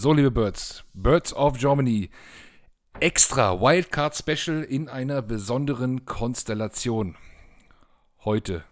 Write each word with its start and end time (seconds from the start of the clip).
So, 0.00 0.12
liebe 0.12 0.30
Birds, 0.30 0.84
Birds 0.94 1.34
of 1.34 1.58
Germany, 1.58 2.10
extra 3.00 3.60
Wildcard 3.60 4.14
Special 4.14 4.62
in 4.62 4.88
einer 4.88 5.22
besonderen 5.22 6.04
Konstellation. 6.06 7.16
Heute 8.24 8.62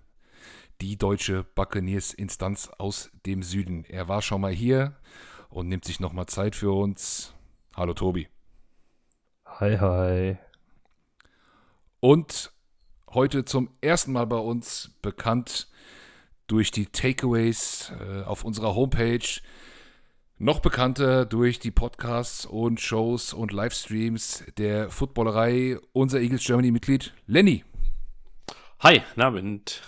die 0.80 0.96
deutsche 0.96 1.42
Buccaneers-Instanz 1.42 2.68
aus 2.78 3.10
dem 3.26 3.42
Süden. 3.42 3.84
Er 3.86 4.06
war 4.06 4.22
schon 4.22 4.40
mal 4.40 4.52
hier 4.52 4.94
und 5.48 5.66
nimmt 5.66 5.84
sich 5.84 5.98
nochmal 5.98 6.26
Zeit 6.26 6.54
für 6.54 6.70
uns. 6.70 7.34
Hallo 7.74 7.92
Tobi. 7.92 8.28
Hi, 9.46 9.78
hi. 9.78 10.38
Und 11.98 12.52
heute 13.10 13.44
zum 13.44 13.70
ersten 13.80 14.12
Mal 14.12 14.28
bei 14.28 14.38
uns 14.38 14.92
bekannt 15.02 15.66
durch 16.46 16.70
die 16.70 16.86
Takeaways 16.86 17.90
äh, 17.98 18.22
auf 18.22 18.44
unserer 18.44 18.76
Homepage. 18.76 19.40
Noch 20.38 20.60
bekannter 20.60 21.24
durch 21.24 21.60
die 21.60 21.70
Podcasts 21.70 22.44
und 22.44 22.78
Shows 22.78 23.32
und 23.32 23.52
Livestreams 23.52 24.44
der 24.58 24.90
Footballerei, 24.90 25.78
unser 25.94 26.20
Eagles 26.20 26.44
Germany 26.44 26.70
Mitglied 26.72 27.14
Lenny. 27.26 27.64
Hi, 28.80 29.00
Abend. 29.16 29.80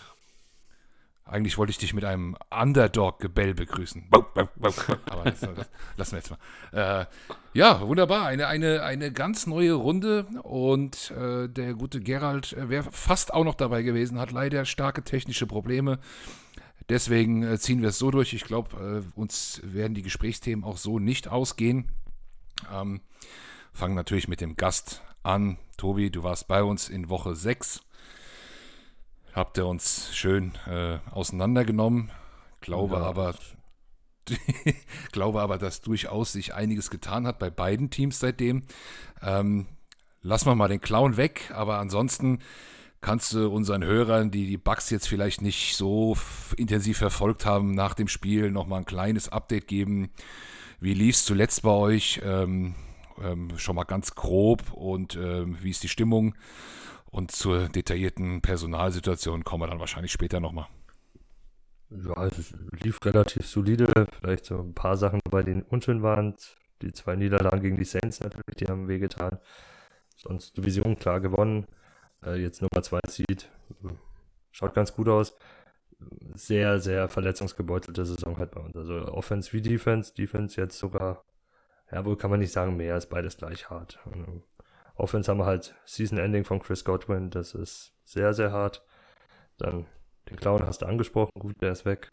Eigentlich 1.26 1.58
wollte 1.58 1.72
ich 1.72 1.76
dich 1.76 1.92
mit 1.92 2.06
einem 2.06 2.34
Underdog-Gebell 2.50 3.52
begrüßen. 3.52 4.06
Aber 4.10 4.50
das, 5.24 5.40
das, 5.40 5.68
lassen 5.98 6.12
wir 6.12 6.18
jetzt 6.18 6.30
mal. 6.30 7.02
Äh, 7.02 7.06
ja, 7.52 7.86
wunderbar. 7.86 8.24
Eine, 8.24 8.46
eine, 8.46 8.82
eine 8.84 9.12
ganz 9.12 9.46
neue 9.46 9.74
Runde. 9.74 10.24
Und 10.44 11.10
äh, 11.10 11.48
der 11.50 11.74
gute 11.74 12.00
Gerald 12.00 12.54
äh, 12.54 12.70
wäre 12.70 12.90
fast 12.90 13.34
auch 13.34 13.44
noch 13.44 13.54
dabei 13.54 13.82
gewesen, 13.82 14.18
hat 14.18 14.32
leider 14.32 14.64
starke 14.64 15.04
technische 15.04 15.46
Probleme. 15.46 15.98
Deswegen 16.88 17.42
äh, 17.42 17.58
ziehen 17.58 17.82
wir 17.82 17.90
es 17.90 17.98
so 17.98 18.10
durch. 18.10 18.32
Ich 18.32 18.44
glaube, 18.44 19.04
äh, 19.04 19.18
uns 19.18 19.60
werden 19.64 19.94
die 19.94 20.02
Gesprächsthemen 20.02 20.64
auch 20.64 20.78
so 20.78 20.98
nicht 20.98 21.28
ausgehen. 21.28 21.90
Ähm, 22.72 23.00
fangen 23.72 23.94
natürlich 23.94 24.28
mit 24.28 24.40
dem 24.40 24.56
Gast 24.56 25.02
an. 25.22 25.58
Tobi, 25.76 26.10
du 26.10 26.22
warst 26.22 26.48
bei 26.48 26.62
uns 26.62 26.88
in 26.88 27.08
Woche 27.08 27.34
6 27.34 27.82
habt 29.38 29.56
ihr 29.56 29.66
uns 29.66 30.10
schön 30.14 30.52
äh, 30.66 30.98
auseinandergenommen. 31.10 32.10
Glaube 32.60 32.96
ja. 32.96 33.02
aber, 33.02 33.34
glaube 35.12 35.40
aber, 35.40 35.58
dass 35.58 35.80
durchaus 35.80 36.32
sich 36.32 36.54
einiges 36.54 36.90
getan 36.90 37.26
hat 37.26 37.38
bei 37.38 37.50
beiden 37.50 37.88
Teams 37.88 38.18
seitdem. 38.18 38.64
Ähm, 39.22 39.66
lassen 40.22 40.46
wir 40.46 40.54
mal 40.54 40.68
den 40.68 40.80
Clown 40.80 41.16
weg, 41.16 41.52
aber 41.54 41.78
ansonsten 41.78 42.40
kannst 43.00 43.32
du 43.32 43.48
unseren 43.48 43.84
Hörern, 43.84 44.30
die 44.30 44.46
die 44.46 44.58
Bugs 44.58 44.90
jetzt 44.90 45.08
vielleicht 45.08 45.42
nicht 45.42 45.76
so 45.76 46.16
intensiv 46.56 46.98
verfolgt 46.98 47.46
haben, 47.46 47.74
nach 47.74 47.94
dem 47.94 48.08
Spiel 48.08 48.50
nochmal 48.50 48.80
ein 48.80 48.86
kleines 48.86 49.28
Update 49.28 49.68
geben. 49.68 50.10
Wie 50.80 50.94
lief 50.94 51.16
es 51.16 51.24
zuletzt 51.24 51.62
bei 51.62 51.70
euch? 51.70 52.20
Ähm, 52.24 52.74
ähm, 53.22 53.58
schon 53.58 53.76
mal 53.76 53.84
ganz 53.84 54.14
grob 54.14 54.72
und 54.72 55.16
ähm, 55.16 55.58
wie 55.60 55.70
ist 55.70 55.82
die 55.82 55.88
Stimmung? 55.88 56.34
Und 57.10 57.32
zur 57.32 57.68
detaillierten 57.68 58.42
Personalsituation 58.42 59.42
kommen 59.44 59.62
wir 59.62 59.68
dann 59.68 59.80
wahrscheinlich 59.80 60.12
später 60.12 60.40
nochmal. 60.40 60.66
Ja, 61.90 62.26
es 62.26 62.52
lief 62.82 62.98
relativ 63.04 63.46
solide. 63.46 64.06
Vielleicht 64.20 64.44
so 64.44 64.58
ein 64.58 64.74
paar 64.74 64.96
Sachen, 64.96 65.20
bei 65.30 65.42
denen 65.42 65.62
unschön 65.62 66.02
waren. 66.02 66.34
Die 66.82 66.92
zwei 66.92 67.16
Niederlagen 67.16 67.62
gegen 67.62 67.76
die 67.76 67.84
Saints 67.84 68.20
natürlich, 68.20 68.56
die 68.56 68.66
haben 68.66 68.88
wehgetan. 68.88 69.38
Sonst 70.16 70.56
Division 70.56 70.98
klar 70.98 71.20
gewonnen. 71.20 71.66
Äh, 72.24 72.36
jetzt 72.36 72.62
Nummer 72.62 72.82
2 72.82 73.00
Seed. 73.08 73.50
Schaut 74.50 74.74
ganz 74.74 74.94
gut 74.94 75.08
aus. 75.08 75.36
Sehr, 76.34 76.80
sehr 76.80 77.08
verletzungsgebeutelte 77.08 78.06
Saison 78.06 78.38
halt 78.38 78.52
bei 78.52 78.60
uns. 78.60 78.76
Also 78.76 79.06
Offense 79.08 79.52
wie 79.52 79.62
Defense. 79.62 80.14
Defense 80.14 80.60
jetzt 80.60 80.78
sogar, 80.78 81.24
ja, 81.90 82.04
wohl 82.04 82.16
kann 82.16 82.30
man 82.30 82.40
nicht 82.40 82.52
sagen, 82.52 82.76
mehr 82.76 82.96
ist 82.96 83.06
beides 83.06 83.36
gleich 83.36 83.70
hart. 83.70 83.98
Also, 84.04 84.42
Offense 84.94 85.30
haben 85.30 85.38
wir 85.38 85.46
halt 85.46 85.74
Season 85.84 86.18
Ending 86.18 86.44
von 86.44 86.60
Chris 86.60 86.84
Godwin, 86.84 87.30
das 87.30 87.54
ist 87.54 87.92
sehr, 88.04 88.34
sehr 88.34 88.52
hart. 88.52 88.84
Dann 89.56 89.86
den 90.28 90.36
Clown 90.36 90.66
hast 90.66 90.82
du 90.82 90.86
angesprochen, 90.86 91.30
gut, 91.38 91.60
der 91.62 91.72
ist 91.72 91.84
weg. 91.84 92.10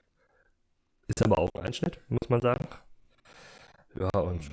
Ist 1.08 1.24
aber 1.24 1.40
auch 1.40 1.50
ein 1.56 1.66
Einschnitt, 1.66 2.00
muss 2.10 2.30
man 2.30 2.42
sagen. 2.42 2.68
Ja, 3.96 4.20
und 4.20 4.50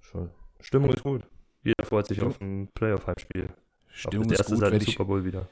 schon, 0.00 0.30
Stimmung 0.60 0.92
ist 0.92 1.02
gut. 1.02 1.26
Jeder 1.62 1.84
freut 1.84 2.06
sich 2.06 2.22
auf 2.22 2.40
ein 2.40 2.68
Playoff-Heimspiel. 2.74 3.48
Stimmung 3.98 4.30
ist 4.30 4.44
gut, 4.44 4.58
seit 4.58 4.82
Super 4.82 5.04
Bowl 5.04 5.24
wieder. 5.24 5.48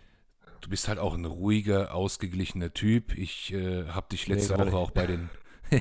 Du 0.60 0.70
bist 0.70 0.88
halt 0.88 0.98
auch 0.98 1.14
ein 1.14 1.24
ruhiger, 1.24 1.94
ausgeglichener 1.94 2.72
Typ. 2.72 3.16
Ich 3.16 3.52
äh, 3.52 3.88
habe 3.88 4.06
dich 4.10 4.26
letzte 4.28 4.52
nee, 4.52 4.58
Woche 4.58 4.64
nicht. 4.66 4.74
auch 4.74 4.90
bei 4.92 5.06
den 5.06 5.28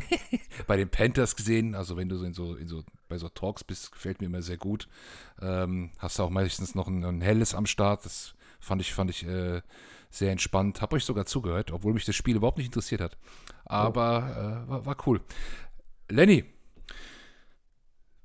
bei 0.68 0.76
den 0.76 0.90
Panthers 0.90 1.36
gesehen. 1.36 1.76
Also 1.76 1.96
wenn 1.96 2.10
du 2.10 2.18
so 2.18 2.26
in 2.26 2.34
so, 2.34 2.56
in 2.56 2.68
so 2.68 2.84
bei 3.08 3.20
so 3.20 3.30
Talks 3.30 3.64
bist, 3.64 3.92
gefällt 3.92 4.20
mir 4.20 4.28
immer 4.28 4.42
sehr 4.42 4.58
gut. 4.58 4.88
Ähm, 5.42 5.92
hast 6.00 6.18
du 6.18 6.24
auch 6.24 6.32
meistens 6.32 6.74
noch 6.74 6.88
ein, 6.88 7.04
ein, 7.04 7.22
helles 7.22 7.54
am 7.54 7.68
Start. 7.68 8.04
Das 8.04 8.34
fand 8.60 8.82
ich, 8.82 8.94
fand 8.94 9.12
ich 9.12 9.28
äh, 9.28 9.62
sehr 10.10 10.32
entspannt. 10.32 10.82
Hab 10.82 10.92
euch 10.94 11.06
sogar 11.06 11.28
zugehört, 11.28 11.72
obwohl 11.72 11.94
mich 11.94 12.06
das 12.06 12.16
Spiel 12.16 12.36
überhaupt 12.36 12.58
nicht 12.58 12.68
interessiert 12.68 13.02
hat. 13.02 13.16
Aber 13.66 14.66
äh, 14.66 14.70
war, 14.70 14.86
war, 14.88 14.98
cool. 15.06 15.22
Lenny, 16.10 16.46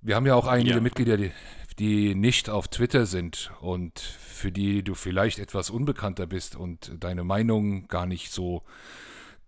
wir 0.01 0.17
haben 0.17 0.27
ja 0.27 0.35
auch 0.35 0.47
einige 0.47 0.71
ja. 0.71 0.81
Mitglieder, 0.81 1.19
die, 1.19 1.31
die 1.81 2.15
nicht 2.15 2.51
auf 2.51 2.69
Twitter 2.69 3.07
sind 3.07 3.53
und 3.63 3.99
für 4.01 4.53
die 4.53 4.83
du 4.83 4.95
vielleicht 4.95 5.39
etwas 5.39 5.71
unbekannter 5.71 6.27
bist 6.27 6.55
und 6.55 6.93
deine 7.01 7.25
Meinung 7.25 7.89
gar 7.89 8.05
nicht 8.05 8.33
so 8.33 8.63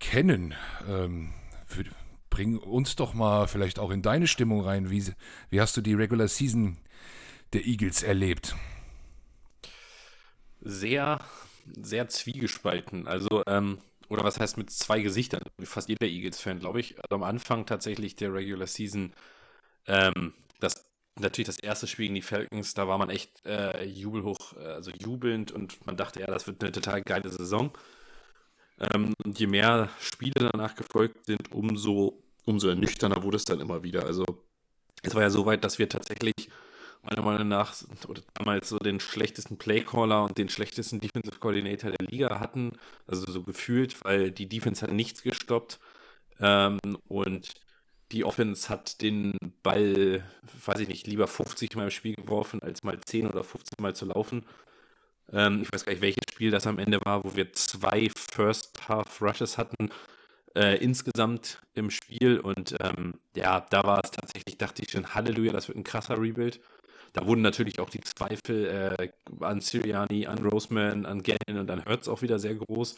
kennen. 0.01 0.55
Ähm, 0.89 1.35
für, 1.67 1.85
bring 2.31 2.57
uns 2.57 2.97
doch 2.97 3.13
mal 3.13 3.49
vielleicht 3.49 3.79
auch 3.79 3.91
in 3.91 4.01
deine 4.01 4.27
Stimmung 4.27 4.63
rein. 4.63 4.89
Wie, 4.89 5.05
wie 5.51 5.61
hast 5.61 5.77
du 5.77 5.83
die 5.83 5.93
Regular 5.93 6.27
Season 6.27 6.79
der 7.53 7.67
Eagles 7.67 8.03
erlebt? 8.03 8.57
Sehr, 10.63 11.21
sehr 11.67 12.09
zwiegespalten. 12.09 13.07
Also, 13.09 13.43
ähm, 13.47 13.77
oder 14.09 14.25
was 14.25 14.41
heißt 14.41 14.57
mit 14.57 14.71
zwei 14.71 15.03
Gesichtern? 15.03 15.43
Fast 15.65 15.91
jeder 15.91 16.07
Eagles-Fan, 16.07 16.61
glaube 16.61 16.81
ich. 16.81 16.97
Also 16.97 17.15
am 17.15 17.25
Anfang 17.25 17.67
tatsächlich 17.67 18.17
der 18.17 18.33
Regular 18.33 18.67
Season, 18.67 19.13
ähm, 19.87 20.33
das 20.61 20.92
natürlich 21.19 21.47
das 21.47 21.59
erste 21.59 21.87
Spiel 21.87 22.07
gegen 22.07 22.15
die 22.15 22.23
Falcons, 22.23 22.75
da 22.75 22.89
war 22.89 22.99
man 22.99 23.11
echt 23.11 23.45
äh, 23.45 23.85
jubelhoch, 23.85 24.57
äh, 24.57 24.67
also 24.67 24.91
jubelnd 24.91 25.53
und 25.53 25.85
man 25.87 25.97
dachte, 25.97 26.21
ja, 26.21 26.27
das 26.27 26.47
wird 26.47 26.63
eine 26.63 26.73
total 26.73 27.03
geile 27.03 27.29
Saison. 27.29 27.71
Ähm, 28.81 29.15
und 29.25 29.39
je 29.39 29.47
mehr 29.47 29.91
Spiele 30.01 30.51
danach 30.51 30.75
gefolgt 30.75 31.27
sind, 31.27 31.53
umso, 31.53 32.23
umso 32.45 32.69
ernüchterner 32.69 33.23
wurde 33.23 33.37
es 33.37 33.45
dann 33.45 33.61
immer 33.61 33.83
wieder. 33.83 34.05
Also 34.05 34.25
es 35.03 35.15
war 35.15 35.23
ja 35.23 35.31
so 35.31 35.47
weit, 35.47 35.65
dass 35.65 35.79
wir 35.79 35.89
tatsächlich 35.89 36.49
meiner 37.03 37.23
Meinung 37.23 37.49
nach 37.49 37.75
oder 38.09 38.23
damals 38.35 38.69
so 38.69 38.79
den 38.79 39.01
schlechtesten 39.01 39.59
Playcaller 39.59 40.25
und 40.25 40.39
den 40.39 40.49
schlechtesten 40.49 41.01
Defensive 41.01 41.39
Coordinator 41.39 41.91
der 41.91 42.07
Liga 42.07 42.39
hatten. 42.41 42.79
Also 43.07 43.31
so 43.31 43.43
gefühlt, 43.43 44.05
weil 44.05 44.31
die 44.31 44.49
Defense 44.49 44.83
hat 44.83 44.93
nichts 44.93 45.23
gestoppt. 45.23 45.81
Ähm, 46.41 46.79
und 47.09 47.55
die 48.13 48.25
Offense 48.25 48.69
hat 48.69 49.01
den 49.01 49.37
Ball, 49.63 50.23
weiß 50.65 50.81
ich 50.81 50.89
nicht, 50.89 51.07
lieber 51.07 51.27
50 51.27 51.75
Mal 51.77 51.85
im 51.85 51.91
Spiel 51.91 52.15
geworfen, 52.15 52.63
als 52.63 52.83
mal 52.83 52.99
10 53.01 53.27
oder 53.27 53.43
15 53.43 53.83
Mal 53.83 53.95
zu 53.95 54.07
laufen. 54.07 54.45
Ähm, 55.33 55.63
ich 55.63 55.73
weiß 55.73 55.85
gar 55.85 55.93
nicht, 55.93 56.03
welches 56.03 56.25
Spiel 56.31 56.51
das 56.51 56.67
am 56.67 56.79
Ende 56.79 57.01
war, 57.05 57.25
wo 57.25 57.35
wir 57.35 57.53
zwei 57.53 58.11
First 58.17 58.89
Half 58.89 59.21
Rushes 59.23 59.59
hatten 59.59 59.91
äh, 60.55 60.77
insgesamt 60.83 61.63
im 61.75 61.91
Spiel. 61.91 62.39
Und 62.39 62.77
ähm, 62.81 63.15
ja, 63.35 63.61
da 63.71 63.83
war 63.85 64.01
es 64.05 64.11
tatsächlich, 64.11 64.59
dachte 64.59 64.83
ich 64.83 64.91
schon, 64.91 65.15
Halleluja, 65.15 65.53
das 65.53 65.69
wird 65.69 65.79
ein 65.79 65.85
krasser 65.85 66.21
Rebuild. 66.21 66.61
Da 67.15 67.27
wurden 67.27 67.43
natürlich 67.43 67.79
auch 67.79 67.91
die 67.91 68.01
Zweifel 68.01 68.67
äh, 68.99 69.09
an 69.41 69.61
Siriani, 69.61 70.27
an 70.27 70.39
Roseman, 70.39 71.05
an 71.07 71.23
Gannon 71.23 71.61
und 71.61 71.71
an 71.71 71.85
Hertz 71.85 72.09
auch 72.09 72.23
wieder 72.23 72.39
sehr 72.39 72.55
groß. 72.55 72.97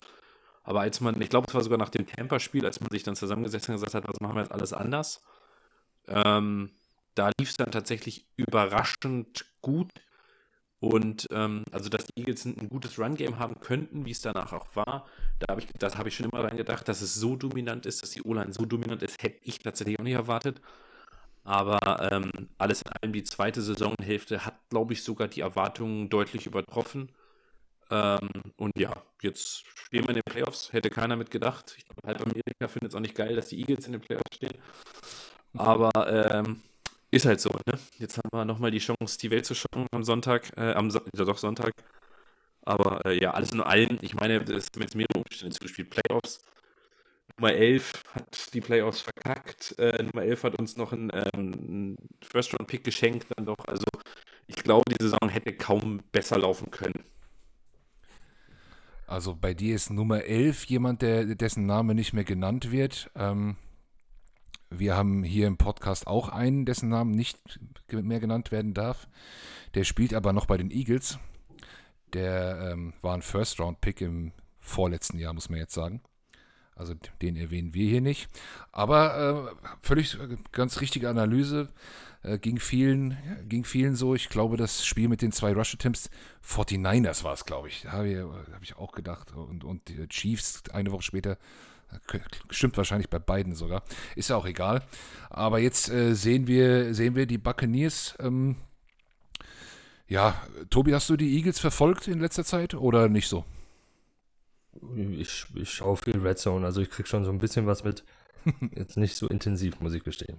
Aber 0.64 0.80
als 0.80 1.00
man, 1.00 1.20
ich 1.20 1.28
glaube, 1.28 1.46
es 1.46 1.54
war 1.54 1.62
sogar 1.62 1.78
nach 1.78 1.90
dem 1.90 2.06
Tampa-Spiel, 2.06 2.64
als 2.64 2.80
man 2.80 2.90
sich 2.90 3.02
dann 3.02 3.16
zusammengesetzt 3.16 3.68
hat 3.68 3.74
und 3.74 3.80
gesagt 3.80 3.94
hat, 3.94 4.08
was 4.08 4.20
machen 4.20 4.36
wir 4.36 4.42
jetzt 4.42 4.52
alles 4.52 4.72
anders, 4.72 5.22
ähm, 6.08 6.70
da 7.14 7.30
lief 7.38 7.50
es 7.50 7.56
dann 7.56 7.70
tatsächlich 7.70 8.26
überraschend 8.36 9.44
gut. 9.60 9.92
Und 10.80 11.28
ähm, 11.30 11.64
also, 11.70 11.88
dass 11.88 12.06
die 12.06 12.20
Eagles 12.20 12.44
ein, 12.44 12.68
gutes 12.68 12.98
Run-Game 12.98 13.38
haben 13.38 13.60
könnten, 13.60 14.04
wie 14.04 14.10
es 14.10 14.20
danach 14.20 14.52
auch 14.52 14.66
war, 14.74 15.06
da 15.38 15.52
habe 15.52 15.60
ich, 15.60 15.68
das 15.78 15.96
habe 15.96 16.08
ich 16.08 16.16
schon 16.16 16.28
immer 16.28 16.44
rein 16.44 16.56
gedacht, 16.56 16.88
dass 16.88 17.00
es 17.00 17.14
so 17.14 17.36
dominant 17.36 17.86
ist, 17.86 18.02
dass 18.02 18.10
die 18.10 18.22
O-Line 18.22 18.52
so 18.52 18.64
dominant 18.64 19.02
ist, 19.02 19.22
hätte 19.22 19.38
ich 19.42 19.60
tatsächlich 19.60 19.98
auch 19.98 20.04
nicht 20.04 20.14
erwartet. 20.14 20.60
Aber 21.44 22.10
ähm, 22.10 22.30
alles 22.58 22.82
in 22.82 22.92
allem, 22.92 23.12
die 23.12 23.22
zweite 23.22 23.62
Saisonhälfte 23.62 24.44
hat, 24.46 24.54
glaube 24.70 24.94
ich, 24.94 25.04
sogar 25.04 25.28
die 25.28 25.40
Erwartungen 25.40 26.08
deutlich 26.08 26.46
übertroffen. 26.46 27.10
Ähm, 27.90 28.28
und 28.56 28.72
ja, 28.78 28.92
jetzt 29.22 29.64
stehen 29.66 30.04
wir 30.04 30.10
in 30.10 30.16
den 30.16 30.22
Playoffs. 30.24 30.72
Hätte 30.72 30.90
keiner 30.90 31.16
mit 31.16 31.30
gedacht. 31.30 31.74
Ich 31.76 31.84
glaube, 31.84 32.06
halb 32.06 32.20
Amerika 32.20 32.68
findet 32.68 32.92
es 32.92 32.96
auch 32.96 33.00
nicht 33.00 33.14
geil, 33.14 33.36
dass 33.36 33.48
die 33.48 33.60
Eagles 33.60 33.86
in 33.86 33.92
den 33.92 34.00
Playoffs 34.00 34.34
stehen. 34.34 34.58
Aber 35.56 35.90
ähm, 36.08 36.62
ist 37.10 37.26
halt 37.26 37.40
so, 37.40 37.50
ne? 37.50 37.78
Jetzt 37.98 38.18
haben 38.18 38.28
wir 38.32 38.44
nochmal 38.44 38.70
die 38.70 38.78
Chance, 38.78 39.18
die 39.18 39.30
Welt 39.30 39.46
zu 39.46 39.54
schauen 39.54 39.86
am 39.92 40.02
Sonntag, 40.02 40.50
äh, 40.56 40.72
am 40.72 40.90
so 40.90 41.00
ja, 41.16 41.24
doch 41.24 41.38
Sonntag. 41.38 41.72
Aber 42.62 43.04
äh, 43.06 43.20
ja, 43.20 43.32
alles 43.32 43.52
in 43.52 43.60
allem, 43.60 43.98
ich 44.00 44.14
meine, 44.14 44.38
es 44.42 44.66
sind 44.72 44.82
jetzt 44.82 44.96
mehrere 44.96 45.18
Umstände 45.18 45.54
zugespielt. 45.54 45.90
Playoffs, 45.90 46.40
Nummer 47.36 47.52
11 47.52 48.02
hat 48.14 48.54
die 48.54 48.60
Playoffs 48.60 49.00
verkackt. 49.00 49.78
Äh, 49.78 50.02
Nummer 50.02 50.24
11 50.24 50.42
hat 50.44 50.58
uns 50.58 50.76
noch 50.76 50.92
einen, 50.92 51.10
ähm, 51.34 51.96
First-Round-Pick 52.22 52.84
geschenkt. 52.84 53.26
Dann 53.36 53.46
doch. 53.46 53.58
Also 53.66 53.84
ich 54.46 54.56
glaube, 54.56 54.84
die 54.90 55.02
Saison 55.02 55.28
hätte 55.28 55.52
kaum 55.56 56.02
besser 56.12 56.38
laufen 56.38 56.70
können. 56.70 57.04
Also 59.06 59.34
bei 59.34 59.54
dir 59.54 59.74
ist 59.74 59.90
Nummer 59.90 60.24
11 60.24 60.64
jemand, 60.66 61.02
der, 61.02 61.34
dessen 61.34 61.66
Name 61.66 61.94
nicht 61.94 62.12
mehr 62.12 62.24
genannt 62.24 62.70
wird. 62.70 63.10
Ähm, 63.14 63.56
wir 64.70 64.96
haben 64.96 65.22
hier 65.22 65.46
im 65.46 65.56
Podcast 65.56 66.06
auch 66.06 66.28
einen, 66.28 66.64
dessen 66.64 66.88
Namen 66.88 67.12
nicht 67.12 67.38
mehr 67.90 68.20
genannt 68.20 68.50
werden 68.50 68.74
darf. 68.74 69.08
Der 69.74 69.84
spielt 69.84 70.14
aber 70.14 70.32
noch 70.32 70.46
bei 70.46 70.56
den 70.56 70.70
Eagles. 70.70 71.18
Der 72.12 72.70
ähm, 72.72 72.94
war 73.02 73.14
ein 73.14 73.22
First-Round-Pick 73.22 74.00
im 74.00 74.32
vorletzten 74.58 75.18
Jahr, 75.18 75.32
muss 75.32 75.48
man 75.48 75.58
jetzt 75.58 75.74
sagen. 75.74 76.00
Also 76.76 76.94
den 77.22 77.36
erwähnen 77.36 77.74
wir 77.74 77.88
hier 77.88 78.00
nicht. 78.00 78.28
Aber 78.72 79.52
äh, 79.52 79.66
völlig 79.80 80.18
äh, 80.18 80.36
ganz 80.52 80.80
richtige 80.80 81.08
Analyse. 81.08 81.68
Äh, 82.22 82.38
ging, 82.38 82.58
vielen, 82.58 83.16
ging 83.48 83.64
vielen 83.64 83.94
so. 83.96 84.14
Ich 84.14 84.28
glaube, 84.28 84.56
das 84.56 84.84
Spiel 84.84 85.08
mit 85.08 85.22
den 85.22 85.30
zwei 85.30 85.52
Rush 85.52 85.74
Attempts, 85.74 86.10
49ers 86.44 87.22
war 87.22 87.34
es, 87.34 87.44
glaube 87.44 87.68
ich. 87.68 87.82
Da 87.82 87.92
habe 87.92 88.08
ich, 88.08 88.18
hab 88.18 88.62
ich, 88.62 88.76
auch 88.76 88.92
gedacht. 88.92 89.32
Und, 89.32 89.62
und 89.62 89.82
Chiefs 90.08 90.62
eine 90.72 90.90
Woche 90.90 91.02
später. 91.02 91.38
Äh, 92.12 92.18
stimmt 92.50 92.76
wahrscheinlich 92.76 93.10
bei 93.10 93.18
beiden 93.18 93.54
sogar. 93.54 93.84
Ist 94.16 94.30
ja 94.30 94.36
auch 94.36 94.46
egal. 94.46 94.82
Aber 95.30 95.58
jetzt 95.58 95.90
äh, 95.90 96.14
sehen, 96.14 96.46
wir, 96.46 96.94
sehen 96.94 97.14
wir 97.14 97.26
die 97.26 97.38
Buccaneers. 97.38 98.16
Ähm, 98.18 98.56
ja, 100.08 100.34
Tobi, 100.70 100.94
hast 100.94 101.08
du 101.10 101.16
die 101.16 101.36
Eagles 101.36 101.60
verfolgt 101.60 102.08
in 102.08 102.20
letzter 102.20 102.44
Zeit 102.44 102.74
oder 102.74 103.08
nicht 103.08 103.28
so? 103.28 103.44
Ich, 104.96 105.46
ich 105.54 105.70
schaue 105.70 105.96
viel 105.96 106.18
Red 106.18 106.38
Zone, 106.38 106.64
also 106.66 106.80
ich 106.80 106.90
kriege 106.90 107.08
schon 107.08 107.24
so 107.24 107.30
ein 107.30 107.38
bisschen 107.38 107.66
was 107.66 107.84
mit. 107.84 108.04
Jetzt 108.74 108.96
nicht 108.96 109.16
so 109.16 109.26
intensiv, 109.28 109.80
muss 109.80 109.94
ich 109.94 110.04
gestehen. 110.04 110.38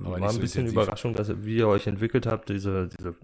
Aber 0.00 0.20
War 0.20 0.28
ein 0.28 0.34
so 0.34 0.40
bisschen 0.40 0.66
intensiv. 0.66 0.82
Überraschung, 0.82 1.14
dass 1.14 1.44
wie 1.44 1.56
ihr 1.56 1.68
euch 1.68 1.86
entwickelt 1.86 2.26
habt, 2.26 2.48
diese, 2.48 2.88
diese 2.88 3.14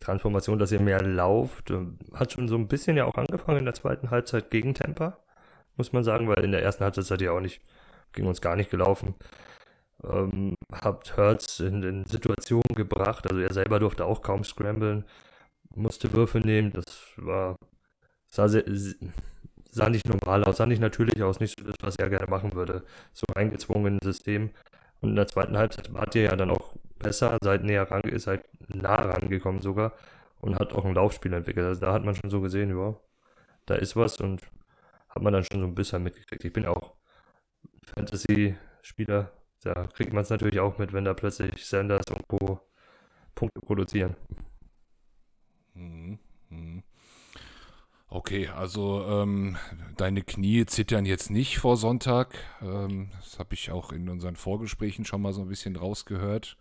Transformation, 0.00 0.58
dass 0.58 0.72
ihr 0.72 0.80
mehr 0.80 1.02
lauft. 1.02 1.72
Hat 2.12 2.32
schon 2.32 2.48
so 2.48 2.56
ein 2.56 2.68
bisschen 2.68 2.96
ja 2.96 3.04
auch 3.04 3.14
angefangen 3.14 3.60
in 3.60 3.64
der 3.64 3.74
zweiten 3.74 4.10
Halbzeit 4.10 4.50
gegen 4.50 4.74
Tampa, 4.74 5.18
muss 5.76 5.92
man 5.92 6.04
sagen, 6.04 6.28
weil 6.28 6.44
in 6.44 6.52
der 6.52 6.62
ersten 6.62 6.84
Halbzeit 6.84 7.04
seid 7.04 7.22
ihr 7.22 7.32
auch 7.32 7.40
nicht, 7.40 7.60
ging 8.12 8.26
uns 8.26 8.40
gar 8.40 8.56
nicht 8.56 8.70
gelaufen. 8.70 9.14
Ähm, 10.04 10.54
habt 10.70 11.16
Hurts 11.16 11.60
in, 11.60 11.82
in 11.82 12.04
Situationen 12.04 12.74
gebracht, 12.74 13.26
also 13.28 13.40
er 13.40 13.52
selber 13.52 13.78
durfte 13.78 14.04
auch 14.04 14.20
kaum 14.20 14.44
scramblen, 14.44 15.04
musste 15.74 16.12
Würfe 16.12 16.40
nehmen, 16.40 16.72
das 16.72 16.84
war, 17.16 17.56
sah 18.26 18.48
sehr, 18.48 18.64
sah 19.70 19.88
nicht 19.88 20.08
normal 20.08 20.44
aus, 20.44 20.58
sah 20.58 20.66
nicht 20.66 20.80
natürlich 20.80 21.22
aus, 21.22 21.40
nicht 21.40 21.58
so 21.58 21.66
das, 21.66 21.76
was 21.80 21.96
er 21.96 22.10
gerne 22.10 22.26
machen 22.28 22.54
würde. 22.54 22.84
So 23.12 23.26
eingezwungen 23.34 23.94
in 23.94 23.98
System. 24.02 24.50
Und 25.00 25.10
in 25.10 25.16
der 25.16 25.28
zweiten 25.28 25.56
Halbzeit 25.56 25.92
wart 25.92 26.14
ihr 26.14 26.22
ja 26.22 26.36
dann 26.36 26.50
auch 26.50 26.74
besser, 26.98 27.38
seid 27.42 27.64
näher 27.64 27.90
ran, 27.90 28.02
ist 28.02 28.26
halt 28.26 28.44
nah 28.68 28.94
rangekommen 28.96 29.60
sogar 29.60 29.92
und 30.40 30.58
hat 30.58 30.72
auch 30.72 30.84
ein 30.84 30.94
Laufspiel 30.94 31.32
entwickelt. 31.32 31.66
Also 31.66 31.80
da 31.82 31.92
hat 31.92 32.04
man 32.04 32.14
schon 32.14 32.30
so 32.30 32.40
gesehen, 32.40 32.76
ja, 32.76 32.96
da 33.66 33.74
ist 33.74 33.96
was 33.96 34.18
und 34.20 34.42
hat 35.08 35.22
man 35.22 35.32
dann 35.32 35.44
schon 35.44 35.60
so 35.60 35.66
ein 35.66 35.74
bisschen 35.74 36.02
mitgekriegt. 36.02 36.44
Ich 36.44 36.52
bin 36.52 36.66
auch 36.66 36.94
Fantasy-Spieler, 37.94 39.30
da 39.62 39.86
kriegt 39.86 40.12
man 40.12 40.22
es 40.22 40.30
natürlich 40.30 40.60
auch 40.60 40.78
mit, 40.78 40.92
wenn 40.92 41.04
da 41.04 41.14
plötzlich 41.14 41.66
Sanders 41.66 42.06
und 42.10 42.26
Co. 42.28 42.60
Punkte 43.34 43.60
produzieren. 43.60 44.16
Mhm. 45.74 46.18
Mhm. 46.50 46.82
Okay, 48.08 48.46
also 48.48 49.04
ähm, 49.04 49.56
deine 49.96 50.22
Knie 50.22 50.64
zittern 50.66 51.06
jetzt 51.06 51.28
nicht 51.28 51.58
vor 51.58 51.76
Sonntag. 51.76 52.38
Ähm, 52.62 53.10
das 53.20 53.40
habe 53.40 53.54
ich 53.54 53.72
auch 53.72 53.90
in 53.90 54.08
unseren 54.08 54.36
Vorgesprächen 54.36 55.04
schon 55.04 55.20
mal 55.22 55.32
so 55.32 55.42
ein 55.42 55.48
bisschen 55.48 55.74
rausgehört. 55.74 56.56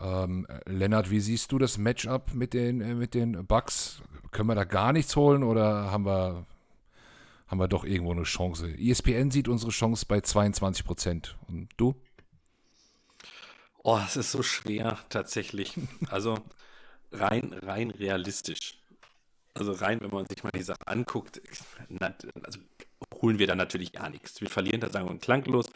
Ähm, 0.00 0.48
Lennart, 0.66 1.10
wie 1.10 1.20
siehst 1.20 1.52
du 1.52 1.58
das 1.58 1.78
Matchup 1.78 2.34
mit 2.34 2.52
den, 2.52 2.80
äh, 2.80 2.94
mit 2.94 3.14
den 3.14 3.46
Bucks? 3.46 4.02
Können 4.32 4.48
wir 4.48 4.56
da 4.56 4.64
gar 4.64 4.92
nichts 4.92 5.14
holen 5.14 5.44
oder 5.44 5.92
haben 5.92 6.04
wir, 6.04 6.46
haben 7.46 7.60
wir 7.60 7.68
doch 7.68 7.84
irgendwo 7.84 8.12
eine 8.12 8.24
Chance? 8.24 8.74
ESPN 8.76 9.30
sieht 9.30 9.46
unsere 9.46 9.70
Chance 9.70 10.04
bei 10.08 10.20
22 10.20 10.84
Prozent. 10.84 11.36
Und 11.46 11.68
du? 11.76 11.94
Oh, 13.84 14.00
es 14.04 14.16
ist 14.16 14.32
so 14.32 14.42
schwer 14.42 14.98
tatsächlich. 15.10 15.74
Also 16.08 16.38
rein, 17.12 17.52
rein 17.62 17.90
realistisch 17.92 18.79
also 19.54 19.72
rein, 19.72 20.00
wenn 20.00 20.10
man 20.10 20.26
sich 20.26 20.42
mal 20.42 20.52
die 20.52 20.62
Sache 20.62 20.86
anguckt, 20.86 21.40
also 22.42 22.60
holen 23.20 23.38
wir 23.38 23.46
da 23.46 23.54
natürlich 23.54 23.92
gar 23.92 24.10
nichts. 24.10 24.40
Wir 24.40 24.48
verlieren 24.48 24.80
da 24.80 24.90
sagen 24.90 25.08
wir 25.08 25.18
klanglos. 25.18 25.66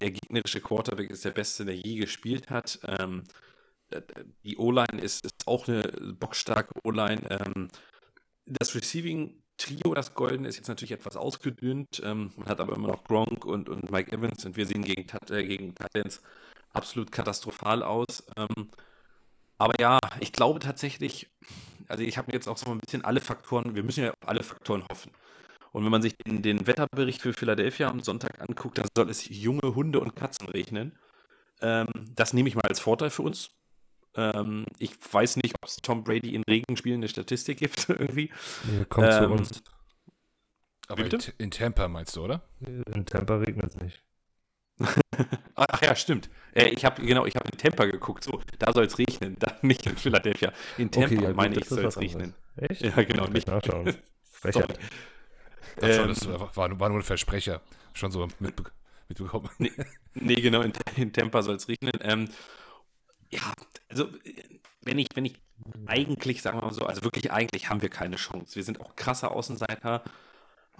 Der 0.00 0.10
gegnerische 0.10 0.60
Quarterback 0.60 1.10
ist 1.10 1.24
der 1.24 1.30
beste, 1.30 1.64
der 1.64 1.76
je 1.76 1.96
gespielt 1.96 2.50
hat. 2.50 2.80
Ähm, 2.86 3.24
die 4.44 4.56
O-Line 4.56 5.00
ist, 5.00 5.24
ist, 5.24 5.46
auch 5.46 5.66
eine 5.68 5.82
bockstarke 6.18 6.72
O-Line. 6.84 7.22
Ähm, 7.30 7.68
das 8.46 8.74
Receiving 8.74 9.42
Trio, 9.56 9.94
das 9.94 10.14
Golden, 10.14 10.44
ist 10.44 10.56
jetzt 10.56 10.68
natürlich 10.68 10.92
etwas 10.92 11.16
ausgedünnt. 11.16 12.00
Ähm, 12.04 12.32
man 12.36 12.48
hat 12.48 12.60
aber 12.60 12.74
immer 12.76 12.88
noch 12.88 13.04
Gronk 13.04 13.44
und, 13.44 13.68
und 13.68 13.90
Mike 13.90 14.12
Evans 14.12 14.44
und 14.44 14.56
wir 14.56 14.66
sehen 14.66 14.82
gegen, 14.82 15.06
äh, 15.30 15.44
gegen 15.44 15.74
Titans 15.74 16.22
absolut 16.72 17.12
katastrophal 17.12 17.82
aus. 17.82 18.24
Ähm, 18.36 18.68
aber 19.58 19.78
ja, 19.78 19.98
ich 20.20 20.32
glaube 20.32 20.60
tatsächlich, 20.60 21.28
also 21.90 22.02
ich 22.02 22.16
habe 22.16 22.28
mir 22.28 22.34
jetzt 22.34 22.48
auch 22.48 22.56
so 22.56 22.70
ein 22.70 22.78
bisschen 22.78 23.04
alle 23.04 23.20
Faktoren, 23.20 23.74
wir 23.74 23.82
müssen 23.82 24.04
ja 24.04 24.10
auf 24.10 24.28
alle 24.28 24.42
Faktoren 24.42 24.84
hoffen. 24.90 25.12
Und 25.72 25.84
wenn 25.84 25.90
man 25.90 26.02
sich 26.02 26.16
den, 26.16 26.42
den 26.42 26.66
Wetterbericht 26.66 27.22
für 27.22 27.32
Philadelphia 27.32 27.88
am 27.88 28.00
Sonntag 28.00 28.40
anguckt, 28.40 28.78
dann 28.78 28.88
soll 28.96 29.08
es 29.08 29.28
junge 29.28 29.74
Hunde 29.74 30.00
und 30.00 30.16
Katzen 30.16 30.48
regnen. 30.48 30.98
Ähm, 31.60 31.88
das 32.14 32.32
nehme 32.32 32.48
ich 32.48 32.56
mal 32.56 32.66
als 32.66 32.80
Vorteil 32.80 33.10
für 33.10 33.22
uns. 33.22 33.50
Ähm, 34.16 34.66
ich 34.78 34.92
weiß 35.12 35.36
nicht, 35.36 35.54
ob 35.60 35.68
es 35.68 35.76
Tom 35.76 36.02
Brady 36.02 36.34
in 36.34 36.42
Regenspielen 36.42 37.00
eine 37.00 37.08
Statistik 37.08 37.58
gibt 37.58 37.88
irgendwie. 37.88 38.30
Ja, 38.72 38.84
kommt 38.86 39.08
ähm, 39.08 39.22
zu 39.22 39.28
uns. 39.30 39.62
Aber 40.88 41.04
in, 41.04 41.20
in, 41.38 41.50
Tampa 41.52 41.86
meinst 41.86 42.16
du, 42.16 42.24
oder? 42.24 42.42
In 42.60 43.06
Tampa 43.06 43.36
regnet 43.36 43.66
es 43.66 43.76
nicht. 43.76 44.02
Ach 45.54 45.82
ja, 45.82 45.94
stimmt. 45.94 46.28
Äh, 46.54 46.68
ich 46.68 46.84
habe 46.84 47.04
genau, 47.04 47.26
ich 47.26 47.36
habe 47.36 47.48
in 47.50 47.58
Tampa 47.58 47.84
geguckt. 47.86 48.24
So, 48.24 48.40
da 48.58 48.72
soll 48.72 48.84
es 48.84 48.98
regnen, 48.98 49.36
da 49.38 49.56
nicht 49.62 49.86
in 49.86 49.96
Philadelphia. 49.96 50.52
In 50.78 50.90
Tampa 50.90 51.14
okay, 51.14 51.24
ja, 51.24 51.32
meine 51.32 51.58
ich, 51.58 51.66
soll 51.66 51.84
es 51.84 51.98
regnen. 51.98 52.34
Echt? 52.56 52.82
Ja, 52.82 53.02
genau. 53.02 53.26
Nicht. 53.26 53.46
Nachschauen. 53.46 53.94
Frechheit. 54.30 54.78
Ähm, 55.82 56.08
das 56.08 56.26
war, 56.28 56.56
war, 56.56 56.88
nur 56.88 56.98
ein 56.98 57.02
Versprecher. 57.02 57.60
Schon 57.94 58.10
so 58.10 58.28
mitbe 58.38 58.64
mitbekommen. 59.08 59.50
Nee, 59.58 59.72
nee, 60.14 60.34
genau, 60.36 60.62
in, 60.62 60.72
in 60.96 61.12
Tampa 61.12 61.42
soll 61.42 61.56
es 61.56 61.68
regnen. 61.68 61.92
Ähm, 62.00 62.28
ja, 63.30 63.52
also 63.88 64.08
wenn 64.82 64.98
ich, 64.98 65.08
wenn 65.14 65.24
ich 65.24 65.34
eigentlich, 65.86 66.42
sagen 66.42 66.58
wir 66.58 66.62
mal 66.62 66.72
so, 66.72 66.86
also 66.86 67.02
wirklich 67.02 67.30
eigentlich 67.30 67.68
haben 67.68 67.82
wir 67.82 67.90
keine 67.90 68.16
Chance. 68.16 68.56
Wir 68.56 68.64
sind 68.64 68.80
auch 68.80 68.96
krasser 68.96 69.32
Außenseiter. 69.32 70.02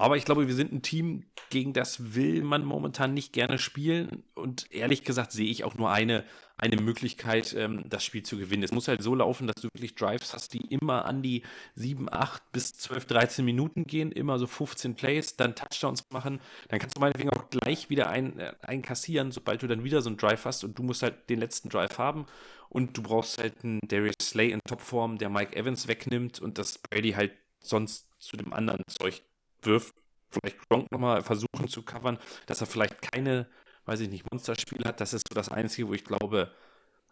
Aber 0.01 0.17
ich 0.17 0.25
glaube, 0.25 0.49
wir 0.49 0.55
sind 0.55 0.73
ein 0.73 0.81
Team, 0.81 1.25
gegen 1.51 1.75
das 1.75 2.15
will 2.15 2.43
man 2.43 2.65
momentan 2.65 3.13
nicht 3.13 3.35
gerne 3.35 3.59
spielen. 3.59 4.23
Und 4.35 4.73
ehrlich 4.73 5.05
gesagt 5.05 5.31
sehe 5.31 5.51
ich 5.51 5.63
auch 5.63 5.75
nur 5.75 5.91
eine, 5.91 6.25
eine 6.57 6.81
Möglichkeit, 6.81 7.53
ähm, 7.53 7.85
das 7.87 8.03
Spiel 8.03 8.23
zu 8.23 8.39
gewinnen. 8.39 8.63
Es 8.63 8.73
muss 8.73 8.89
halt 8.89 9.03
so 9.03 9.15
laufen, 9.15 9.47
dass 9.47 9.57
du 9.57 9.69
wirklich 9.75 9.97
Drives 9.97 10.33
hast, 10.33 10.55
die 10.55 10.65
immer 10.73 11.05
an 11.05 11.21
die 11.21 11.43
7, 11.75 12.11
8 12.11 12.51
bis 12.51 12.73
12, 12.73 13.05
13 13.05 13.45
Minuten 13.45 13.85
gehen, 13.85 14.11
immer 14.11 14.39
so 14.39 14.47
15 14.47 14.95
Plays, 14.95 15.37
dann 15.37 15.55
Touchdowns 15.55 16.09
machen. 16.09 16.41
Dann 16.69 16.79
kannst 16.79 16.97
du 16.97 17.01
meinetwegen 17.01 17.29
auch 17.29 17.51
gleich 17.51 17.91
wieder 17.91 18.09
ein, 18.09 18.39
äh, 18.39 18.55
einkassieren, 18.63 19.33
sobald 19.33 19.63
du 19.63 19.67
dann 19.67 19.85
wieder 19.85 20.01
so 20.01 20.09
einen 20.09 20.17
Drive 20.17 20.47
hast 20.47 20.65
und 20.65 20.79
du 20.79 20.83
musst 20.83 21.03
halt 21.03 21.29
den 21.29 21.41
letzten 21.41 21.69
Drive 21.69 21.99
haben. 21.99 22.25
Und 22.71 22.97
du 22.97 23.03
brauchst 23.03 23.37
halt 23.37 23.63
einen 23.65 23.81
Darius 23.87 24.15
Slay 24.23 24.51
in 24.51 24.61
Topform, 24.67 25.19
der 25.19 25.29
Mike 25.29 25.55
Evans 25.55 25.89
wegnimmt 25.89 26.41
und 26.41 26.57
das 26.57 26.79
Brady 26.79 27.13
halt 27.13 27.33
sonst 27.59 28.07
zu 28.19 28.39
dem 28.39 28.55
anderen 28.55 28.83
Zeug 28.89 29.21
wirft, 29.67 29.95
vielleicht 30.31 30.69
Gronk 30.69 30.91
nochmal 30.91 31.23
versuchen 31.23 31.69
zu 31.69 31.83
covern, 31.83 32.19
dass 32.47 32.61
er 32.61 32.67
vielleicht 32.67 33.03
keine, 33.03 33.49
weiß 33.87 34.01
ich 34.01 34.09
nicht, 34.09 34.31
Monsterspiele 34.31 34.85
hat. 34.85 35.01
Das 35.01 35.13
ist 35.13 35.27
so 35.29 35.35
das 35.35 35.49
Einzige, 35.49 35.89
wo 35.89 35.95
ich 35.95 36.05
glaube, 36.05 36.53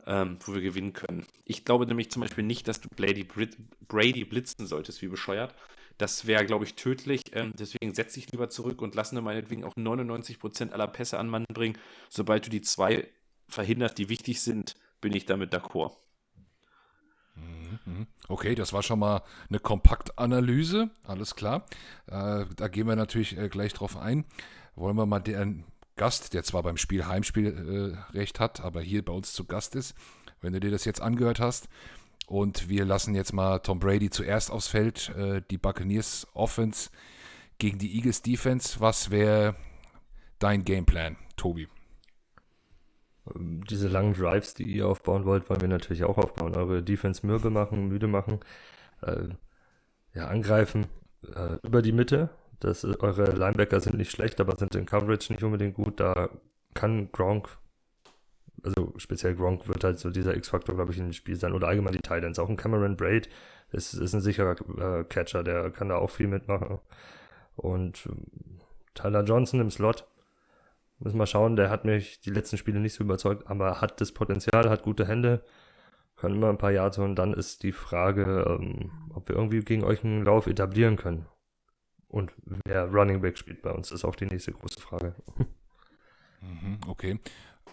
ähm, 0.06 0.38
wo 0.44 0.54
wir 0.54 0.60
gewinnen 0.60 0.92
können. 0.92 1.26
Ich 1.44 1.64
glaube 1.64 1.86
nämlich 1.86 2.10
zum 2.10 2.22
Beispiel 2.22 2.44
nicht, 2.44 2.68
dass 2.68 2.80
du 2.80 2.88
Brady, 2.88 3.24
Brady 3.86 4.24
blitzen 4.24 4.66
solltest, 4.66 5.02
wie 5.02 5.08
bescheuert. 5.08 5.54
Das 5.98 6.26
wäre, 6.26 6.46
glaube 6.46 6.64
ich, 6.64 6.74
tödlich. 6.74 7.22
Ähm, 7.32 7.52
deswegen 7.58 7.92
setze 7.92 8.20
ich 8.20 8.30
lieber 8.30 8.48
zurück 8.48 8.80
und 8.80 8.94
lasse 8.94 9.20
meinetwegen 9.20 9.64
auch 9.64 9.74
99% 9.74 10.70
aller 10.70 10.86
Pässe 10.86 11.18
an 11.18 11.28
Mann 11.28 11.44
bringen. 11.52 11.76
Sobald 12.08 12.46
du 12.46 12.50
die 12.50 12.62
zwei 12.62 13.08
verhinderst, 13.48 13.98
die 13.98 14.08
wichtig 14.08 14.40
sind, 14.40 14.76
bin 15.00 15.12
ich 15.12 15.26
damit 15.26 15.52
d'accord. 15.52 15.96
Mhm. 17.34 17.67
Okay, 18.28 18.54
das 18.54 18.72
war 18.72 18.82
schon 18.82 18.98
mal 18.98 19.22
eine 19.48 19.58
Kompaktanalyse, 19.58 20.90
alles 21.04 21.34
klar. 21.34 21.64
Äh, 22.06 22.44
da 22.56 22.68
gehen 22.68 22.86
wir 22.86 22.96
natürlich 22.96 23.36
äh, 23.36 23.48
gleich 23.48 23.72
drauf 23.72 23.96
ein. 23.96 24.24
Wollen 24.74 24.96
wir 24.96 25.06
mal 25.06 25.20
den 25.20 25.64
Gast, 25.96 26.34
der 26.34 26.44
zwar 26.44 26.62
beim 26.62 26.76
Spiel 26.76 27.06
Heimspielrecht 27.06 28.36
äh, 28.36 28.40
hat, 28.40 28.60
aber 28.60 28.80
hier 28.80 29.04
bei 29.04 29.12
uns 29.12 29.32
zu 29.32 29.44
Gast 29.44 29.74
ist, 29.74 29.94
wenn 30.40 30.52
du 30.52 30.60
dir 30.60 30.70
das 30.70 30.84
jetzt 30.84 31.00
angehört 31.00 31.40
hast. 31.40 31.68
Und 32.26 32.68
wir 32.68 32.84
lassen 32.84 33.14
jetzt 33.14 33.32
mal 33.32 33.58
Tom 33.60 33.78
Brady 33.80 34.10
zuerst 34.10 34.50
aufs 34.50 34.68
Feld, 34.68 35.10
äh, 35.16 35.42
die 35.50 35.58
Buccaneers 35.58 36.26
Offense 36.34 36.90
gegen 37.58 37.78
die 37.78 37.96
Eagles 37.96 38.22
Defense. 38.22 38.80
Was 38.80 39.10
wäre 39.10 39.56
dein 40.38 40.64
Gameplan, 40.64 41.16
Tobi? 41.36 41.68
Diese 43.34 43.88
langen 43.88 44.14
Drives, 44.14 44.54
die 44.54 44.64
ihr 44.64 44.86
aufbauen 44.86 45.24
wollt, 45.24 45.48
wollen 45.50 45.60
wir 45.60 45.68
natürlich 45.68 46.04
auch 46.04 46.18
aufbauen. 46.18 46.54
Eure 46.56 46.82
Defense 46.82 47.26
mürbe 47.26 47.50
machen, 47.50 47.88
müde 47.88 48.06
machen. 48.06 48.40
Äh, 49.02 49.28
ja, 50.14 50.28
angreifen 50.28 50.86
äh, 51.34 51.56
über 51.62 51.82
die 51.82 51.92
Mitte. 51.92 52.30
Das, 52.60 52.84
eure 52.84 53.32
Linebacker 53.32 53.80
sind 53.80 53.96
nicht 53.96 54.10
schlecht, 54.10 54.40
aber 54.40 54.56
sind 54.56 54.74
in 54.74 54.86
Coverage 54.86 55.32
nicht 55.32 55.42
unbedingt 55.44 55.74
gut. 55.74 56.00
Da 56.00 56.28
kann 56.74 57.10
Gronk, 57.12 57.48
also 58.62 58.94
speziell 58.96 59.34
Gronk 59.34 59.68
wird 59.68 59.84
halt 59.84 59.98
so 59.98 60.10
dieser 60.10 60.36
X-Faktor, 60.36 60.74
glaube 60.74 60.92
ich, 60.92 60.98
in 60.98 61.04
dem 61.04 61.12
Spiel 61.12 61.36
sein. 61.36 61.52
Oder 61.52 61.68
allgemein 61.68 61.92
die 61.92 62.00
Titans. 62.00 62.38
Auch 62.38 62.48
ein 62.48 62.56
Cameron 62.56 62.96
Braid 62.96 63.28
ist, 63.70 63.94
ist 63.94 64.14
ein 64.14 64.20
sicherer 64.20 64.56
äh, 64.78 65.04
Catcher, 65.04 65.44
der 65.44 65.70
kann 65.70 65.88
da 65.88 65.96
auch 65.96 66.10
viel 66.10 66.26
mitmachen. 66.26 66.78
Und 67.56 68.06
ähm, 68.06 68.60
Tyler 68.94 69.24
Johnson 69.24 69.60
im 69.60 69.70
Slot. 69.70 70.06
Müssen 71.00 71.18
wir 71.18 71.26
schauen, 71.26 71.56
der 71.56 71.70
hat 71.70 71.84
mich 71.84 72.20
die 72.20 72.30
letzten 72.30 72.56
Spiele 72.56 72.80
nicht 72.80 72.94
so 72.94 73.04
überzeugt, 73.04 73.46
aber 73.46 73.80
hat 73.80 74.00
das 74.00 74.12
Potenzial, 74.12 74.68
hat 74.68 74.82
gute 74.82 75.06
Hände, 75.06 75.44
kann 76.16 76.34
immer 76.34 76.48
ein 76.48 76.58
paar 76.58 76.72
Yards 76.72 76.98
holen. 76.98 77.14
Dann 77.14 77.32
ist 77.34 77.62
die 77.62 77.72
Frage, 77.72 78.44
ähm, 78.48 78.90
ob 79.14 79.28
wir 79.28 79.36
irgendwie 79.36 79.60
gegen 79.60 79.84
euch 79.84 80.02
einen 80.02 80.24
Lauf 80.24 80.46
etablieren 80.48 80.96
können. 80.96 81.26
Und 82.08 82.32
wer 82.66 82.86
Running 82.86 83.20
Back 83.20 83.38
spielt 83.38 83.62
bei 83.62 83.70
uns, 83.70 83.92
ist 83.92 84.04
auch 84.04 84.16
die 84.16 84.26
nächste 84.26 84.52
große 84.52 84.80
Frage. 84.80 85.14
Mhm, 86.40 86.78
okay. 86.86 87.20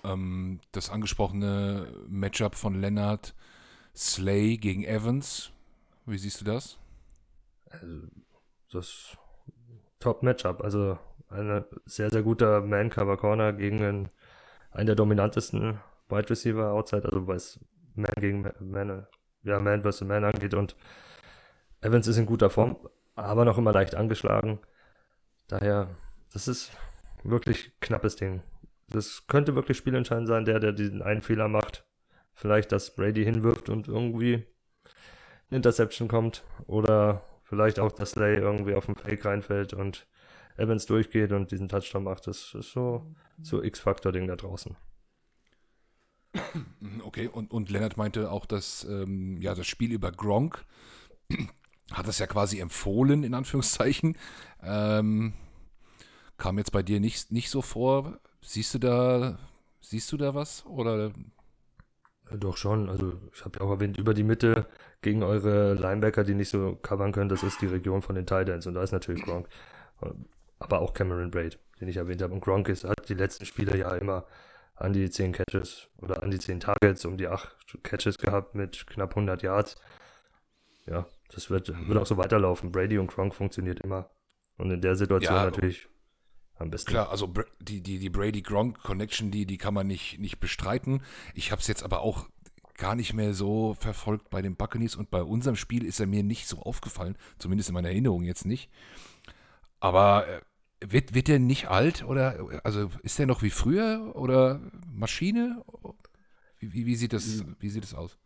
Ähm, 0.04 0.60
das 0.72 0.90
angesprochene 0.90 1.88
Matchup 2.08 2.56
von 2.56 2.80
Leonard 2.82 3.36
Slay 3.96 4.58
gegen 4.58 4.84
Evans, 4.84 5.52
wie 6.06 6.18
siehst 6.18 6.42
du 6.42 6.46
das? 6.46 6.78
Also, 7.70 8.08
das 8.72 9.18
Top-Matchup. 10.00 10.62
Also 10.62 11.00
ein 11.36 11.66
sehr, 11.86 12.10
sehr 12.10 12.24
guter 12.24 12.62
Man-Cover-Corner 12.62 13.54
gegen 13.54 13.84
einen, 13.84 14.10
einen 14.72 14.88
der 14.88 14.96
dominantesten 14.96 15.80
Wide 16.10 16.30
Receiver 16.30 16.72
outside, 16.72 17.06
also 17.06 17.28
was 17.28 17.60
Man 17.96 18.14
gegen 18.20 18.52
Man, 18.60 19.08
ja, 19.44 19.60
Man 19.60 19.84
vs. 19.84 20.02
Man 20.02 20.24
angeht. 20.24 20.54
Und 20.54 20.76
Evans 21.82 22.08
ist 22.08 22.18
in 22.18 22.26
guter 22.26 22.50
Form, 22.50 22.78
aber 23.16 23.46
noch 23.46 23.58
immer 23.58 23.72
leicht 23.72 23.96
angeschlagen. 23.96 24.60
Daher, 25.48 25.96
das 26.34 26.48
ist 26.48 26.72
wirklich 27.24 27.80
knappes 27.80 28.16
Ding. 28.16 28.42
Das 28.90 29.28
könnte 29.28 29.56
wirklich 29.56 29.78
spielentscheidend 29.78 30.28
sein, 30.28 30.46
der, 30.46 30.60
der 30.60 30.72
diesen 30.72 31.02
einen 31.02 31.22
Fehler 31.22 31.48
macht. 31.48 31.86
Vielleicht, 32.34 32.72
dass 32.72 32.96
Brady 32.96 33.24
hinwirft 33.24 33.70
und 33.70 33.88
irgendwie 33.88 34.46
eine 35.50 35.58
Interception 35.58 36.08
kommt. 36.08 36.44
Oder 36.68 37.24
vielleicht 37.44 37.80
auch, 37.80 37.92
dass 37.92 38.12
Slay 38.12 38.36
irgendwie 38.36 38.76
auf 38.76 38.88
den 38.88 38.96
Fake 38.96 39.26
reinfällt 39.26 39.74
und 39.74 40.08
Evans 40.58 40.86
durchgeht 40.86 41.32
und 41.32 41.52
diesen 41.52 41.68
Touchdown 41.68 42.04
macht. 42.04 42.28
Das 42.28 42.54
ist 42.54 42.72
so, 42.72 43.14
so 43.42 43.62
X-Faktor-Ding 43.62 44.28
da 44.28 44.36
draußen. 44.36 44.76
Okay, 47.04 47.28
und, 47.28 47.52
und 47.52 47.70
Lennart 47.70 47.98
meinte 47.98 48.30
auch, 48.30 48.46
dass 48.46 48.84
ähm, 48.84 49.42
ja, 49.42 49.56
das 49.56 49.68
Spiel 49.68 49.92
über 49.92 50.12
Gronk 50.12 50.66
hat 51.92 52.08
das 52.08 52.20
ja 52.20 52.28
quasi 52.28 52.60
empfohlen, 52.60 53.24
in 53.24 53.34
Anführungszeichen. 53.34 54.18
Ähm, 54.62 55.34
kam 56.38 56.58
jetzt 56.58 56.72
bei 56.72 56.84
dir 56.84 57.00
nicht, 57.00 57.32
nicht 57.32 57.50
so 57.50 57.62
vor. 57.62 58.20
Siehst 58.42 58.74
du 58.74 58.80
da, 58.80 59.40
siehst 59.82 60.12
du 60.12 60.18
da 60.18 60.36
was? 60.36 60.66
Oder? 60.66 61.14
Ja, 62.30 62.38
doch 62.38 62.58
schon. 62.58 62.90
Also 62.90 63.14
ich 63.34 63.46
habe 63.46 63.60
ja 63.60 63.66
auch 63.66 63.72
erwähnt, 63.72 63.98
über 63.98 64.14
die 64.14 64.24
Mitte 64.24 64.68
gegen 65.02 65.24
eure 65.24 65.74
Linebacker, 65.74 66.24
die 66.24 66.34
nicht 66.34 66.50
so 66.50 66.76
covern 66.82 67.12
können, 67.12 67.30
das 67.30 67.44
ist 67.44 67.62
die 67.62 67.68
Region 67.68 68.02
von 68.02 68.16
den 68.16 68.26
Titans 68.26 68.66
und 68.68 68.74
da 68.74 68.84
ist 68.84 68.92
natürlich 68.92 69.24
Gronk. 69.24 69.48
Aber 70.66 70.82
auch 70.82 70.94
Cameron 70.94 71.30
Braid, 71.30 71.60
den 71.80 71.88
ich 71.88 71.98
erwähnt 71.98 72.22
habe. 72.22 72.34
Und 72.34 72.42
Gronk 72.42 72.70
ist, 72.70 72.84
hat 72.84 73.08
die 73.08 73.14
letzten 73.14 73.46
Spiele 73.46 73.78
ja 73.78 73.96
immer 73.96 74.26
an 74.76 74.94
die 74.94 75.10
10 75.10 75.32
Catches 75.32 75.88
oder 76.02 76.24
an 76.24 76.32
die 76.32 76.40
10 76.40 76.60
Targets, 76.60 77.06
um 77.06 77.18
die 77.18 77.28
8 77.28 77.84
Catches 77.84 78.18
gehabt 78.18 78.56
mit 78.56 78.88
knapp 78.88 79.12
100 79.12 79.44
Yards. 79.44 79.76
Ja, 80.88 81.06
das 81.34 81.50
wird, 81.50 81.74
wird 81.88 81.98
auch 82.00 82.06
so 82.06 82.18
weiterlaufen. 82.18 82.72
Brady 82.72 82.98
und 82.98 83.08
Gronk 83.08 83.36
funktioniert 83.36 83.80
immer. 83.82 84.10
Und 84.58 84.72
in 84.72 84.82
der 84.82 84.96
Situation 84.96 85.36
ja, 85.36 85.46
natürlich 85.46 85.88
am 86.58 86.72
besten. 86.72 86.90
Klar, 86.90 87.10
also 87.10 87.32
die, 87.60 87.82
die, 87.82 88.00
die 88.00 88.10
Brady-Gronk-Connection, 88.10 89.32
die, 89.32 89.46
die 89.46 89.58
kann 89.58 89.74
man 89.74 89.88
nicht, 89.88 90.20
nicht 90.20 90.40
bestreiten. 90.40 91.04
Ich 91.34 91.52
habe 91.52 91.62
es 91.62 91.68
jetzt 91.68 91.84
aber 91.84 92.02
auch 92.02 92.28
gar 92.78 92.96
nicht 92.96 93.14
mehr 93.14 93.34
so 93.34 93.76
verfolgt 93.80 94.30
bei 94.30 94.42
den 94.42 94.56
Buccaneers 94.56 94.96
und 94.96 95.10
bei 95.10 95.24
unserem 95.24 95.56
Spiel 95.56 95.86
ist 95.86 96.00
er 96.00 96.08
mir 96.08 96.24
nicht 96.24 96.48
so 96.48 96.60
aufgefallen, 96.60 97.18
zumindest 97.38 97.70
in 97.70 97.74
meiner 97.76 97.90
Erinnerung 97.90 98.24
jetzt 98.24 98.46
nicht. 98.46 98.70
Aber 99.80 100.28
äh, 100.28 100.42
wird, 100.92 101.14
wird 101.14 101.28
der 101.28 101.40
nicht 101.40 101.68
alt 101.68 102.04
oder 102.04 102.62
also 102.64 102.90
ist 103.04 103.20
der 103.20 103.26
noch 103.26 103.42
wie 103.42 103.50
früher 103.50 104.12
oder 104.16 104.60
Maschine? 104.92 105.64
Wie, 106.60 106.74
wie, 106.74 106.86
wie 106.86 106.96
sieht, 106.96 107.14
das, 107.14 107.44
wie 107.60 107.70
sieht 107.70 107.84
das 107.84 107.94
aus? 107.94 108.18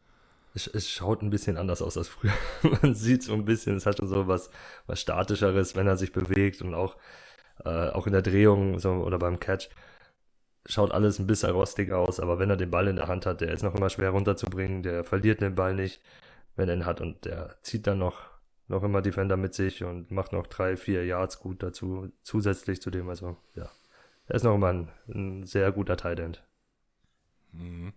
Es, 0.53 0.67
es, 0.67 0.89
schaut 0.89 1.21
ein 1.21 1.29
bisschen 1.29 1.57
anders 1.57 1.81
aus 1.81 1.97
als 1.97 2.07
früher. 2.07 2.33
Man 2.81 2.95
sieht 2.95 3.23
so 3.23 3.33
ein 3.33 3.45
bisschen, 3.45 3.75
es 3.75 3.85
hat 3.85 3.97
schon 3.97 4.07
so 4.07 4.27
was, 4.27 4.49
was 4.87 4.99
Statischeres, 4.99 5.75
wenn 5.75 5.87
er 5.87 5.97
sich 5.97 6.11
bewegt 6.11 6.61
und 6.61 6.73
auch, 6.73 6.97
äh, 7.63 7.89
auch 7.89 8.07
in 8.07 8.13
der 8.13 8.21
Drehung 8.21 8.79
so, 8.79 8.91
oder 8.91 9.19
beim 9.19 9.39
Catch 9.39 9.69
schaut 10.65 10.91
alles 10.91 11.19
ein 11.19 11.27
bisschen 11.27 11.51
rostig 11.51 11.91
aus, 11.91 12.19
aber 12.19 12.39
wenn 12.39 12.49
er 12.49 12.57
den 12.57 12.69
Ball 12.69 12.87
in 12.87 12.95
der 12.95 13.07
Hand 13.07 13.25
hat, 13.25 13.41
der 13.41 13.51
ist 13.51 13.63
noch 13.63 13.75
immer 13.75 13.89
schwer 13.89 14.11
runterzubringen, 14.11 14.83
der 14.83 15.03
verliert 15.03 15.41
den 15.41 15.55
Ball 15.55 15.73
nicht, 15.73 16.01
wenn 16.55 16.69
er 16.69 16.75
ihn 16.75 16.85
hat 16.85 17.01
und 17.01 17.25
der 17.25 17.55
zieht 17.61 17.87
dann 17.87 17.99
noch, 17.99 18.21
noch 18.69 18.83
immer 18.83 19.01
Defender 19.01 19.35
mit 19.35 19.53
sich 19.53 19.83
und 19.83 20.11
macht 20.11 20.31
noch 20.31 20.47
drei, 20.47 20.77
vier 20.77 21.05
Yards 21.05 21.39
gut 21.39 21.61
dazu, 21.61 22.11
zusätzlich 22.21 22.81
zu 22.81 22.91
dem, 22.91 23.09
also 23.09 23.35
ja, 23.55 23.69
er 24.27 24.35
ist 24.35 24.43
noch 24.43 24.55
immer 24.55 24.69
ein, 24.69 24.89
ein 25.07 25.45
sehr 25.45 25.71
guter 25.71 25.97
Tight 25.97 26.19
End. 26.19 26.43
Mhm. 27.51 27.93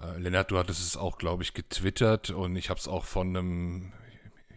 Äh, 0.00 0.18
Lennart, 0.18 0.50
du 0.50 0.58
hattest 0.58 0.82
es 0.82 0.96
auch, 0.96 1.16
glaube 1.16 1.42
ich, 1.42 1.54
getwittert 1.54 2.30
und 2.30 2.56
ich 2.56 2.68
habe 2.68 2.78
es 2.78 2.88
auch 2.88 3.06
von 3.06 3.34
einem, 3.34 3.92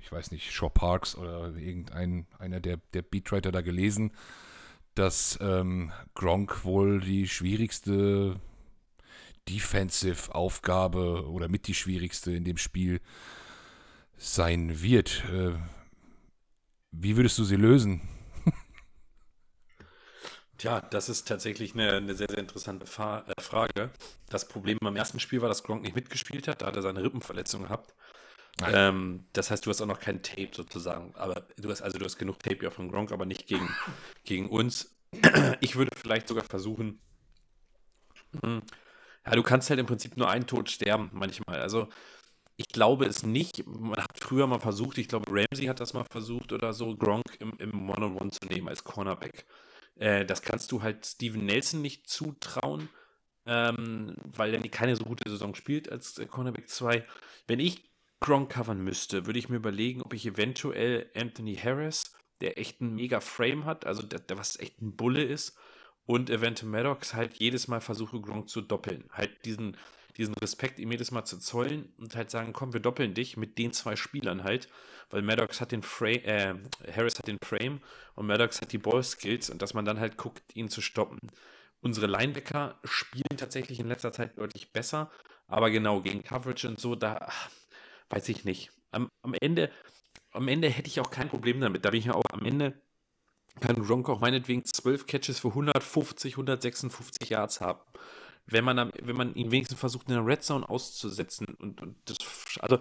ich 0.01 0.12
weiß 0.12 0.31
nicht, 0.31 0.51
Shaw 0.51 0.69
Parks 0.69 1.15
oder 1.15 1.55
irgendein 1.55 2.27
einer 2.38 2.60
der, 2.60 2.77
der 2.93 3.01
Beatwriter 3.01 3.53
da 3.53 3.62
gelesen, 3.62 4.12
dass 4.96 5.39
ähm, 5.41 5.93
Gronk 6.15 6.65
wohl 6.65 7.00
die 7.00 7.29
schwierigste 7.29 8.36
Defensive-Aufgabe 9.48 11.29
oder 11.29 11.48
mit 11.48 11.67
die 11.67 11.74
schwierigste 11.74 12.34
in 12.34 12.43
dem 12.43 12.58
Spiel 12.58 13.00
sein 14.19 14.81
wird. 14.81 15.23
Äh, 15.31 15.53
wie 16.91 17.15
würdest 17.17 17.38
du 17.39 17.43
sie 17.43 17.55
lösen? 17.55 18.01
Tja, 20.59 20.81
das 20.81 21.07
ist 21.07 21.25
tatsächlich 21.25 21.73
eine, 21.73 21.93
eine 21.93 22.13
sehr, 22.13 22.27
sehr 22.29 22.38
interessante 22.38 22.85
Fa 22.85 23.23
äh, 23.27 23.41
Frage. 23.41 23.91
Das 24.29 24.45
Problem 24.45 24.77
beim 24.81 24.97
ersten 24.97 25.21
Spiel 25.21 25.41
war, 25.41 25.47
dass 25.47 25.63
Gronk 25.63 25.83
nicht 25.83 25.95
mitgespielt 25.95 26.49
hat. 26.49 26.61
Da 26.61 26.65
hat 26.67 26.75
er 26.75 26.81
seine 26.81 27.01
Rippenverletzung 27.01 27.63
gehabt. 27.63 27.95
Ähm, 28.67 29.25
das 29.31 29.51
heißt, 29.51 29.65
du 29.65 29.69
hast 29.69 29.81
auch 29.81 29.85
noch 29.85 30.01
kein 30.01 30.21
Tape 30.21 30.49
sozusagen. 30.51 31.15
Aber 31.15 31.47
du 31.57 31.69
hast 31.69 31.81
also 31.81 31.97
du 31.97 32.03
hast 32.03 32.17
genug 32.17 32.39
Tape 32.43 32.61
ja 32.61 32.71
von 32.71 32.89
Gronk, 32.89 33.13
aber 33.13 33.25
nicht 33.25 33.47
gegen, 33.47 33.73
gegen 34.25 34.49
uns. 34.49 34.93
Ich 35.61 35.77
würde 35.77 35.91
vielleicht 35.95 36.27
sogar 36.27 36.43
versuchen. 36.43 36.99
Hm, 38.43 38.61
ja, 39.25 39.31
du 39.31 39.43
kannst 39.43 39.69
halt 39.69 39.79
im 39.79 39.85
Prinzip 39.85 40.17
nur 40.17 40.29
einen 40.29 40.45
Tod 40.45 40.69
sterben 40.69 41.09
manchmal. 41.13 41.61
Also 41.61 41.88
ich 42.59 42.67
glaube 42.67 43.05
es 43.05 43.23
nicht. 43.23 43.65
Man 43.65 44.01
hat 44.01 44.19
früher 44.19 44.45
mal 44.45 44.59
versucht, 44.59 44.97
ich 44.97 45.07
glaube 45.07 45.31
Ramsey 45.31 45.67
hat 45.67 45.79
das 45.79 45.93
mal 45.93 46.03
versucht 46.11 46.51
oder 46.51 46.73
so, 46.73 46.95
Gronk 46.95 47.37
im, 47.39 47.53
im 47.57 47.89
One-on-One 47.89 48.31
zu 48.31 48.45
nehmen 48.47 48.67
als 48.67 48.83
Cornerback. 48.83 49.45
Äh, 49.95 50.25
das 50.25 50.41
kannst 50.41 50.73
du 50.73 50.83
halt 50.83 51.05
Steven 51.05 51.45
Nelson 51.45 51.81
nicht 51.81 52.09
zutrauen, 52.09 52.89
ähm, 53.45 54.13
weil 54.25 54.53
er 54.53 54.61
keine 54.67 54.97
so 54.97 55.05
gute 55.05 55.29
Saison 55.29 55.55
spielt 55.55 55.89
als 55.89 56.17
äh, 56.17 56.25
Cornerback 56.25 56.67
2. 56.67 57.05
Wenn 57.47 57.61
ich 57.61 57.89
Gronk 58.19 58.49
covern 58.51 58.83
müsste, 58.83 59.25
würde 59.25 59.39
ich 59.39 59.47
mir 59.47 59.55
überlegen, 59.55 60.01
ob 60.01 60.13
ich 60.13 60.25
eventuell 60.25 61.09
Anthony 61.15 61.55
Harris, 61.55 62.13
der 62.41 62.59
echt 62.59 62.81
einen 62.81 62.93
mega 62.93 63.21
Frame 63.21 63.63
hat, 63.63 63.85
also 63.85 64.03
der, 64.03 64.19
der 64.19 64.37
was 64.37 64.59
echt 64.59 64.81
ein 64.81 64.97
Bulle 64.97 65.23
ist, 65.23 65.57
und 66.05 66.29
eventuell 66.29 66.71
Maddox 66.71 67.13
halt 67.13 67.35
jedes 67.35 67.69
Mal 67.69 67.79
versuche, 67.79 68.19
Gronk 68.19 68.49
zu 68.49 68.61
doppeln. 68.61 69.05
Halt 69.11 69.45
diesen, 69.45 69.77
diesen 70.19 70.35
Respekt 70.35 70.79
ihm 70.79 70.91
jedes 70.91 71.11
Mal 71.11 71.23
zu 71.23 71.39
zollen 71.39 71.93
und 71.97 72.15
halt 72.15 72.29
sagen, 72.29 72.51
komm, 72.51 72.73
wir 72.73 72.81
doppeln 72.81 73.13
dich 73.13 73.38
mit 73.38 73.57
den 73.57 73.71
zwei 73.71 73.95
Spielern 73.95 74.43
halt, 74.43 74.67
weil 75.09 75.21
Maddox 75.21 75.61
hat 75.61 75.71
den 75.71 75.81
Frame, 75.81 76.23
äh, 76.25 76.55
Harris 76.93 77.17
hat 77.17 77.27
den 77.27 77.39
Frame 77.43 77.79
und 78.15 78.27
Maddox 78.27 78.61
hat 78.61 78.73
die 78.73 78.77
Ball-Skills 78.77 79.49
und 79.49 79.61
dass 79.61 79.73
man 79.73 79.85
dann 79.85 79.99
halt 79.99 80.17
guckt, 80.17 80.43
ihn 80.53 80.69
zu 80.69 80.81
stoppen. 80.81 81.19
Unsere 81.79 82.07
Linebacker 82.07 82.77
spielen 82.83 83.38
tatsächlich 83.38 83.79
in 83.79 83.88
letzter 83.88 84.11
Zeit 84.11 84.38
deutlich 84.38 84.73
besser, 84.73 85.09
aber 85.47 85.71
genau 85.71 86.01
gegen 86.01 86.21
Coverage 86.21 86.67
und 86.67 86.79
so, 86.79 86.95
da 86.95 87.17
ach, 87.21 87.49
weiß 88.09 88.27
ich 88.27 88.43
nicht. 88.43 88.71
Am, 88.91 89.07
am 89.21 89.33
Ende, 89.39 89.71
am 90.33 90.49
Ende 90.49 90.67
hätte 90.67 90.89
ich 90.89 90.99
auch 90.99 91.11
kein 91.11 91.29
Problem 91.29 91.61
damit. 91.61 91.85
Da 91.85 91.91
bin 91.91 91.99
ich 91.99 92.05
ja 92.07 92.13
auch 92.13 92.29
am 92.31 92.45
Ende 92.45 92.79
kann 93.61 93.83
Gronk 93.83 94.07
auch 94.07 94.21
meinetwegen 94.21 94.63
12 94.63 95.05
Catches 95.05 95.39
für 95.39 95.49
150, 95.49 96.33
156 96.33 97.29
Yards 97.29 97.59
haben 97.59 97.81
wenn 98.51 98.65
man, 98.65 98.91
wenn 99.01 99.15
man 99.15 99.34
ihn 99.34 99.51
wenigstens 99.51 99.79
versucht, 99.79 100.08
in 100.08 100.15
der 100.15 100.25
Red 100.25 100.44
Zone 100.44 100.68
auszusetzen. 100.68 101.48
Und, 101.60 101.82
und 101.82 101.96
das, 102.06 102.18
also, 102.60 102.79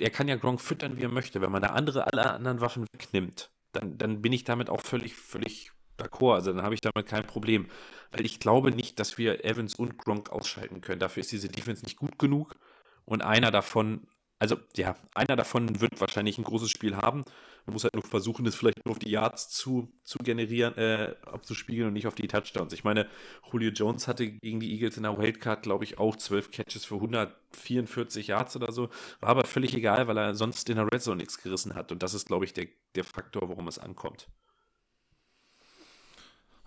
er 0.00 0.10
kann 0.10 0.28
ja 0.28 0.36
Gronk 0.36 0.60
füttern, 0.60 0.96
wie 0.96 1.02
er 1.02 1.08
möchte. 1.08 1.40
Wenn 1.40 1.52
man 1.52 1.62
da 1.62 1.68
andere, 1.68 2.06
alle 2.06 2.30
anderen 2.30 2.60
Waffen 2.60 2.86
wegnimmt, 2.92 3.50
dann, 3.72 3.98
dann 3.98 4.22
bin 4.22 4.32
ich 4.32 4.44
damit 4.44 4.70
auch 4.70 4.80
völlig, 4.80 5.14
völlig 5.14 5.72
d'accord, 5.98 6.34
also 6.36 6.52
dann 6.52 6.62
habe 6.62 6.74
ich 6.74 6.80
damit 6.80 7.06
kein 7.06 7.26
Problem. 7.26 7.68
Weil 8.10 8.24
ich 8.24 8.40
glaube 8.40 8.70
nicht, 8.70 8.98
dass 8.98 9.18
wir 9.18 9.44
Evans 9.44 9.74
und 9.74 9.98
Gronk 9.98 10.30
ausschalten 10.30 10.80
können. 10.80 11.00
Dafür 11.00 11.20
ist 11.20 11.32
diese 11.32 11.48
Defense 11.48 11.84
nicht 11.84 11.96
gut 11.96 12.18
genug. 12.18 12.56
Und 13.04 13.22
einer 13.22 13.50
davon, 13.50 14.06
also 14.38 14.56
ja, 14.76 14.94
einer 15.14 15.36
davon 15.36 15.80
wird 15.80 16.00
wahrscheinlich 16.00 16.38
ein 16.38 16.44
großes 16.44 16.70
Spiel 16.70 16.96
haben. 16.96 17.24
Man 17.66 17.72
muss 17.74 17.84
halt 17.84 17.94
nur 17.94 18.04
versuchen, 18.04 18.44
das 18.44 18.54
vielleicht 18.54 18.84
nur 18.84 18.92
auf 18.92 18.98
die 18.98 19.10
Yards 19.10 19.48
zu, 19.50 19.92
zu 20.02 20.18
generieren, 20.18 20.76
äh, 20.78 21.16
abzuspiegeln 21.26 21.88
und 21.88 21.92
nicht 21.92 22.06
auf 22.06 22.14
die 22.14 22.28
Touchdowns. 22.28 22.72
Ich 22.72 22.84
meine, 22.84 23.08
Julio 23.52 23.70
Jones 23.70 24.08
hatte 24.08 24.30
gegen 24.30 24.60
die 24.60 24.72
Eagles 24.72 24.96
in 24.96 25.02
der 25.02 25.18
Wildcard, 25.18 25.62
glaube 25.62 25.84
ich, 25.84 25.98
auch 25.98 26.16
zwölf 26.16 26.50
Catches 26.50 26.84
für 26.84 26.94
144 26.94 28.28
Yards 28.28 28.56
oder 28.56 28.72
so. 28.72 28.88
War 29.20 29.30
aber 29.30 29.44
völlig 29.44 29.74
egal, 29.74 30.06
weil 30.06 30.16
er 30.16 30.34
sonst 30.34 30.70
in 30.70 30.76
der 30.76 30.90
Red 30.90 31.02
Zone 31.02 31.16
nichts 31.16 31.42
gerissen 31.42 31.74
hat. 31.74 31.92
Und 31.92 32.02
das 32.02 32.14
ist, 32.14 32.26
glaube 32.28 32.44
ich, 32.44 32.52
der, 32.52 32.68
der 32.94 33.04
Faktor, 33.04 33.48
worum 33.48 33.66
es 33.68 33.78
ankommt. 33.78 34.28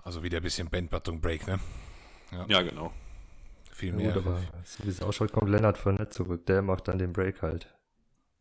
Also 0.04 0.24
wieder 0.24 0.38
ein 0.38 0.44
bisschen 0.44 0.70
Bandbutton 0.70 1.22
Break, 1.22 1.48
ne? 1.48 1.60
Ja, 2.32 2.46
ja 2.48 2.62
genau. 2.62 2.94
Viel 3.82 3.94
mehr. 3.94 4.14
Gut, 4.14 4.28
aber 4.28 4.40
so 4.64 4.84
wie 4.84 4.90
es 4.90 5.02
ausschaut, 5.02 5.32
kommt 5.32 5.50
Lennart 5.50 5.76
von 5.76 5.96
Netz 5.96 6.14
zurück. 6.14 6.46
Der 6.46 6.62
macht 6.62 6.88
dann 6.88 7.00
den 7.00 7.14
Break 7.14 7.42
halt. 7.42 7.68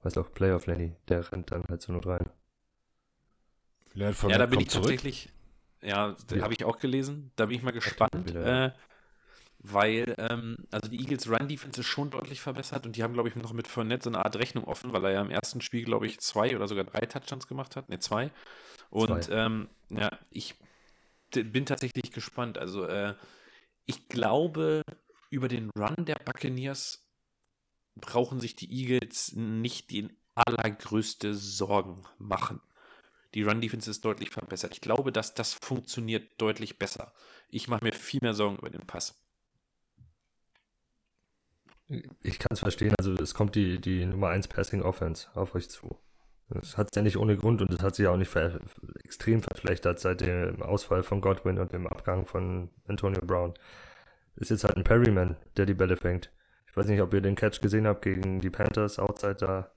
Weißt 0.03 0.19
auch, 0.19 0.31
Playoff 0.35 0.67
Lenny, 0.67 0.93
der 1.09 1.33
rennt 1.33 1.51
dann 1.51 1.65
halt 1.67 1.81
so 1.81 1.95
nur 1.95 2.05
rein. 2.05 2.29
Lennart 3.95 4.17
von 4.17 4.29
ja, 4.29 4.37
da 4.37 4.45
bin 4.45 4.61
ich 4.61 4.69
zurück. 4.69 4.89
tatsächlich, 4.89 5.31
ja, 5.81 6.15
ja. 6.31 6.43
habe 6.43 6.53
ich 6.53 6.67
auch 6.67 6.79
gelesen. 6.79 7.33
Da 7.37 7.47
bin 7.47 7.57
ich 7.57 7.63
mal 7.63 7.71
gespannt. 7.71 8.35
Äh, 8.35 8.73
weil, 9.61 10.15
ähm, 10.19 10.59
also 10.71 10.91
die 10.91 11.01
Eagles 11.01 11.27
Run 11.27 11.49
Defense 11.49 11.81
ist 11.81 11.87
schon 11.87 12.11
deutlich 12.11 12.43
verbessert 12.43 12.85
und 12.85 12.97
die 12.97 13.03
haben, 13.03 13.15
glaube 13.15 13.31
ich, 13.31 13.35
noch 13.35 13.55
mit 13.55 13.67
Fournette 13.67 14.05
so 14.05 14.11
eine 14.11 14.23
Art 14.23 14.37
Rechnung 14.37 14.65
offen, 14.65 14.93
weil 14.93 15.07
er 15.07 15.13
ja 15.13 15.23
im 15.23 15.31
ersten 15.31 15.63
Spiel, 15.63 15.87
glaube 15.87 16.07
ich, 16.07 16.21
zwei 16.21 16.55
oder 16.55 16.69
sogar 16.69 16.85
drei 16.85 17.07
Touchdowns 17.07 17.49
gemacht 17.49 17.77
hat. 17.77 17.89
Ne, 17.89 17.99
zwei. 17.99 18.31
Und 18.91 19.25
zwei. 19.25 19.47
Ähm, 19.47 19.69
ja, 19.89 20.11
ich 20.31 20.57
bin 21.31 21.65
tatsächlich 21.65 22.13
gespannt. 22.13 22.59
Also, 22.59 22.85
äh, 22.85 23.15
ich 23.87 24.07
glaube, 24.09 24.83
über 25.31 25.49
den 25.49 25.71
Run 25.71 26.05
der 26.05 26.17
Buccaneers 26.25 27.07
brauchen 27.97 28.41
sich 28.41 28.57
die 28.57 28.71
Eagles 28.73 29.33
nicht 29.35 29.91
die 29.91 30.09
allergrößte 30.35 31.35
Sorgen 31.35 32.03
machen. 32.19 32.61
Die 33.35 33.43
Run-Defense 33.43 33.91
ist 33.91 34.05
deutlich 34.05 34.31
verbessert. 34.31 34.73
Ich 34.75 34.81
glaube, 34.81 35.13
dass 35.13 35.35
das 35.35 35.55
funktioniert 35.55 36.41
deutlich 36.41 36.79
besser. 36.79 37.13
Ich 37.49 37.69
mache 37.69 37.85
mir 37.85 37.93
viel 37.93 38.21
mehr 38.23 38.35
Sorgen 38.35 38.57
über 38.57 38.71
den 38.71 38.87
Pass. 38.87 39.23
Ich 42.23 42.39
kann 42.39 42.51
es 42.53 42.61
verstehen. 42.61 42.95
Also 42.99 43.15
es 43.15 43.35
kommt 43.35 43.55
die, 43.55 43.81
die 43.81 44.05
Nummer 44.05 44.29
1 44.29 44.49
Passing 44.49 44.83
Offense 44.83 45.29
auf 45.35 45.55
euch 45.55 45.69
zu. 45.69 45.99
Das 46.49 46.77
hat 46.77 46.89
es 46.91 46.97
ja 46.97 47.03
nicht 47.03 47.17
ohne 47.17 47.37
Grund 47.37 47.63
und 47.63 47.73
das 47.73 47.81
hat 47.81 47.95
sich 47.95 48.09
auch 48.09 48.17
nicht 48.17 48.31
ver 48.31 48.61
extrem 49.05 49.41
verschlechtert 49.41 50.01
seit 50.01 50.21
dem 50.21 50.63
Ausfall 50.63 51.05
von 51.05 51.21
Godwin 51.21 51.59
und 51.59 51.73
dem 51.73 51.87
Abgang 51.87 52.27
von 52.27 52.71
Antonio 52.89 53.21
Brown. 53.25 53.55
Ist 54.37 54.51
jetzt 54.51 54.65
halt 54.65 54.77
ein 54.77 54.85
Perryman, 54.85 55.37
der 55.57 55.67
die 55.67 55.75
Bälle 55.75 55.97
fängt. 55.97 56.31
Ich 56.67 56.77
weiß 56.77 56.87
nicht, 56.87 57.01
ob 57.03 57.13
ihr 57.13 57.21
den 57.21 57.35
Catch 57.35 57.61
gesehen 57.61 57.87
habt 57.87 58.03
gegen 58.03 58.41
die 58.41 58.51
Panthers, 58.51 58.99
Outside 58.99 59.35
da, 59.35 59.71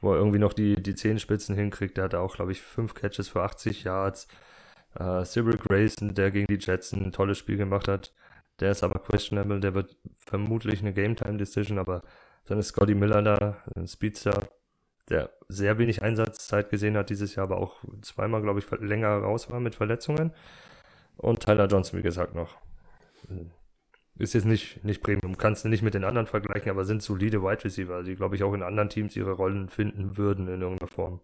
wo 0.00 0.12
er 0.12 0.18
irgendwie 0.18 0.38
noch 0.38 0.52
die, 0.52 0.76
die 0.76 0.94
Zehenspitzen 0.94 1.54
hinkriegt. 1.56 1.96
Der 1.96 2.04
hatte 2.04 2.20
auch, 2.20 2.36
glaube 2.36 2.52
ich, 2.52 2.60
fünf 2.60 2.94
Catches 2.94 3.28
für 3.28 3.42
80 3.42 3.84
Yards. 3.84 4.28
Äh, 4.94 5.24
Cyril 5.24 5.56
Grayson, 5.56 6.14
der 6.14 6.30
gegen 6.30 6.46
die 6.46 6.64
Jets 6.64 6.92
ein 6.92 7.12
tolles 7.12 7.38
Spiel 7.38 7.56
gemacht 7.56 7.88
hat, 7.88 8.12
der 8.60 8.72
ist 8.72 8.82
aber 8.82 8.98
questionable. 9.00 9.60
Der 9.60 9.74
wird 9.74 9.96
vermutlich 10.18 10.80
eine 10.80 10.92
Game-Time-Decision, 10.92 11.78
aber 11.78 12.02
dann 12.46 12.58
ist 12.58 12.68
Scotty 12.68 12.94
Miller 12.94 13.22
da, 13.22 13.56
ein 13.76 13.86
Speedster, 13.86 14.48
der 15.08 15.30
sehr 15.48 15.78
wenig 15.78 16.02
Einsatzzeit 16.02 16.70
gesehen 16.70 16.96
hat 16.96 17.10
dieses 17.10 17.34
Jahr, 17.34 17.44
aber 17.44 17.58
auch 17.58 17.82
zweimal, 18.02 18.42
glaube 18.42 18.60
ich, 18.60 18.70
länger 18.80 19.16
raus 19.18 19.50
war 19.50 19.60
mit 19.60 19.74
Verletzungen. 19.74 20.32
Und 21.16 21.40
Tyler 21.40 21.66
Johnson, 21.66 21.98
wie 21.98 22.02
gesagt, 22.02 22.34
noch. 22.34 22.56
Ist 24.18 24.34
jetzt 24.34 24.46
nicht, 24.46 24.84
nicht 24.84 25.02
Premium, 25.02 25.36
kannst 25.36 25.64
du 25.64 25.68
nicht 25.68 25.82
mit 25.82 25.94
den 25.94 26.04
anderen 26.04 26.26
vergleichen, 26.26 26.70
aber 26.70 26.84
sind 26.84 27.02
solide 27.02 27.42
Wide 27.42 27.64
Receiver, 27.64 28.02
die, 28.02 28.16
glaube 28.16 28.34
ich, 28.34 28.42
auch 28.42 28.52
in 28.52 28.62
anderen 28.62 28.88
Teams 28.88 29.14
ihre 29.14 29.32
Rollen 29.32 29.68
finden 29.68 30.16
würden 30.16 30.48
in 30.48 30.60
irgendeiner 30.60 30.90
Form. 30.90 31.20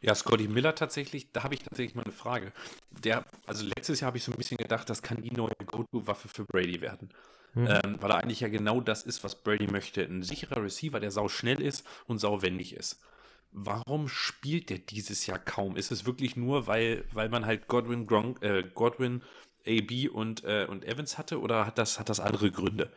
Ja, 0.00 0.14
Scotty 0.14 0.48
Miller 0.48 0.74
tatsächlich, 0.74 1.32
da 1.32 1.42
habe 1.44 1.54
ich 1.54 1.62
tatsächlich 1.62 1.94
mal 1.94 2.04
eine 2.04 2.12
Frage. 2.12 2.52
Der, 2.90 3.24
also 3.46 3.64
letztes 3.64 4.00
Jahr 4.00 4.08
habe 4.08 4.18
ich 4.18 4.24
so 4.24 4.32
ein 4.32 4.38
bisschen 4.38 4.58
gedacht, 4.58 4.88
das 4.88 5.02
kann 5.02 5.22
die 5.22 5.30
neue 5.30 5.52
Go-To-Waffe 5.64 6.28
für 6.28 6.44
Brady 6.44 6.80
werden. 6.80 7.10
Mhm. 7.54 7.68
Ähm, 7.68 7.96
weil 8.00 8.10
er 8.10 8.18
eigentlich 8.18 8.40
ja 8.40 8.48
genau 8.48 8.80
das 8.80 9.02
ist, 9.02 9.24
was 9.24 9.42
Brady 9.42 9.66
möchte. 9.66 10.02
Ein 10.02 10.22
sicherer 10.22 10.62
Receiver, 10.62 11.00
der 11.00 11.10
sau 11.10 11.28
schnell 11.28 11.62
ist 11.62 11.86
und 12.06 12.18
sau 12.18 12.42
wendig 12.42 12.74
ist. 12.74 13.00
Warum 13.52 14.08
spielt 14.08 14.68
der 14.68 14.78
dieses 14.78 15.26
Jahr 15.26 15.38
kaum? 15.38 15.76
Ist 15.76 15.90
es 15.90 16.04
wirklich 16.04 16.36
nur, 16.36 16.66
weil, 16.66 17.04
weil 17.12 17.30
man 17.30 17.46
halt 17.46 17.68
Godwin, 17.68 18.06
Gronk, 18.06 18.42
äh, 18.42 18.62
Godwin, 18.74 19.22
AB 19.66 20.08
und, 20.10 20.44
äh, 20.44 20.66
und 20.68 20.84
Evans 20.84 21.18
hatte 21.18 21.40
oder 21.40 21.66
hat 21.66 21.78
das, 21.78 21.98
hat 21.98 22.08
das 22.08 22.20
andere 22.20 22.50
Gründe? 22.50 22.90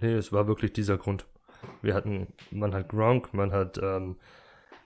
Nee, 0.00 0.14
es 0.14 0.32
war 0.32 0.46
wirklich 0.46 0.72
dieser 0.72 0.98
Grund. 0.98 1.26
Wir 1.82 1.94
hatten, 1.94 2.28
man 2.50 2.74
hat 2.74 2.88
Gronk, 2.88 3.32
man 3.32 3.52
hat 3.52 3.78
ähm, 3.78 4.16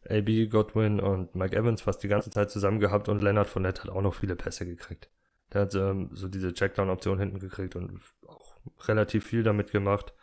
AB, 0.09 0.49
Godwin 0.51 1.01
und 1.01 1.35
Mike 1.35 1.57
Evans 1.57 1.83
fast 1.83 2.03
die 2.03 2.09
ganze 2.09 2.31
Zeit 2.31 2.51
zusammen 2.51 2.81
gehabt 2.81 3.09
und 3.09 3.23
Leonard 3.23 3.49
Fournette 3.49 3.83
hat 3.83 3.91
auch 3.91 4.03
noch 4.03 4.15
viele 4.15 4.37
Pässe 4.37 4.65
gekriegt. 4.65 5.11
Der 5.53 5.63
hat 5.63 5.75
ähm, 5.75 6.11
so 6.13 6.29
diese 6.29 6.53
Checkdown-Option 6.53 7.19
hinten 7.19 7.39
gekriegt 7.39 7.75
und 7.75 8.01
auch 8.27 8.57
relativ 8.87 9.27
viel 9.27 9.43
damit 9.43 9.71
gemacht. 9.71 10.15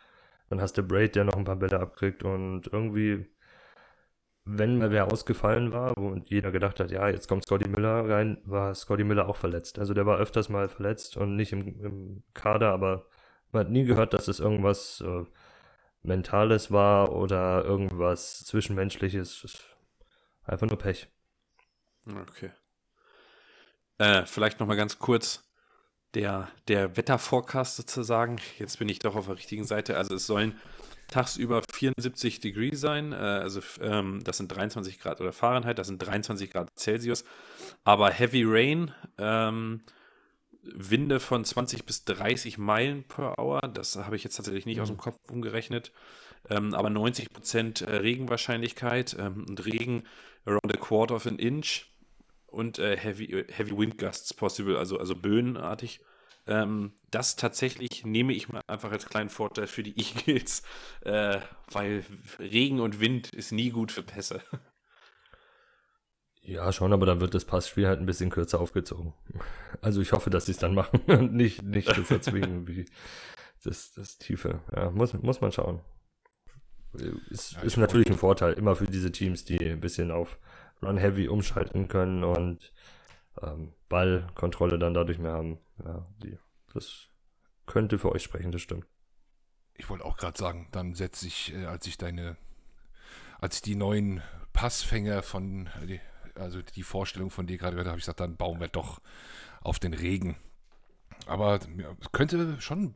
Dann 0.48 0.60
hast 0.60 0.78
du 0.78 0.82
Braid, 0.82 1.16
der 1.16 1.24
noch 1.24 1.36
ein 1.36 1.44
paar 1.44 1.56
Bälle 1.56 1.80
abkriegt 1.80 2.22
und 2.22 2.68
irgendwie, 2.72 3.26
wenn 4.48 4.78
mal 4.78 4.92
wer 4.92 5.12
ausgefallen 5.12 5.72
war, 5.72 5.92
wo 5.96 6.14
jeder 6.24 6.52
gedacht 6.52 6.78
hat, 6.78 6.92
ja, 6.92 7.08
jetzt 7.08 7.26
kommt 7.26 7.44
Scotty 7.44 7.68
Miller 7.68 8.08
rein, 8.08 8.38
war 8.44 8.74
Scotty 8.74 9.02
Miller 9.02 9.28
auch 9.28 9.36
verletzt. 9.36 9.78
Also 9.80 9.92
der 9.92 10.06
war 10.06 10.18
öfters 10.18 10.48
mal 10.48 10.68
verletzt 10.68 11.16
und 11.16 11.34
nicht 11.34 11.52
im, 11.52 11.80
im 11.84 12.22
Kader, 12.32 12.70
aber 12.70 13.06
man 13.50 13.64
hat 13.64 13.72
nie 13.72 13.84
gehört, 13.84 14.14
dass 14.14 14.28
es 14.28 14.38
irgendwas 14.38 15.02
äh, 15.04 15.24
Mentales 16.02 16.70
war 16.70 17.12
oder 17.12 17.64
irgendwas 17.64 18.44
Zwischenmenschliches. 18.44 19.58
Einfach 20.44 20.68
nur 20.68 20.78
Pech. 20.78 21.08
Okay. 22.06 22.52
Äh, 23.98 24.26
vielleicht 24.26 24.60
nochmal 24.60 24.76
ganz 24.76 25.00
kurz 25.00 25.42
der, 26.14 26.48
der 26.68 26.96
Wetterforecast 26.96 27.76
sozusagen. 27.76 28.36
Jetzt 28.58 28.78
bin 28.78 28.88
ich 28.88 29.00
doch 29.00 29.16
auf 29.16 29.26
der 29.26 29.38
richtigen 29.38 29.64
Seite. 29.64 29.96
Also 29.96 30.14
es 30.14 30.26
sollen 30.26 30.60
tagsüber 31.08 31.62
74 31.72 32.40
Degree 32.40 32.74
sein. 32.74 33.12
Äh, 33.12 33.16
also 33.16 33.60
ähm, 33.80 34.22
das 34.24 34.38
sind 34.38 34.48
23 34.48 34.98
Grad 35.00 35.20
oder 35.20 35.32
Fahrenheit, 35.32 35.78
das 35.78 35.86
sind 35.86 35.98
23 35.98 36.50
Grad 36.50 36.70
Celsius. 36.78 37.24
Aber 37.84 38.10
Heavy 38.10 38.44
Rain, 38.46 38.92
ähm, 39.18 39.82
Winde 40.62 41.20
von 41.20 41.44
20 41.44 41.84
bis 41.84 42.04
30 42.04 42.58
Meilen 42.58 43.04
per 43.04 43.38
Hour. 43.38 43.60
Das 43.72 43.96
habe 43.96 44.16
ich 44.16 44.24
jetzt 44.24 44.36
tatsächlich 44.36 44.66
nicht 44.66 44.80
aus 44.80 44.88
dem 44.88 44.96
mhm. 44.96 45.00
Kopf 45.00 45.18
umgerechnet. 45.30 45.92
Ähm, 46.48 46.74
aber 46.74 46.90
90 46.90 47.30
Prozent 47.32 47.80
äh, 47.80 47.96
Regenwahrscheinlichkeit 47.96 49.16
ähm, 49.18 49.46
und 49.48 49.64
Regen 49.64 50.04
around 50.44 50.72
a 50.72 50.76
quarter 50.76 51.14
of 51.14 51.26
an 51.26 51.38
inch 51.38 51.86
und 52.46 52.78
äh, 52.78 52.96
Heavy, 52.96 53.44
Heavy 53.48 53.76
Wind 53.76 53.98
Gusts 53.98 54.32
possible, 54.32 54.78
also, 54.78 54.98
also 54.98 55.14
böenartig. 55.14 56.00
Ähm, 56.46 56.92
das 57.10 57.36
tatsächlich 57.36 58.04
nehme 58.04 58.32
ich 58.32 58.48
mal 58.48 58.62
einfach 58.66 58.92
als 58.92 59.06
kleinen 59.06 59.30
Vorteil 59.30 59.66
für 59.66 59.82
die 59.82 59.96
Eagles, 59.98 60.62
äh, 61.02 61.40
weil 61.70 62.04
Regen 62.38 62.80
und 62.80 63.00
Wind 63.00 63.32
ist 63.32 63.52
nie 63.52 63.70
gut 63.70 63.92
für 63.92 64.02
Pässe. 64.02 64.42
Ja, 66.42 66.72
schon, 66.72 66.92
aber 66.92 67.06
dann 67.06 67.18
wird 67.18 67.34
das 67.34 67.44
Passspiel 67.44 67.88
halt 67.88 67.98
ein 67.98 68.06
bisschen 68.06 68.30
kürzer 68.30 68.60
aufgezogen. 68.60 69.14
Also 69.80 70.00
ich 70.00 70.12
hoffe, 70.12 70.30
dass 70.30 70.46
sie 70.46 70.52
es 70.52 70.58
dann 70.58 70.74
machen 70.74 71.00
und 71.06 71.34
nicht, 71.34 71.62
nicht 71.62 71.88
das 71.88 72.10
erzwingen 72.10 72.68
wie 72.68 72.86
das, 73.64 73.92
das 73.92 74.18
Tiefe. 74.18 74.60
Ja, 74.74 74.90
muss, 74.90 75.12
muss 75.14 75.40
man 75.40 75.50
schauen. 75.50 75.80
Ist, 77.30 77.54
ja, 77.54 77.62
ist 77.62 77.76
natürlich 77.76 78.06
ein 78.06 78.16
Vorteil, 78.16 78.52
immer 78.54 78.76
für 78.76 78.86
diese 78.86 79.10
Teams, 79.10 79.44
die 79.44 79.58
ein 79.58 79.80
bisschen 79.80 80.12
auf 80.12 80.38
Run-Heavy 80.82 81.28
umschalten 81.28 81.88
können 81.88 82.22
und 82.22 82.72
ähm, 83.42 83.72
Ballkontrolle 83.88 84.78
dann 84.78 84.94
dadurch 84.94 85.18
mehr 85.18 85.32
haben. 85.32 85.58
Ja, 85.84 86.06
die, 86.22 86.38
das 86.72 87.08
könnte 87.66 87.98
für 87.98 88.12
euch 88.12 88.22
sprechen, 88.22 88.52
das 88.52 88.62
stimmt. 88.62 88.86
Ich 89.74 89.90
wollte 89.90 90.04
auch 90.04 90.16
gerade 90.16 90.38
sagen, 90.38 90.68
dann 90.72 90.94
setze 90.94 91.26
ich, 91.26 91.54
äh, 91.54 91.66
als 91.66 91.86
ich 91.86 91.98
deine, 91.98 92.36
als 93.38 93.56
ich 93.56 93.62
die 93.62 93.76
neuen 93.76 94.22
Passfänger 94.52 95.22
von, 95.22 95.68
also 96.34 96.62
die 96.62 96.82
Vorstellung 96.82 97.30
von 97.30 97.46
dir 97.46 97.58
gerade 97.58 97.72
gehört 97.72 97.88
habe, 97.88 97.98
ich 97.98 98.04
gesagt, 98.04 98.20
dann 98.20 98.36
bauen 98.36 98.60
wir 98.60 98.68
doch 98.68 99.00
auf 99.60 99.78
den 99.78 99.92
Regen. 99.92 100.36
Aber 101.26 101.60
ja, 101.76 101.94
könnte 102.12 102.60
schon, 102.60 102.94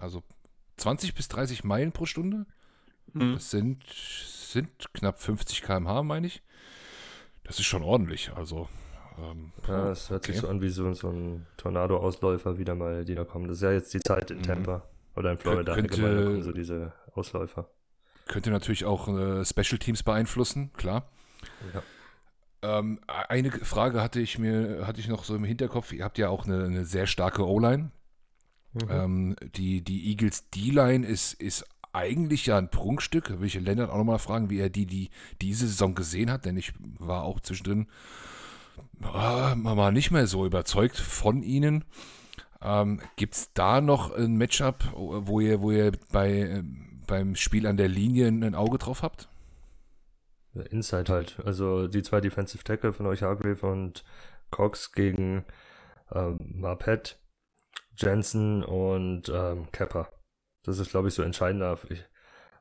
also 0.00 0.22
20 0.76 1.14
bis 1.14 1.28
30 1.28 1.64
Meilen 1.64 1.92
pro 1.92 2.06
Stunde. 2.06 2.46
Mhm. 3.12 3.34
Das 3.34 3.50
sind, 3.50 3.84
sind 3.88 4.92
knapp 4.94 5.20
50 5.20 5.62
km/h, 5.62 6.02
meine 6.02 6.26
ich. 6.26 6.42
Das 7.44 7.58
ist 7.58 7.66
schon 7.66 7.82
ordentlich. 7.82 8.32
Also. 8.32 8.68
Ähm, 9.18 9.52
ja, 9.66 9.90
es 9.90 10.10
hört 10.10 10.24
okay. 10.24 10.32
sich 10.32 10.40
so 10.42 10.48
an 10.48 10.60
wie 10.60 10.68
so, 10.68 10.92
so 10.94 11.08
ein 11.08 11.46
Tornado-Ausläufer 11.56 12.58
wieder 12.58 12.74
mal, 12.74 13.04
die 13.04 13.14
da 13.14 13.24
kommen. 13.24 13.48
Das 13.48 13.58
ist 13.58 13.62
ja 13.62 13.72
jetzt 13.72 13.94
die 13.94 14.00
Zeit 14.00 14.30
in 14.30 14.38
mhm. 14.38 14.42
Tampa 14.42 14.82
oder 15.14 15.32
in 15.32 15.38
Florida 15.38 15.74
könnte, 15.74 16.00
kommen 16.00 16.42
so 16.42 16.52
diese 16.52 16.92
Ausläufer. 17.14 17.68
Könnte 18.26 18.50
natürlich 18.50 18.84
auch 18.84 19.08
äh, 19.08 19.44
Special 19.44 19.78
Teams 19.78 20.02
beeinflussen, 20.02 20.72
klar. 20.74 21.08
Ja. 21.72 21.82
Ähm, 22.62 23.00
eine 23.06 23.50
Frage 23.50 24.02
hatte 24.02 24.20
ich 24.20 24.38
mir, 24.38 24.86
hatte 24.86 25.00
ich 25.00 25.08
noch 25.08 25.24
so 25.24 25.34
im 25.36 25.44
Hinterkopf. 25.44 25.92
Ihr 25.92 26.04
habt 26.04 26.18
ja 26.18 26.28
auch 26.28 26.46
eine, 26.46 26.64
eine 26.64 26.84
sehr 26.84 27.06
starke 27.06 27.46
O-Line. 27.46 27.90
Mhm. 28.74 28.90
Ähm, 28.90 29.36
die, 29.54 29.82
die 29.82 30.10
Eagles 30.10 30.50
D-Line 30.50 31.06
ist, 31.06 31.34
ist 31.34 31.64
eigentlich 31.92 32.46
ja 32.46 32.58
ein 32.58 32.70
Prunkstück. 32.70 33.28
Da 33.28 33.40
will 33.40 33.46
ich 33.46 33.54
Lennart 33.54 33.90
auch 33.90 33.96
nochmal 33.96 34.18
fragen, 34.18 34.50
wie 34.50 34.58
er 34.58 34.68
die, 34.68 34.86
die 34.86 35.10
diese 35.40 35.66
Saison 35.66 35.94
gesehen 35.94 36.30
hat, 36.30 36.44
denn 36.44 36.56
ich 36.56 36.74
war 36.98 37.22
auch 37.22 37.40
zwischendrin 37.40 37.86
äh, 39.02 39.54
mal 39.54 39.92
nicht 39.92 40.10
mehr 40.10 40.26
so 40.26 40.46
überzeugt 40.46 40.96
von 40.96 41.42
ihnen. 41.42 41.84
Ähm, 42.62 43.00
Gibt 43.16 43.34
es 43.34 43.52
da 43.52 43.80
noch 43.80 44.12
ein 44.12 44.36
Matchup, 44.36 44.92
wo 44.94 45.40
ihr, 45.40 45.60
wo 45.60 45.70
ihr 45.70 45.92
bei, 46.12 46.62
beim 47.06 47.34
Spiel 47.36 47.66
an 47.66 47.76
der 47.76 47.88
Linie 47.88 48.28
ein 48.28 48.54
Auge 48.54 48.78
drauf 48.78 49.02
habt? 49.02 49.28
Inside 50.70 51.12
halt. 51.12 51.40
Also 51.44 51.86
die 51.86 52.02
zwei 52.02 52.20
Defensive 52.20 52.64
Tackle 52.64 52.92
von 52.92 53.06
euch, 53.06 53.22
Hargrave 53.22 53.66
und 53.66 54.04
Cox 54.50 54.92
gegen 54.92 55.44
ähm, 56.12 56.38
Marpet, 56.54 57.18
Jensen 57.96 58.64
und 58.64 59.28
ähm, 59.28 59.70
Kepper. 59.72 60.08
Das 60.62 60.78
ist, 60.78 60.90
glaube 60.90 61.08
ich, 61.08 61.14
so 61.14 61.22
entscheidender. 61.22 61.78
Ich, 61.88 62.04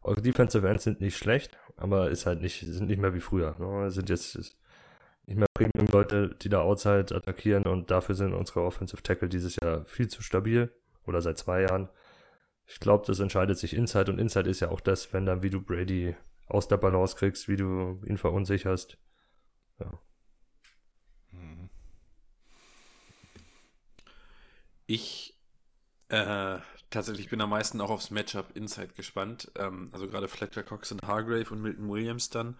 eure 0.01 0.21
Defensive 0.21 0.67
Ends 0.67 0.83
sind 0.83 1.01
nicht 1.01 1.17
schlecht, 1.17 1.57
aber 1.77 2.09
ist 2.09 2.25
halt 2.25 2.41
nicht, 2.41 2.59
sind 2.59 2.87
nicht 2.87 3.01
mehr 3.01 3.13
wie 3.13 3.21
früher. 3.21 3.55
Ne? 3.57 3.89
Sind 3.89 4.09
jetzt 4.09 4.55
nicht 5.27 5.37
mehr 5.37 5.47
Premium-Leute, 5.53 6.35
die 6.41 6.49
da 6.49 6.61
outside 6.61 7.15
attackieren 7.15 7.63
und 7.63 7.91
dafür 7.91 8.15
sind 8.15 8.33
unsere 8.33 8.61
Offensive 8.63 9.01
Tackle 9.01 9.29
dieses 9.29 9.55
Jahr 9.55 9.85
viel 9.85 10.07
zu 10.07 10.21
stabil 10.21 10.71
oder 11.05 11.21
seit 11.21 11.37
zwei 11.37 11.61
Jahren. 11.61 11.89
Ich 12.67 12.79
glaube, 12.79 13.05
das 13.07 13.19
entscheidet 13.19 13.57
sich 13.57 13.75
Inside 13.75 14.11
und 14.11 14.19
Inside 14.19 14.49
ist 14.49 14.59
ja 14.59 14.69
auch 14.69 14.81
das, 14.81 15.13
wenn 15.13 15.25
dann 15.25 15.43
wie 15.43 15.49
du 15.49 15.61
Brady 15.61 16.15
aus 16.47 16.67
der 16.67 16.77
Balance 16.77 17.15
kriegst, 17.15 17.47
wie 17.47 17.57
du 17.57 18.01
ihn 18.05 18.17
verunsicherst. 18.17 18.97
Ja. 19.79 19.99
Ich 24.87 25.35
äh, 26.09 26.59
tatsächlich 26.91 27.29
bin 27.29 27.41
am 27.41 27.49
meisten 27.49 27.81
auch 27.81 27.89
aufs 27.89 28.11
Matchup 28.11 28.55
Inside 28.55 28.93
gespannt. 28.95 29.51
Ähm, 29.55 29.89
also 29.91 30.07
gerade 30.07 30.27
Fletcher 30.27 30.63
Cox 30.63 30.91
und 30.91 31.01
Hargrave 31.03 31.49
und 31.49 31.61
Milton 31.61 31.89
Williams 31.89 32.29
dann. 32.29 32.57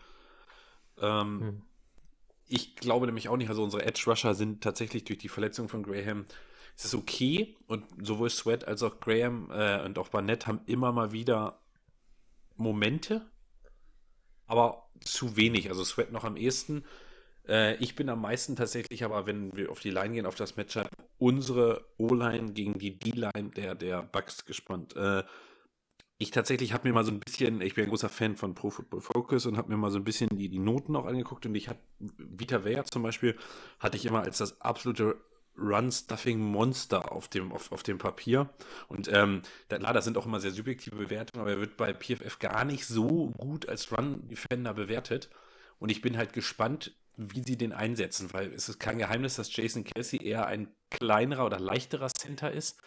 Ähm, 1.00 1.42
hm. 1.42 1.62
Ich 2.48 2.76
glaube 2.76 3.06
nämlich 3.06 3.30
auch 3.30 3.38
nicht, 3.38 3.50
also 3.50 3.64
unsere 3.64 3.86
Edge 3.86 4.04
Rusher 4.08 4.36
sind 4.36 4.62
tatsächlich 4.64 5.04
durch 5.04 5.20
die 5.20 5.30
Verletzung 5.30 5.68
von 5.68 5.84
Graham 5.84 6.26
es 6.78 6.86
ist 6.86 6.96
okay 6.96 7.56
und 7.68 7.86
sowohl 8.06 8.30
Sweat 8.30 8.68
als 8.68 8.84
auch 8.84 9.00
Graham 9.00 9.50
äh, 9.52 9.84
und 9.86 9.98
auch 9.98 10.10
Barnett 10.10 10.46
haben 10.46 10.62
immer 10.66 10.92
mal 10.92 11.12
wieder 11.14 11.62
Momente, 12.58 13.26
aber 14.46 14.90
zu 15.02 15.38
wenig. 15.38 15.70
Also 15.70 15.84
Sweat 15.84 16.12
noch 16.12 16.26
am 16.26 16.36
ehesten. 16.36 16.84
Äh, 17.48 17.76
ich 17.78 17.96
bin 17.96 18.10
am 18.10 18.22
meisten 18.22 18.56
tatsächlich, 18.56 19.06
aber 19.06 19.26
wenn 19.26 19.56
wir 19.56 19.72
auf 19.72 19.80
die 19.80 19.90
Line 19.90 20.16
gehen, 20.16 20.26
auf 20.26 20.36
das 20.36 20.58
Matchup, 20.58 20.90
unsere 21.18 21.86
O-Line 21.98 22.52
gegen 22.52 22.78
die 22.78 23.00
D-Line 23.00 23.52
der, 23.56 23.76
der 23.76 24.04
Bucks 24.04 24.46
gespannt. 24.46 24.96
Äh, 24.98 25.24
ich 26.18 26.32
tatsächlich 26.32 26.74
habe 26.74 26.88
mir 26.88 26.94
mal 26.94 27.04
so 27.04 27.12
ein 27.12 27.20
bisschen, 27.20 27.62
ich 27.62 27.76
bin 27.76 27.86
ein 27.86 27.90
großer 27.90 28.10
Fan 28.10 28.38
von 28.38 28.56
Pro 28.56 28.70
Football 28.70 29.02
Focus 29.02 29.46
und 29.46 29.58
habe 29.58 29.70
mir 29.70 29.78
mal 29.78 29.92
so 29.92 29.98
ein 29.98 30.06
bisschen 30.06 30.30
die, 30.30 30.48
die 30.48 30.60
Noten 30.60 30.96
auch 30.96 31.06
angeguckt 31.06 31.46
und 31.46 31.56
ich 31.56 31.68
habe 31.68 31.80
Vita 32.00 32.64
Vea 32.64 32.86
zum 32.86 33.04
Beispiel, 33.04 33.36
hatte 33.80 33.98
ich 33.98 34.06
immer 34.06 34.22
als 34.22 34.38
das 34.38 34.62
absolute 34.62 35.18
Run-Stuffing-Monster 35.58 37.12
auf 37.12 37.28
dem, 37.28 37.52
auf, 37.52 37.72
auf 37.72 37.84
dem 37.84 37.98
Papier. 37.98 38.50
Und 38.88 39.12
ähm, 39.12 39.42
da, 39.70 39.78
klar, 39.78 39.94
das 39.94 40.06
sind 40.06 40.18
auch 40.18 40.26
immer 40.26 40.40
sehr 40.40 40.52
subjektive 40.52 40.96
Bewertungen, 40.96 41.42
aber 41.42 41.52
er 41.52 41.60
wird 41.60 41.78
bei 41.78 41.94
PFF 41.94 42.40
gar 42.40 42.66
nicht 42.66 42.86
so 42.86 43.32
gut 43.38 43.68
als 43.70 43.92
Run-Defender 43.92 44.74
bewertet. 44.74 45.30
Und 45.80 45.90
ich 45.90 46.02
bin 46.02 46.18
halt 46.18 46.34
gespannt, 46.34 46.94
wie 47.18 47.44
sie 47.44 47.58
den 47.58 47.72
einsetzen, 47.72 48.34
weil 48.34 48.52
es 48.52 48.68
ist 48.68 48.80
kein 48.80 48.98
Geheimnis, 48.98 49.36
dass 49.36 49.56
Jason 49.56 49.86
Kelsey 49.86 50.22
eher 50.22 50.48
ein 50.48 50.68
kleinerer 50.90 51.46
oder 51.46 51.60
leichterer 51.60 52.10
Center 52.10 52.52
ist. 52.52 52.78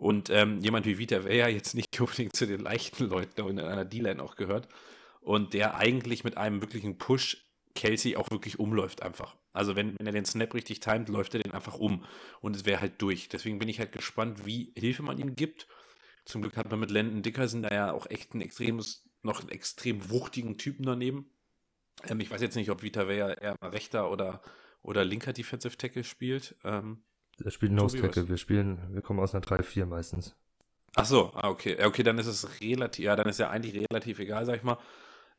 Und 0.00 0.30
ähm, 0.30 0.62
jemand 0.62 0.86
wie 0.86 0.96
Vita 0.96 1.24
Vea 1.24 1.48
jetzt 1.48 1.74
nicht 1.74 2.00
unbedingt 2.00 2.34
zu 2.34 2.46
den 2.46 2.60
leichten 2.60 3.04
Leuten 3.10 3.46
in 3.46 3.60
einer 3.60 3.84
D-Line 3.84 4.22
auch 4.22 4.34
gehört. 4.34 4.66
Und 5.20 5.52
der 5.52 5.74
eigentlich 5.74 6.24
mit 6.24 6.38
einem 6.38 6.62
wirklichen 6.62 6.96
Push 6.96 7.44
Kelsey 7.74 8.16
auch 8.16 8.30
wirklich 8.30 8.58
umläuft 8.58 9.02
einfach. 9.02 9.36
Also 9.52 9.76
wenn, 9.76 9.98
wenn 9.98 10.06
er 10.06 10.14
den 10.14 10.24
Snap 10.24 10.54
richtig 10.54 10.80
timet, 10.80 11.10
läuft 11.10 11.34
er 11.34 11.42
den 11.42 11.52
einfach 11.52 11.74
um 11.74 12.06
und 12.40 12.56
es 12.56 12.64
wäre 12.64 12.80
halt 12.80 13.02
durch. 13.02 13.28
Deswegen 13.28 13.58
bin 13.58 13.68
ich 13.68 13.78
halt 13.78 13.92
gespannt, 13.92 14.46
wie 14.46 14.72
Hilfe 14.74 15.02
man 15.02 15.18
ihm 15.18 15.36
gibt. 15.36 15.68
Zum 16.24 16.40
Glück 16.40 16.56
hat 16.56 16.70
man 16.70 16.80
mit 16.80 16.90
Landon 16.90 17.22
Dickerson 17.22 17.62
da 17.62 17.68
ja 17.68 17.92
auch 17.92 18.08
echt 18.08 18.34
ein 18.34 18.40
extremes, 18.40 19.06
noch 19.20 19.40
einen 19.40 19.50
extrem 19.50 20.08
wuchtigen 20.08 20.56
Typen 20.56 20.86
daneben. 20.86 21.30
Ähm, 22.08 22.20
ich 22.20 22.30
weiß 22.30 22.40
jetzt 22.40 22.56
nicht, 22.56 22.70
ob 22.70 22.82
Vita 22.82 23.06
Vea 23.06 23.34
eher 23.34 23.56
rechter 23.62 24.10
oder, 24.10 24.40
oder 24.80 25.04
linker 25.04 25.34
Defensive 25.34 25.76
Tackle 25.76 26.04
spielt. 26.04 26.56
Ähm, 26.64 27.02
er 27.44 27.50
spielt 27.50 27.72
Nose 27.72 27.98
Tackle. 27.98 28.28
Wir 28.28 28.36
spielen, 28.36 28.78
wir 28.92 29.02
kommen 29.02 29.20
aus 29.20 29.34
einer 29.34 29.44
3-4 29.44 29.86
meistens. 29.86 30.36
Ach 30.96 31.04
so, 31.04 31.30
ah, 31.34 31.48
okay. 31.48 31.82
Okay, 31.84 32.02
dann 32.02 32.18
ist 32.18 32.26
es 32.26 32.60
relativ, 32.60 33.04
ja, 33.04 33.16
dann 33.16 33.28
ist 33.28 33.38
ja 33.38 33.50
eigentlich 33.50 33.86
relativ 33.90 34.18
egal, 34.18 34.44
sag 34.44 34.56
ich 34.56 34.62
mal. 34.62 34.78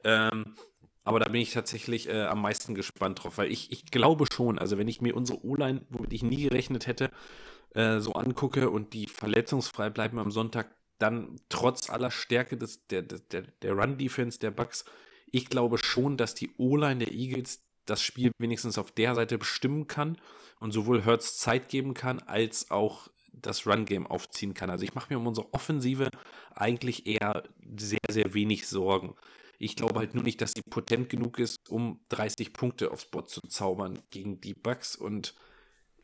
Ähm, 0.03 0.55
aber 1.03 1.19
da 1.19 1.29
bin 1.29 1.41
ich 1.41 1.51
tatsächlich 1.51 2.07
äh, 2.09 2.23
am 2.23 2.41
meisten 2.41 2.75
gespannt 2.75 3.23
drauf, 3.23 3.37
weil 3.37 3.51
ich, 3.51 3.71
ich 3.71 3.85
glaube 3.85 4.25
schon, 4.31 4.59
also 4.59 4.77
wenn 4.77 4.87
ich 4.87 5.01
mir 5.01 5.15
unsere 5.15 5.43
O-Line, 5.43 5.85
womit 5.89 6.13
ich 6.13 6.23
nie 6.23 6.43
gerechnet 6.43 6.87
hätte, 6.87 7.11
äh, 7.73 7.99
so 7.99 8.13
angucke 8.13 8.69
und 8.69 8.93
die 8.93 9.07
verletzungsfrei 9.07 9.89
bleiben 9.89 10.19
am 10.19 10.31
Sonntag, 10.31 10.75
dann 10.99 11.37
trotz 11.49 11.89
aller 11.89 12.11
Stärke 12.11 12.57
des, 12.57 12.85
der, 12.87 13.01
der, 13.01 13.41
der 13.41 13.73
Run-Defense 13.73 14.39
der 14.39 14.51
Bucks, 14.51 14.85
ich 15.31 15.49
glaube 15.49 15.77
schon, 15.77 16.17
dass 16.17 16.35
die 16.35 16.51
O-Line 16.57 17.05
der 17.05 17.13
Eagles 17.13 17.63
das 17.85 18.01
Spiel 18.01 18.31
wenigstens 18.37 18.77
auf 18.77 18.91
der 18.91 19.15
Seite 19.15 19.37
bestimmen 19.37 19.87
kann 19.87 20.17
und 20.59 20.71
sowohl 20.71 21.05
Hurts 21.05 21.37
Zeit 21.37 21.69
geben 21.69 21.93
kann, 21.93 22.19
als 22.19 22.71
auch 22.71 23.07
das 23.33 23.65
Run-Game 23.65 24.07
aufziehen 24.07 24.53
kann. 24.53 24.69
Also 24.69 24.83
ich 24.83 24.93
mache 24.93 25.13
mir 25.13 25.19
um 25.19 25.27
unsere 25.27 25.53
Offensive 25.53 26.09
eigentlich 26.53 27.07
eher 27.07 27.43
sehr, 27.77 27.99
sehr 28.09 28.33
wenig 28.33 28.67
Sorgen. 28.67 29.15
Ich 29.57 29.75
glaube 29.75 29.99
halt 29.99 30.15
nur 30.15 30.23
nicht, 30.23 30.41
dass 30.41 30.53
sie 30.55 30.61
potent 30.69 31.09
genug 31.09 31.39
ist, 31.39 31.57
um 31.69 31.99
30 32.09 32.53
Punkte 32.53 32.91
aufs 32.91 33.05
Board 33.05 33.29
zu 33.29 33.41
zaubern 33.41 33.99
gegen 34.09 34.41
die 34.41 34.53
Bucks. 34.53 34.95
Und 34.95 35.35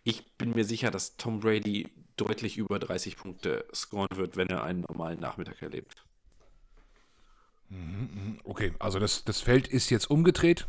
ich 0.03 0.37
bin 0.37 0.51
mir 0.51 0.63
sicher, 0.63 0.91
dass 0.91 1.17
Tom 1.17 1.39
Brady 1.39 1.87
deutlich 2.17 2.57
über 2.57 2.79
30 2.79 3.17
Punkte 3.17 3.65
scoren 3.73 4.15
wird, 4.15 4.37
wenn 4.37 4.47
er 4.47 4.63
einen 4.63 4.81
normalen 4.81 5.19
Nachmittag 5.19 5.61
erlebt. 5.61 6.03
Mhm, 7.69 8.09
mhm. 8.13 8.39
Okay, 8.43 8.73
also 8.79 8.99
das, 8.99 9.23
das 9.25 9.41
Feld 9.41 9.67
ist 9.67 9.89
jetzt 9.89 10.09
umgedreht. 10.09 10.67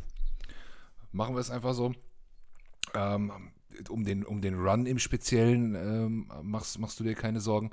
Machen 1.18 1.34
wir 1.34 1.40
es 1.40 1.50
einfach 1.50 1.74
so. 1.74 1.92
Ähm, 2.94 3.32
um, 3.88 4.04
den, 4.04 4.24
um 4.24 4.40
den 4.40 4.54
Run 4.54 4.86
im 4.86 5.00
Speziellen 5.00 5.74
ähm, 5.74 6.30
machst, 6.42 6.78
machst 6.78 7.00
du 7.00 7.02
dir 7.02 7.16
keine 7.16 7.40
Sorgen. 7.40 7.72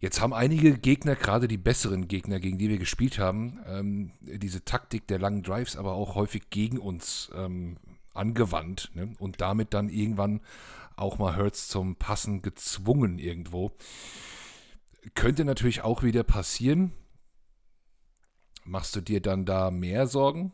Jetzt 0.00 0.20
haben 0.20 0.34
einige 0.34 0.76
Gegner, 0.76 1.14
gerade 1.14 1.46
die 1.46 1.56
besseren 1.56 2.08
Gegner, 2.08 2.40
gegen 2.40 2.58
die 2.58 2.68
wir 2.68 2.78
gespielt 2.78 3.20
haben, 3.20 3.60
ähm, 3.64 4.10
diese 4.20 4.64
Taktik 4.64 5.06
der 5.06 5.20
langen 5.20 5.44
Drives 5.44 5.76
aber 5.76 5.92
auch 5.92 6.16
häufig 6.16 6.50
gegen 6.50 6.78
uns 6.78 7.30
ähm, 7.32 7.76
angewandt 8.12 8.90
ne? 8.92 9.14
und 9.20 9.40
damit 9.40 9.72
dann 9.72 9.88
irgendwann 9.88 10.40
auch 10.96 11.16
mal 11.20 11.36
Hurts 11.36 11.68
zum 11.68 11.94
Passen 11.94 12.42
gezwungen 12.42 13.20
irgendwo. 13.20 13.70
Könnte 15.14 15.44
natürlich 15.44 15.82
auch 15.82 16.02
wieder 16.02 16.24
passieren. 16.24 16.90
Machst 18.64 18.96
du 18.96 19.00
dir 19.00 19.22
dann 19.22 19.44
da 19.44 19.70
mehr 19.70 20.08
Sorgen? 20.08 20.52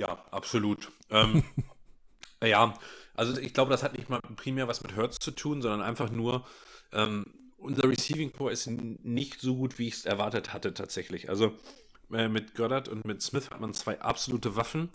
Ja, 0.00 0.24
absolut. 0.30 0.90
Ähm, 1.10 1.44
ja, 2.42 2.72
also 3.14 3.38
ich 3.38 3.52
glaube, 3.52 3.70
das 3.70 3.82
hat 3.82 3.92
nicht 3.98 4.08
mal 4.08 4.20
primär 4.34 4.66
was 4.66 4.82
mit 4.82 4.96
Hurts 4.96 5.18
zu 5.18 5.30
tun, 5.30 5.60
sondern 5.60 5.82
einfach 5.82 6.10
nur, 6.10 6.46
ähm, 6.92 7.26
unser 7.58 7.86
Receiving 7.86 8.32
Core 8.32 8.50
ist 8.50 8.66
nicht 8.66 9.42
so 9.42 9.56
gut, 9.56 9.78
wie 9.78 9.88
ich 9.88 9.94
es 9.94 10.06
erwartet 10.06 10.54
hatte 10.54 10.72
tatsächlich. 10.72 11.28
Also 11.28 11.52
äh, 12.10 12.28
mit 12.28 12.54
Goddard 12.54 12.88
und 12.88 13.04
mit 13.04 13.20
Smith 13.20 13.50
hat 13.50 13.60
man 13.60 13.74
zwei 13.74 14.00
absolute 14.00 14.56
Waffen. 14.56 14.88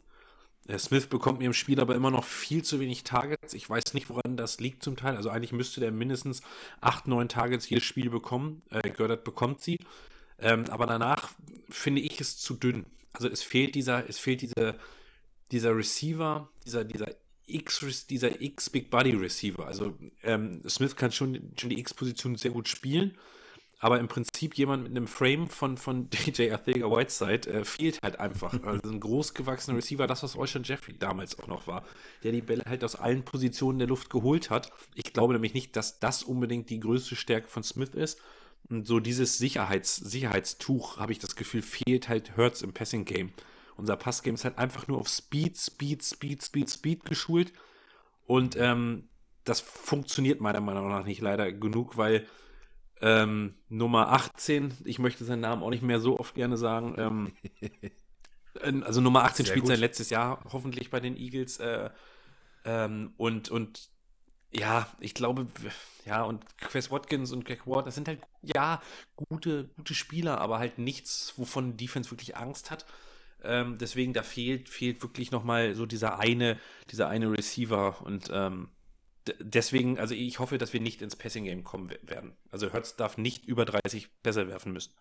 Der 0.67 0.79
Smith 0.79 1.05
bekommt 1.05 1.37
mir 1.37 1.45
im 1.45 1.53
Spiel 1.53 1.79
aber 1.79 1.93
immer 1.93 2.09
noch 2.09 2.23
viel 2.23 2.63
zu 2.63 2.79
wenig 2.79 3.03
Targets. 3.03 3.53
Ich 3.53 3.69
weiß 3.69 3.93
nicht, 3.93 4.09
woran 4.09 4.37
das 4.37 4.59
liegt 4.59 4.81
zum 4.81 4.97
Teil. 4.97 5.15
Also 5.15 5.29
eigentlich 5.29 5.51
müsste 5.51 5.81
der 5.81 5.91
mindestens 5.91 6.41
8, 6.81 7.05
9 7.07 7.29
Targets 7.29 7.69
jedes 7.69 7.83
Spiel 7.83 8.09
bekommen. 8.09 8.63
Äh, 8.71 8.89
Goddard 8.89 9.23
bekommt 9.23 9.61
sie. 9.61 9.77
Ähm, 10.39 10.65
aber 10.71 10.87
danach 10.87 11.29
finde 11.69 12.01
ich 12.01 12.19
es 12.19 12.37
zu 12.37 12.55
dünn. 12.55 12.87
Also 13.15 13.29
es 13.29 13.41
fehlt 13.41 13.75
dieser, 13.75 14.07
es 14.07 14.19
fehlt 14.19 14.41
diese, 14.41 14.75
dieser 15.51 15.75
Receiver, 15.75 16.49
dieser, 16.65 16.83
dieser 16.83 17.15
X, 17.47 18.07
dieser 18.07 18.41
X-Big 18.41 18.89
Body 18.89 19.11
Receiver. 19.11 19.65
Also 19.65 19.97
ähm, 20.23 20.61
Smith 20.67 20.95
kann 20.95 21.11
schon, 21.11 21.53
schon 21.59 21.69
die 21.69 21.79
X-Position 21.79 22.35
sehr 22.35 22.51
gut 22.51 22.67
spielen, 22.67 23.15
aber 23.79 23.99
im 23.99 24.07
Prinzip 24.07 24.57
jemand 24.57 24.83
mit 24.83 24.91
einem 24.91 25.07
Frame 25.07 25.47
von, 25.47 25.77
von 25.77 26.09
DJ 26.27 26.51
Arthega 26.51 26.89
Whiteside 26.89 27.49
äh, 27.49 27.65
fehlt 27.65 28.01
halt 28.01 28.19
einfach. 28.19 28.53
Also 28.63 28.89
ein 28.89 28.99
großgewachsener 28.99 29.77
Receiver, 29.77 30.07
das, 30.07 30.23
was 30.23 30.35
Ocean 30.35 30.63
Jeffrey 30.63 30.97
damals 30.97 31.37
auch 31.39 31.47
noch 31.47 31.67
war, 31.67 31.85
der 32.23 32.31
die 32.31 32.41
Bälle 32.41 32.63
halt 32.65 32.83
aus 32.83 32.95
allen 32.95 33.23
Positionen 33.23 33.79
der 33.79 33.87
Luft 33.87 34.09
geholt 34.09 34.49
hat. 34.49 34.71
Ich 34.95 35.13
glaube 35.13 35.33
nämlich 35.33 35.53
nicht, 35.53 35.75
dass 35.75 35.99
das 35.99 36.23
unbedingt 36.23 36.69
die 36.69 36.79
größte 36.79 37.15
Stärke 37.15 37.47
von 37.47 37.63
Smith 37.63 37.93
ist. 37.93 38.19
Und 38.69 38.87
so 38.87 38.99
dieses 38.99 39.37
Sicherheits, 39.37 39.95
Sicherheitstuch, 39.95 40.97
habe 40.97 41.11
ich 41.11 41.19
das 41.19 41.35
Gefühl, 41.35 41.61
fehlt 41.61 42.09
halt 42.09 42.35
Hurts 42.37 42.61
im 42.61 42.73
Passing 42.73 43.05
Game. 43.05 43.31
unser 43.77 43.95
Passgame 43.95 44.35
ist 44.35 44.45
halt 44.45 44.57
einfach 44.57 44.87
nur 44.87 44.99
auf 44.99 45.09
Speed, 45.09 45.57
Speed, 45.57 46.03
Speed, 46.03 46.41
Speed, 46.43 46.69
Speed 46.69 47.05
geschult. 47.05 47.53
Und 48.25 48.55
ähm, 48.55 49.09
das 49.43 49.61
funktioniert 49.61 50.41
meiner 50.41 50.61
Meinung 50.61 50.89
nach 50.89 51.05
nicht 51.05 51.21
leider 51.21 51.51
genug, 51.51 51.97
weil 51.97 52.25
ähm, 53.01 53.53
Nummer 53.69 54.11
18, 54.11 54.73
ich 54.85 54.99
möchte 54.99 55.25
seinen 55.25 55.41
Namen 55.41 55.61
auch 55.61 55.69
nicht 55.69 55.83
mehr 55.83 55.99
so 55.99 56.19
oft 56.19 56.33
gerne 56.33 56.57
sagen, 56.57 56.95
ähm, 56.97 57.33
also 58.83 59.01
Nummer 59.01 59.25
18 59.25 59.45
Sehr 59.45 59.53
spielt 59.53 59.65
gut. 59.65 59.71
sein 59.73 59.79
letztes 59.79 60.09
Jahr 60.09 60.43
hoffentlich 60.51 60.89
bei 60.89 60.99
den 60.99 61.17
Eagles. 61.17 61.59
Äh, 61.59 61.89
ähm, 62.63 63.13
und, 63.17 63.49
und 63.49 63.89
ja, 64.55 64.87
ich 64.99 65.13
glaube, 65.13 65.47
ja, 66.05 66.23
und 66.23 66.43
Chris 66.57 66.91
Watkins 66.91 67.31
und 67.31 67.45
Greg 67.45 67.67
Ward, 67.67 67.87
das 67.87 67.95
sind 67.95 68.07
halt, 68.07 68.19
ja, 68.41 68.81
gute, 69.15 69.69
gute 69.75 69.93
Spieler, 69.93 70.39
aber 70.39 70.59
halt 70.59 70.77
nichts, 70.77 71.33
wovon 71.37 71.77
Defense 71.77 72.11
wirklich 72.11 72.37
Angst 72.37 72.71
hat. 72.71 72.85
Ähm, 73.43 73.77
deswegen, 73.77 74.13
da 74.13 74.23
fehlt, 74.23 74.69
fehlt 74.69 75.01
wirklich 75.01 75.31
nochmal 75.31 75.75
so 75.75 75.85
dieser 75.85 76.19
eine, 76.19 76.59
dieser 76.91 77.09
eine 77.09 77.31
Receiver 77.31 78.01
und 78.03 78.29
ähm, 78.31 78.69
deswegen, 79.39 79.99
also 79.99 80.13
ich 80.13 80.39
hoffe, 80.39 80.57
dass 80.57 80.73
wir 80.73 80.81
nicht 80.81 81.01
ins 81.01 81.15
Passing 81.15 81.45
Game 81.45 81.63
kommen 81.63 81.91
werden. 82.03 82.33
Also 82.51 82.71
Hertz 82.71 82.95
darf 82.95 83.17
nicht 83.17 83.45
über 83.45 83.65
30 83.65 84.09
Pässe 84.23 84.47
werfen 84.47 84.71
müssen. 84.71 84.93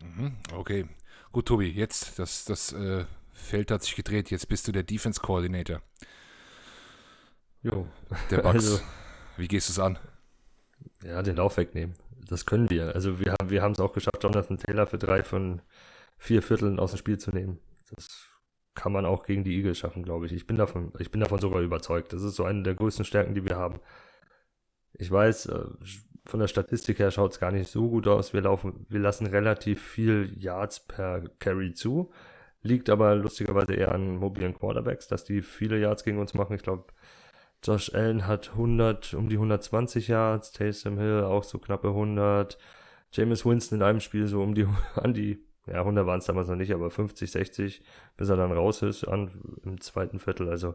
Mhm, 0.00 0.36
okay. 0.52 0.86
Gut, 1.32 1.46
Tobi, 1.46 1.68
jetzt, 1.68 2.18
das, 2.18 2.44
das 2.44 2.72
äh, 2.72 3.06
Feld 3.32 3.70
hat 3.70 3.82
sich 3.82 3.96
gedreht, 3.96 4.30
jetzt 4.30 4.48
bist 4.48 4.68
du 4.68 4.72
der 4.72 4.82
Defense 4.82 5.20
Coordinator. 5.20 5.82
Jo. 7.64 7.86
Der 8.30 8.38
Bugs. 8.42 8.54
Also, 8.54 8.80
Wie 9.36 9.48
gehst 9.48 9.68
du 9.68 9.72
es 9.72 9.78
an? 9.78 9.98
Ja, 11.02 11.22
den 11.22 11.36
Lauf 11.36 11.56
wegnehmen. 11.56 11.96
Das 12.28 12.46
können 12.46 12.70
wir. 12.70 12.94
Also 12.94 13.18
wir 13.18 13.32
haben 13.32 13.50
wir 13.50 13.62
es 13.62 13.80
auch 13.80 13.92
geschafft, 13.92 14.22
Jonathan 14.22 14.58
Taylor 14.58 14.86
für 14.86 14.98
drei 14.98 15.22
von 15.22 15.60
vier 16.18 16.42
Vierteln 16.42 16.78
aus 16.78 16.92
dem 16.92 16.98
Spiel 16.98 17.18
zu 17.18 17.30
nehmen. 17.30 17.58
Das 17.90 18.06
kann 18.74 18.92
man 18.92 19.06
auch 19.06 19.24
gegen 19.24 19.44
die 19.44 19.56
Eagles 19.56 19.78
schaffen, 19.78 20.02
glaube 20.02 20.26
ich. 20.26 20.32
Ich 20.32 20.46
bin 20.46 20.56
davon, 20.56 20.92
ich 20.98 21.10
bin 21.10 21.20
davon 21.20 21.38
sogar 21.38 21.60
überzeugt. 21.62 22.12
Das 22.12 22.22
ist 22.22 22.36
so 22.36 22.44
eine 22.44 22.62
der 22.62 22.74
größten 22.74 23.04
Stärken, 23.04 23.34
die 23.34 23.44
wir 23.44 23.56
haben. 23.56 23.80
Ich 24.92 25.10
weiß, 25.10 25.46
äh, 25.46 25.64
von 26.26 26.40
der 26.40 26.48
Statistik 26.48 26.98
her 26.98 27.10
schaut 27.10 27.32
es 27.32 27.40
gar 27.40 27.50
nicht 27.50 27.70
so 27.70 27.88
gut 27.88 28.06
aus. 28.06 28.32
Wir 28.32 28.42
laufen, 28.42 28.86
wir 28.88 29.00
lassen 29.00 29.26
relativ 29.26 29.82
viel 29.82 30.34
Yards 30.38 30.80
per 30.80 31.28
Carry 31.38 31.72
zu. 31.72 32.12
Liegt 32.62 32.88
aber 32.88 33.14
lustigerweise 33.14 33.74
eher 33.74 33.92
an 33.92 34.16
mobilen 34.16 34.54
Quarterbacks, 34.54 35.08
dass 35.08 35.24
die 35.24 35.42
viele 35.42 35.78
Yards 35.78 36.04
gegen 36.04 36.18
uns 36.18 36.34
machen. 36.34 36.56
Ich 36.56 36.62
glaube, 36.62 36.86
Josh 37.64 37.94
Allen 37.94 38.26
hat 38.26 38.50
100, 38.50 39.14
um 39.14 39.28
die 39.28 39.36
120 39.36 40.08
Yards, 40.08 40.52
Taysom 40.52 40.98
Hill 40.98 41.24
auch 41.24 41.44
so 41.44 41.58
knappe 41.58 41.88
100, 41.88 42.58
James 43.10 43.46
Winston 43.46 43.78
in 43.78 43.82
einem 43.82 44.00
Spiel 44.00 44.26
so 44.26 44.42
um 44.42 44.54
die, 44.54 44.66
an 44.96 45.14
die, 45.14 45.42
ja 45.66 45.78
100 45.80 46.06
waren 46.06 46.18
es 46.18 46.26
damals 46.26 46.48
noch 46.48 46.56
nicht, 46.56 46.74
aber 46.74 46.90
50, 46.90 47.30
60, 47.30 47.82
bis 48.16 48.28
er 48.28 48.36
dann 48.36 48.52
raus 48.52 48.82
ist 48.82 49.04
an, 49.04 49.58
im 49.64 49.80
zweiten 49.80 50.18
Viertel. 50.18 50.50
Also 50.50 50.74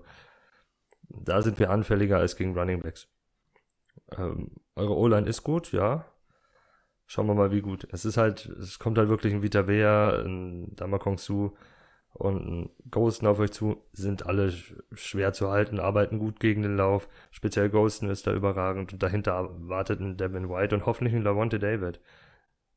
da 1.10 1.42
sind 1.42 1.60
wir 1.60 1.70
anfälliger 1.70 2.18
als 2.18 2.36
gegen 2.36 2.58
Running 2.58 2.82
Backs. 2.82 3.08
Ähm, 4.18 4.52
eure 4.76 4.96
O-Line 4.96 5.28
ist 5.28 5.44
gut, 5.44 5.72
ja. 5.72 6.06
Schauen 7.06 7.28
wir 7.28 7.34
mal, 7.34 7.52
wie 7.52 7.62
gut. 7.62 7.88
Es 7.92 8.06
ist 8.06 8.18
halt, 8.18 8.46
es 8.46 8.78
kommt 8.80 8.98
halt 8.98 9.10
wirklich 9.10 9.34
ein 9.34 9.42
Vita 9.42 9.68
Vea, 9.68 10.22
ein 10.24 10.76
Damakong 10.76 11.18
Su, 11.18 11.56
und 12.14 12.72
Ghosten 12.92 13.28
auf 13.28 13.40
euch 13.40 13.52
zu, 13.52 13.78
sind 13.94 14.26
alle 14.26 14.52
schwer 14.94 15.32
zu 15.34 15.50
halten, 15.50 15.80
arbeiten 15.80 16.20
gut 16.20 16.40
gegen 16.40 16.64
den 16.64 16.76
Lauf. 16.76 17.08
Speziell 17.32 17.70
Ghosten 17.70 18.10
ist 18.10 18.28
da 18.28 18.34
überragend 18.34 18.94
und 18.94 19.04
dahinter 19.04 19.50
wartet 19.60 20.00
ein 20.00 20.18
Devin 20.18 20.50
White 20.50 20.76
und 20.76 20.86
hoffentlich 20.86 21.16
ein 21.16 21.24
Lavonte 21.24 21.60
David. 21.60 22.02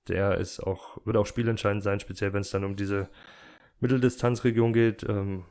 Der 0.08 0.38
ist 0.38 0.60
auch, 0.60 0.98
wird 1.04 1.16
auch 1.16 1.26
spielentscheidend 1.26 1.82
sein, 1.82 2.00
speziell 2.00 2.32
wenn 2.32 2.40
es 2.40 2.50
dann 2.50 2.64
um 2.64 2.76
diese 2.76 3.08
Mitteldistanzregion 3.80 4.72
geht, 4.72 5.02
ähm, 5.08 5.44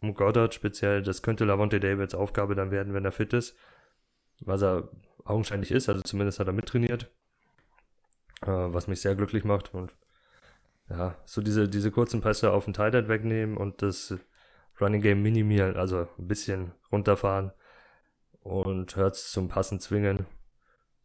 um 0.00 0.14
Goddard 0.14 0.54
speziell. 0.54 1.02
Das 1.02 1.22
könnte 1.22 1.44
Lavonte 1.44 1.80
Davids 1.80 2.14
Aufgabe 2.14 2.54
dann 2.54 2.70
werden, 2.70 2.94
wenn 2.94 3.04
er 3.04 3.12
fit 3.12 3.32
ist. 3.32 3.56
Was 4.40 4.62
er 4.62 4.90
augenscheinlich 5.24 5.70
ist, 5.70 5.88
also 5.88 6.02
zumindest 6.02 6.38
hat 6.38 6.46
er 6.46 6.52
mittrainiert. 6.52 7.10
Äh, 8.42 8.46
was 8.46 8.88
mich 8.88 9.00
sehr 9.00 9.14
glücklich 9.14 9.44
macht 9.44 9.74
und 9.74 9.96
ja, 10.90 11.16
so 11.24 11.42
diese, 11.42 11.68
diese 11.68 11.90
kurzen 11.90 12.20
Pässe 12.20 12.52
auf 12.52 12.64
den 12.64 12.74
Tight 12.74 13.08
wegnehmen 13.08 13.56
und 13.56 13.82
das 13.82 14.14
Running 14.80 15.02
Game 15.02 15.22
minimieren, 15.22 15.76
also 15.76 16.08
ein 16.18 16.28
bisschen 16.28 16.72
runterfahren 16.90 17.52
und 18.40 18.96
Hurts 18.96 19.30
zum 19.30 19.48
Passen 19.48 19.80
zwingen. 19.80 20.26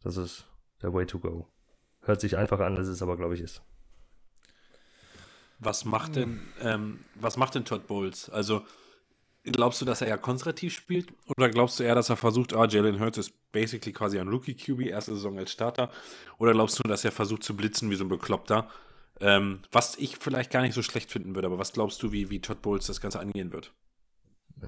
Das 0.02 0.16
ist 0.16 0.46
der 0.82 0.92
Way 0.92 1.06
to 1.06 1.18
go. 1.18 1.48
Hört 2.02 2.20
sich 2.20 2.36
einfach 2.36 2.60
an, 2.60 2.76
das 2.76 2.88
ist 2.88 3.02
aber, 3.02 3.16
glaube 3.16 3.34
ich, 3.34 3.40
ist. 3.40 3.62
Was 5.58 5.84
macht 5.84 6.16
denn, 6.16 6.40
ähm, 6.60 7.04
was 7.14 7.36
macht 7.36 7.54
denn 7.54 7.64
Todd 7.64 7.86
Bowles? 7.86 8.28
Also, 8.28 8.62
glaubst 9.44 9.80
du, 9.80 9.84
dass 9.84 10.02
er 10.02 10.08
eher 10.08 10.18
konservativ 10.18 10.74
spielt? 10.74 11.12
Oder 11.26 11.48
glaubst 11.48 11.78
du 11.78 11.84
eher, 11.84 11.94
dass 11.94 12.10
er 12.10 12.16
versucht, 12.16 12.52
ah, 12.54 12.66
Jalen 12.66 13.00
Hurts 13.00 13.18
ist 13.18 13.32
basically 13.52 13.92
quasi 13.92 14.18
ein 14.18 14.28
Rookie-QB, 14.28 14.80
erste 14.82 15.14
Saison 15.14 15.38
als 15.38 15.52
Starter? 15.52 15.90
Oder 16.38 16.52
glaubst 16.52 16.78
du, 16.78 16.82
dass 16.82 17.04
er 17.04 17.12
versucht 17.12 17.44
zu 17.44 17.56
blitzen 17.56 17.90
wie 17.90 17.94
so 17.94 18.04
ein 18.04 18.08
Bekloppter 18.08 18.68
ähm, 19.20 19.60
was 19.70 19.96
ich 19.96 20.16
vielleicht 20.16 20.50
gar 20.50 20.62
nicht 20.62 20.74
so 20.74 20.82
schlecht 20.82 21.10
finden 21.10 21.34
würde, 21.34 21.46
aber 21.46 21.58
was 21.58 21.72
glaubst 21.72 22.02
du, 22.02 22.12
wie, 22.12 22.30
wie 22.30 22.40
Todd 22.40 22.62
Bowles 22.62 22.86
das 22.86 23.00
Ganze 23.00 23.20
angehen 23.20 23.52
wird? 23.52 23.72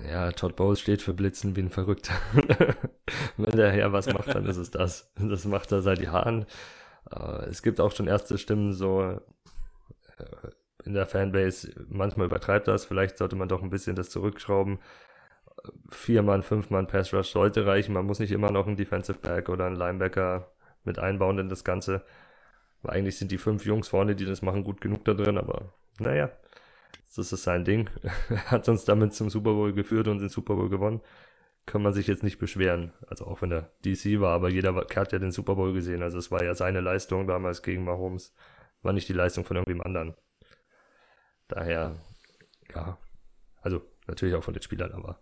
Ja, 0.08 0.30
Todd 0.32 0.56
Bowles 0.56 0.80
steht 0.80 1.02
für 1.02 1.14
Blitzen 1.14 1.56
wie 1.56 1.62
ein 1.62 1.70
Verrückter. 1.70 2.14
Wenn 3.36 3.56
der 3.56 3.72
Herr 3.72 3.92
was 3.92 4.12
macht, 4.12 4.34
dann 4.34 4.46
ist 4.46 4.56
es 4.56 4.70
das. 4.70 5.12
Das 5.16 5.44
macht 5.44 5.72
er 5.72 5.82
seit 5.82 6.00
Jahren. 6.00 6.46
Äh, 7.10 7.46
es 7.48 7.62
gibt 7.62 7.80
auch 7.80 7.92
schon 7.92 8.08
erste 8.08 8.38
Stimmen 8.38 8.72
so 8.72 9.02
äh, 9.02 9.18
in 10.84 10.94
der 10.94 11.06
Fanbase. 11.06 11.72
Manchmal 11.88 12.26
übertreibt 12.26 12.68
das. 12.68 12.84
Vielleicht 12.84 13.18
sollte 13.18 13.36
man 13.36 13.48
doch 13.48 13.62
ein 13.62 13.70
bisschen 13.70 13.96
das 13.96 14.10
zurückschrauben. 14.10 14.78
Vier 15.90 16.22
Mann, 16.22 16.42
fünf 16.42 16.70
Mann 16.70 16.86
Pass 16.86 17.12
Rush 17.12 17.30
sollte 17.30 17.66
reichen. 17.66 17.92
Man 17.92 18.06
muss 18.06 18.18
nicht 18.18 18.32
immer 18.32 18.50
noch 18.50 18.66
einen 18.66 18.76
Defensive 18.76 19.18
Back 19.18 19.48
oder 19.48 19.66
einen 19.66 19.76
Linebacker 19.76 20.52
mit 20.84 20.98
einbauen 20.98 21.38
in 21.38 21.48
das 21.48 21.64
Ganze. 21.64 22.04
Eigentlich 22.88 23.18
sind 23.18 23.30
die 23.32 23.38
fünf 23.38 23.64
Jungs 23.64 23.88
vorne, 23.88 24.14
die 24.16 24.24
das 24.24 24.42
machen, 24.42 24.64
gut 24.64 24.80
genug 24.80 25.04
da 25.04 25.14
drin, 25.14 25.38
aber 25.38 25.72
naja, 25.98 26.30
das 27.16 27.32
ist 27.32 27.42
sein 27.42 27.64
Ding. 27.64 27.88
Hat 28.46 28.68
uns 28.68 28.84
damit 28.84 29.14
zum 29.14 29.30
Super 29.30 29.52
Bowl 29.52 29.72
geführt 29.72 30.08
und 30.08 30.18
den 30.18 30.28
Super 30.28 30.54
Bowl 30.56 30.68
gewonnen. 30.68 31.00
Kann 31.64 31.82
man 31.82 31.92
sich 31.92 32.06
jetzt 32.06 32.22
nicht 32.22 32.38
beschweren. 32.38 32.92
Also 33.08 33.26
auch 33.26 33.42
wenn 33.42 33.50
er 33.50 33.72
DC 33.84 34.20
war, 34.20 34.34
aber 34.34 34.50
jeder 34.50 34.74
hat 34.74 35.12
ja 35.12 35.18
den 35.18 35.32
Super 35.32 35.56
Bowl 35.56 35.72
gesehen. 35.72 36.02
Also 36.02 36.18
es 36.18 36.30
war 36.30 36.44
ja 36.44 36.54
seine 36.54 36.80
Leistung 36.80 37.26
damals 37.26 37.62
gegen 37.62 37.84
Mahomes. 37.84 38.34
War 38.82 38.92
nicht 38.92 39.08
die 39.08 39.14
Leistung 39.14 39.44
von 39.44 39.56
irgendwem 39.56 39.80
anderen. 39.80 40.14
Daher, 41.48 41.96
ja, 42.74 42.98
also 43.62 43.82
natürlich 44.06 44.34
auch 44.34 44.44
von 44.44 44.54
den 44.54 44.62
Spielern, 44.62 44.92
aber 44.92 45.20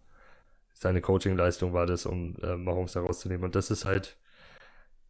seine 0.75 1.01
Coaching-Leistung 1.01 1.73
war 1.73 1.87
das, 1.87 2.05
um 2.05 2.37
äh, 2.43 2.57
Mahomes 2.57 2.97
rauszunehmen. 2.97 3.45
Und 3.45 3.55
das 3.55 3.71
ist 3.71 3.85
halt 3.85 4.19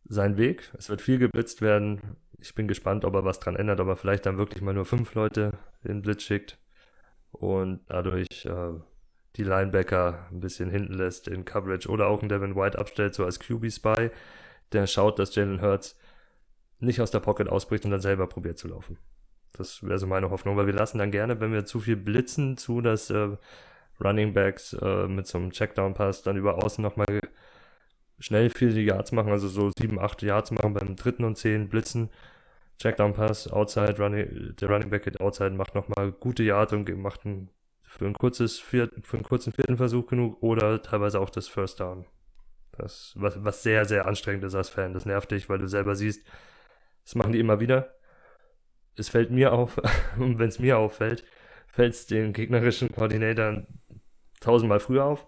sein 0.05 0.37
Weg. 0.37 0.73
Es 0.77 0.89
wird 0.89 1.01
viel 1.01 1.19
geblitzt 1.19 1.63
werden 1.63 2.17
ich 2.45 2.55
bin 2.55 2.69
gespannt, 2.69 3.07
ob 3.07 3.15
er 3.15 3.25
was 3.25 3.41
dran 3.41 3.57
ändert, 3.57 3.81
ob 3.81 3.89
er 3.89 3.97
vielleicht 3.97 4.27
dann 4.27 4.37
wirklich 4.37 4.63
mal 4.63 4.75
nur 4.75 4.85
fünf 4.85 5.15
Leute 5.15 5.53
in 5.83 5.93
den 5.93 6.03
Blitz 6.03 6.25
schickt 6.25 6.59
und 7.33 7.81
dadurch 7.89 8.45
äh, 8.45 8.75
die 9.37 9.45
Linebacker 9.45 10.29
ein 10.31 10.41
bisschen 10.41 10.69
hinten 10.69 10.93
lässt 10.93 11.27
in 11.27 11.47
Coverage 11.47 11.89
oder 11.89 12.07
auch 12.07 12.21
einen 12.21 12.29
Devin 12.29 12.55
White 12.55 12.79
abstellt, 12.79 13.15
so 13.15 13.25
als 13.25 13.41
QB-Spy, 13.41 14.11
der 14.73 14.87
schaut, 14.87 15.19
dass 15.19 15.35
Jalen 15.35 15.63
Hurts 15.63 15.99
nicht 16.81 17.01
aus 17.01 17.11
der 17.11 17.21
Pocket 17.21 17.49
ausbricht 17.49 17.87
und 17.87 17.93
dann 17.93 18.01
selber 18.01 18.27
probiert 18.27 18.59
zu 18.59 18.69
laufen. 18.69 18.99
Das 19.53 19.83
wäre 19.83 19.99
so 19.99 20.07
meine 20.07 20.29
Hoffnung, 20.29 20.59
weil 20.59 20.67
wir 20.67 20.75
lassen 20.75 20.99
dann 20.99 21.11
gerne, 21.11 21.41
wenn 21.41 21.53
wir 21.53 21.65
zu 21.65 21.81
viel 21.81 21.97
blitzen, 21.97 22.59
zu, 22.59 22.83
dass 22.83 23.09
äh, 23.09 23.37
Running 24.03 24.35
Backs 24.35 24.75
äh, 24.75 25.09
mit 25.09 25.27
so 25.27 25.39
einem 25.39 25.51
Checkdown-Pass 25.51 26.23
dann 26.23 26.37
über 26.37 26.63
außen 26.63 26.83
nochmal 26.83 27.07
schnell 28.19 28.51
viele 28.51 28.81
Yards 28.81 29.13
machen, 29.13 29.31
also 29.31 29.49
so 29.49 29.71
7, 29.77 29.99
8 29.99 30.23
Yards 30.23 30.51
machen 30.51 30.75
beim 30.75 30.97
dritten 30.97 31.25
und 31.25 31.37
zehn 31.37 31.69
Blitzen. 31.69 32.11
Checkdown 32.79 33.15
Pass, 33.15 33.51
Outside, 33.51 33.97
running, 33.99 34.55
der 34.57 34.69
Running 34.69 34.91
Back 34.91 35.05
geht 35.05 35.21
Outside, 35.21 35.51
macht 35.51 35.75
nochmal 35.75 36.13
gute 36.13 36.43
Yards 36.43 36.73
und 36.73 36.89
macht 36.97 37.25
ein, 37.25 37.51
für, 37.83 38.07
ein 38.07 38.15
kurzes 38.15 38.59
Viert, 38.59 38.93
für 39.07 39.17
einen 39.17 39.25
kurzen 39.25 39.53
vierten 39.53 39.77
Versuch 39.77 40.07
genug 40.07 40.43
oder 40.43 40.83
teilweise 40.83 41.21
auch 41.21 41.31
das 41.31 41.47
First 41.47 41.81
Down. 41.81 42.07
Das, 42.73 43.15
was, 43.17 43.45
was 43.45 43.63
sehr, 43.63 43.85
sehr 43.85 44.07
anstrengend 44.07 44.45
ist 44.45 44.57
als 44.57 44.69
Fan. 44.69 44.95
Das 44.95 45.07
nervt 45.07 45.31
dich, 45.31 45.49
weil 45.49 45.59
du 45.59 45.69
selber 45.69 45.95
siehst, 45.95 46.27
das 47.05 47.15
machen 47.15 47.33
die 47.33 47.39
immer 47.39 47.61
wieder. 47.61 47.95
Es 48.97 49.09
fällt 49.09 49.31
mir 49.31 49.53
auf, 49.53 49.81
und 50.19 50.39
wenn 50.39 50.49
es 50.49 50.59
mir 50.59 50.79
auffällt, 50.79 51.25
fällt 51.69 51.95
es 51.95 52.07
den 52.07 52.33
gegnerischen 52.33 52.91
Koordinatoren 52.91 53.67
tausendmal 54.41 54.81
früher 54.81 55.05
auf. 55.05 55.27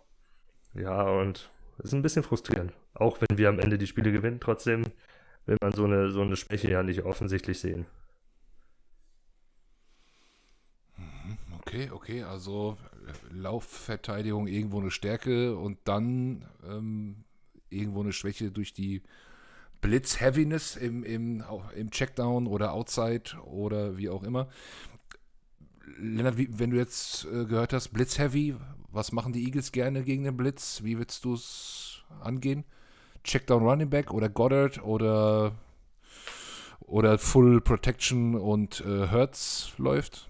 Ja, 0.75 1.03
und 1.03 1.51
ist 1.79 1.93
ein 1.93 2.03
bisschen 2.03 2.23
frustrierend. 2.23 2.73
Auch 2.95 3.19
wenn 3.21 3.39
wir 3.39 3.49
am 3.49 3.59
Ende 3.59 3.79
die 3.79 3.87
Spiele 3.87 4.13
gewinnen, 4.13 4.41
trotzdem 4.41 4.85
will 5.47 5.57
man 5.61 5.73
so 5.73 5.85
eine, 5.85 6.11
so 6.11 6.23
eine 6.23 6.37
Schwäche 6.37 6.71
ja 6.71 6.83
nicht 6.83 7.05
offensichtlich 7.05 7.61
sehen. 7.61 7.87
Mhm, 10.97 11.39
okay, 11.59 11.91
okay, 11.91 12.23
also 12.23 12.77
äh, 13.07 13.35
Laufverteidigung 13.35 14.47
irgendwo 14.47 14.81
eine 14.81 14.91
Stärke 14.91 15.57
und 15.57 15.79
dann 15.85 16.45
ähm, 16.69 17.25
irgendwo 17.69 18.03
eine 18.03 18.13
Schwäche 18.13 18.51
durch 18.51 18.73
die 18.73 19.03
Blitz-Heaviness 19.81 20.77
im, 20.77 21.05
im, 21.05 21.45
im 21.77 21.91
Checkdown 21.91 22.47
oder 22.47 22.73
Outside 22.73 23.37
oder 23.45 23.97
wie 23.99 24.09
auch 24.09 24.23
immer. 24.23 24.49
Lennart, 25.99 26.37
wie, 26.37 26.49
wenn 26.59 26.71
du 26.71 26.77
jetzt 26.77 27.25
äh, 27.27 27.45
gehört 27.45 27.73
hast, 27.73 27.89
Blitz 27.89 28.19
Heavy, 28.19 28.55
was 28.91 29.13
machen 29.13 29.33
die 29.33 29.45
Eagles 29.45 29.73
gerne 29.73 30.03
gegen 30.03 30.25
den 30.25 30.37
Blitz? 30.37 30.81
Wie 30.83 30.99
willst 30.99 31.25
du 31.25 31.35
es 31.35 32.03
angehen? 32.21 32.65
Checkdown 33.25 33.63
Running 33.63 33.91
Back 33.91 34.13
oder 34.13 34.29
Goddard 34.29 34.83
oder, 34.83 35.53
oder 36.81 37.19
Full 37.19 37.61
Protection 37.61 38.35
und 38.35 38.81
äh, 38.81 39.09
Hertz 39.09 39.73
läuft? 39.79 40.29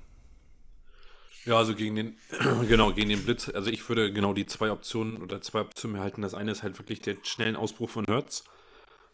Ja, 1.45 1.59
also 1.59 1.75
gegen 1.75 1.95
den, 1.95 2.17
genau, 2.69 2.93
gegen 2.93 3.09
den 3.09 3.25
Blitz. 3.25 3.49
Also 3.49 3.71
ich 3.71 3.89
würde 3.89 4.13
genau 4.13 4.33
die 4.33 4.47
zwei 4.47 4.71
Optionen 4.71 5.19
oder 5.19 5.41
zwei 5.41 5.61
Optionen 5.61 6.01
halten. 6.01 6.23
Das 6.23 6.35
eine 6.35 6.51
ist 6.51 6.63
halt 6.63 6.79
wirklich 6.79 7.01
der 7.01 7.17
schnellen 7.23 7.57
Ausbruch 7.57 7.89
von 7.89 8.05
Hertz. 8.07 8.45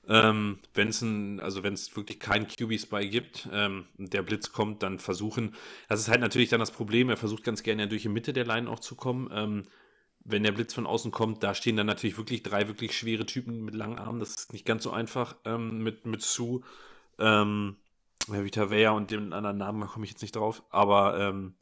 Ähm, 0.09 0.59
wenn 0.75 0.89
es 0.89 1.03
also 1.43 1.63
wenn 1.63 1.75
es 1.75 1.95
wirklich 1.97 2.19
keinen 2.19 2.49
QB-Spy 2.49 3.09
gibt, 3.09 3.49
ähm, 3.53 3.87
der 3.97 4.23
Blitz 4.23 4.53
kommt, 4.53 4.83
dann 4.83 4.99
versuchen. 4.99 5.55
Das 5.89 6.01
ist 6.01 6.09
halt 6.09 6.21
natürlich 6.21 6.49
dann 6.49 6.61
das 6.61 6.73
Problem. 6.73 7.09
Er 7.09 7.17
versucht 7.17 7.45
ganz 7.45 7.63
gerne 7.63 7.87
durch 7.87 8.03
die 8.03 8.09
Mitte 8.09 8.33
der 8.33 8.45
Line 8.45 8.69
auch 8.69 8.81
zu 8.81 8.97
kommen. 8.97 9.31
Ähm, 9.33 9.63
wenn 10.25 10.43
der 10.43 10.53
Blitz 10.53 10.75
von 10.75 10.87
außen 10.87 11.11
kommt, 11.11 11.43
da 11.43 11.55
stehen 11.55 11.77
dann 11.77 11.87
natürlich 11.87 12.17
wirklich 12.17 12.43
drei 12.43 12.69
wirklich 12.69 12.97
schwere 12.97 13.27
Typen 13.27 13.65
mit 13.65 13.75
langen 13.75 13.99
Armen. 13.99 14.21
Das 14.21 14.31
ist 14.31 14.53
nicht 14.53 14.65
ganz 14.65 14.85
so 14.85 14.91
einfach 14.91 15.37
ähm, 15.45 15.83
mit, 15.83 16.07
mit 16.07 16.23
Sue, 16.23 16.63
ähm, 17.19 17.77
Vita 18.29 18.71
Vea 18.71 18.93
und 18.93 19.11
dem 19.11 19.33
anderen 19.33 19.59
Namen, 19.59 19.87
komme 19.89 20.05
ich 20.05 20.13
jetzt 20.13 20.23
nicht 20.23 20.37
drauf. 20.37 20.63
Aber 20.71 21.19
ähm, 21.19 21.55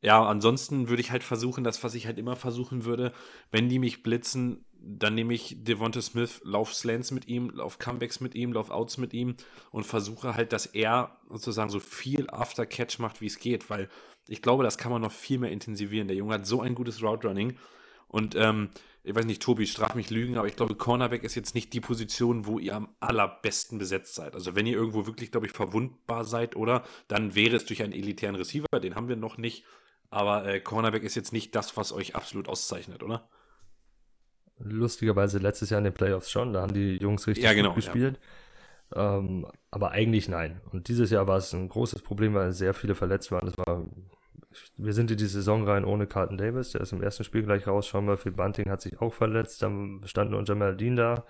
ja, 0.00 0.24
ansonsten 0.24 0.88
würde 0.88 1.00
ich 1.00 1.10
halt 1.10 1.22
versuchen, 1.24 1.64
das, 1.64 1.82
was 1.82 1.94
ich 1.94 2.06
halt 2.06 2.18
immer 2.18 2.36
versuchen 2.36 2.84
würde, 2.84 3.12
wenn 3.50 3.68
die 3.68 3.78
mich 3.78 4.02
blitzen, 4.02 4.64
dann 4.84 5.14
nehme 5.14 5.34
ich 5.34 5.56
Devonta 5.60 6.02
Smith, 6.02 6.40
lauf 6.44 6.74
Slants 6.74 7.10
mit 7.12 7.28
ihm, 7.28 7.50
lauf 7.50 7.78
Comebacks 7.78 8.20
mit 8.20 8.34
ihm, 8.34 8.52
lauf 8.52 8.70
Outs 8.70 8.98
mit 8.98 9.14
ihm 9.14 9.36
und 9.70 9.84
versuche 9.84 10.34
halt, 10.34 10.52
dass 10.52 10.66
er 10.66 11.18
sozusagen 11.28 11.70
so 11.70 11.80
viel 11.80 12.28
After-Catch 12.28 12.98
macht, 12.98 13.20
wie 13.20 13.26
es 13.26 13.38
geht, 13.38 13.70
weil 13.70 13.88
ich 14.28 14.42
glaube, 14.42 14.64
das 14.64 14.78
kann 14.78 14.92
man 14.92 15.02
noch 15.02 15.12
viel 15.12 15.38
mehr 15.38 15.50
intensivieren. 15.50 16.08
Der 16.08 16.16
Junge 16.16 16.34
hat 16.34 16.46
so 16.46 16.60
ein 16.60 16.74
gutes 16.74 17.02
Route 17.02 17.28
Running 17.28 17.56
und 18.08 18.34
ähm, 18.34 18.70
ich 19.04 19.14
weiß 19.14 19.24
nicht, 19.24 19.42
Tobi, 19.42 19.66
straf 19.66 19.94
mich 19.94 20.10
lügen, 20.10 20.36
aber 20.36 20.46
ich 20.46 20.54
glaube, 20.54 20.76
Cornerback 20.76 21.24
ist 21.24 21.34
jetzt 21.34 21.54
nicht 21.54 21.72
die 21.72 21.80
Position, 21.80 22.46
wo 22.46 22.58
ihr 22.60 22.76
am 22.76 22.88
allerbesten 23.00 23.78
besetzt 23.78 24.14
seid. 24.14 24.34
Also 24.34 24.54
wenn 24.54 24.66
ihr 24.66 24.76
irgendwo 24.76 25.06
wirklich, 25.06 25.32
glaube 25.32 25.46
ich, 25.46 25.52
verwundbar 25.52 26.24
seid, 26.24 26.54
oder, 26.54 26.84
dann 27.08 27.34
wäre 27.34 27.56
es 27.56 27.64
durch 27.64 27.82
einen 27.82 27.92
elitären 27.92 28.36
Receiver, 28.36 28.68
den 28.80 28.94
haben 28.94 29.08
wir 29.08 29.16
noch 29.16 29.38
nicht. 29.38 29.64
Aber 30.10 30.46
äh, 30.46 30.60
Cornerback 30.60 31.02
ist 31.02 31.16
jetzt 31.16 31.32
nicht 31.32 31.54
das, 31.56 31.76
was 31.76 31.92
euch 31.92 32.14
absolut 32.14 32.48
auszeichnet, 32.48 33.02
oder? 33.02 33.28
Lustigerweise 34.58 35.38
letztes 35.38 35.70
Jahr 35.70 35.78
in 35.78 35.84
den 35.84 35.92
Playoffs 35.92 36.30
schon, 36.30 36.52
da 36.52 36.62
haben 36.62 36.74
die 36.74 36.96
Jungs 36.96 37.26
richtig 37.26 37.44
ja, 37.44 37.52
genau, 37.52 37.70
gut 37.70 37.76
gespielt. 37.76 38.18
Ja. 38.94 39.18
Ähm, 39.18 39.46
aber 39.70 39.90
eigentlich 39.92 40.28
nein. 40.28 40.60
Und 40.70 40.88
dieses 40.88 41.10
Jahr 41.10 41.26
war 41.26 41.38
es 41.38 41.52
ein 41.52 41.68
großes 41.68 42.02
Problem, 42.02 42.34
weil 42.34 42.52
sehr 42.52 42.74
viele 42.74 42.94
verletzt 42.94 43.32
waren. 43.32 43.46
Das 43.46 43.58
war, 43.58 43.84
wir 44.76 44.92
sind 44.92 45.10
in 45.10 45.16
die 45.16 45.26
Saison 45.26 45.66
rein 45.66 45.84
ohne 45.84 46.06
Carlton 46.06 46.38
Davis, 46.38 46.72
der 46.72 46.82
ist 46.82 46.92
im 46.92 47.02
ersten 47.02 47.24
Spiel 47.24 47.42
gleich 47.42 47.66
raus. 47.66 47.86
Schauen 47.86 48.06
wir, 48.06 48.18
für 48.18 48.30
Bunting 48.30 48.70
hat 48.70 48.82
sich 48.82 49.00
auch 49.00 49.14
verletzt. 49.14 49.62
Dann 49.62 50.02
stand 50.04 50.30
nur 50.30 50.44
Jamal 50.44 50.76
Dean 50.76 50.96
da. 50.96 51.24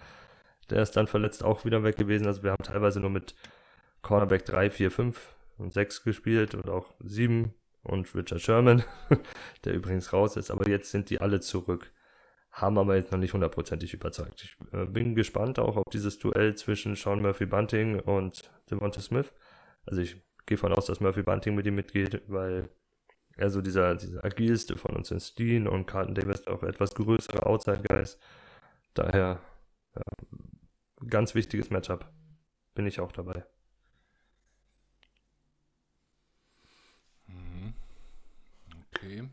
Der 0.71 0.83
ist 0.83 0.97
dann 0.97 1.07
verletzt 1.07 1.45
auch 1.45 1.65
wieder 1.65 1.83
weg 1.85 1.97
gewesen. 1.97 2.27
Also 2.27 2.43
wir 2.43 2.51
haben 2.53 2.63
teilweise 2.63 3.01
nur 3.01 3.11
mit 3.11 3.35
Cornerback 4.03 4.45
3, 4.45 4.71
4, 4.71 4.91
5 4.91 5.35
und 5.59 5.73
6 5.73 6.03
gespielt 6.03 6.55
und 6.55 6.69
auch 6.69 6.93
7 7.01 7.55
und 7.85 8.15
Richard 8.15 8.41
Sherman, 8.41 8.85
der 9.65 9.75
übrigens 9.75 10.13
raus 10.13 10.37
ist, 10.37 10.51
aber 10.51 10.69
jetzt 10.69 10.91
sind 10.91 11.11
die 11.11 11.21
alle 11.21 11.41
zurück. 11.41 11.91
Haben 12.53 12.79
aber 12.79 12.97
jetzt 12.97 13.11
noch 13.11 13.19
nicht 13.19 13.33
hundertprozentig 13.33 13.95
überzeugt. 13.95 14.43
Ich 14.45 14.57
äh, 14.73 14.85
bin 14.85 15.15
gespannt 15.15 15.59
auch 15.59 15.77
auf 15.77 15.85
dieses 15.93 16.19
Duell 16.19 16.55
zwischen 16.55 16.95
Sean 16.95 17.23
Murphy 17.23 17.47
Bunting 17.47 18.01
und 18.01 18.51
Devonta 18.71 19.01
Smith. 19.01 19.33
Also 19.87 20.03
ich 20.03 20.23
gehe 20.47 20.59
von 20.59 20.73
aus, 20.73 20.87
dass 20.87 21.01
Murphy 21.01 21.23
Bunting 21.23 21.55
mit 21.55 21.67
ihm 21.67 21.75
mitgeht, 21.75 22.23
weil 22.29 22.69
er 23.37 23.51
so 23.51 23.63
dieser, 23.63 23.95
dieser 23.95 24.23
agilste 24.25 24.77
von 24.77 24.95
uns 24.95 25.11
ist. 25.11 25.29
Steen 25.29 25.67
und 25.67 25.87
Carlton 25.87 26.15
Davis 26.15 26.47
auch 26.47 26.63
etwas 26.63 26.95
größere 26.95 27.47
Outside-Guys. 27.47 28.19
Daher 28.95 29.41
ja, 29.95 30.03
ganz 31.09 31.35
wichtiges 31.35 31.71
Matchup. 31.71 32.11
Bin 32.75 32.87
ich 32.87 33.01
auch 33.01 33.13
dabei. 33.13 33.45
Okay. 38.95 39.29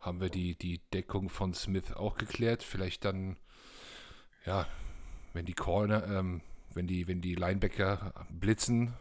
Haben 0.00 0.20
wir 0.20 0.30
die, 0.30 0.54
die 0.56 0.80
Deckung 0.94 1.28
von 1.28 1.52
Smith 1.52 1.92
auch 1.92 2.16
geklärt? 2.16 2.62
Vielleicht 2.62 3.04
dann, 3.04 3.36
ja, 4.46 4.66
wenn 5.34 5.44
die 5.44 5.52
Corner, 5.52 6.06
ähm, 6.06 6.40
wenn 6.72 6.86
die, 6.86 7.06
wenn 7.06 7.20
die 7.20 7.34
Linebacker 7.34 8.26
blitzen, 8.30 8.94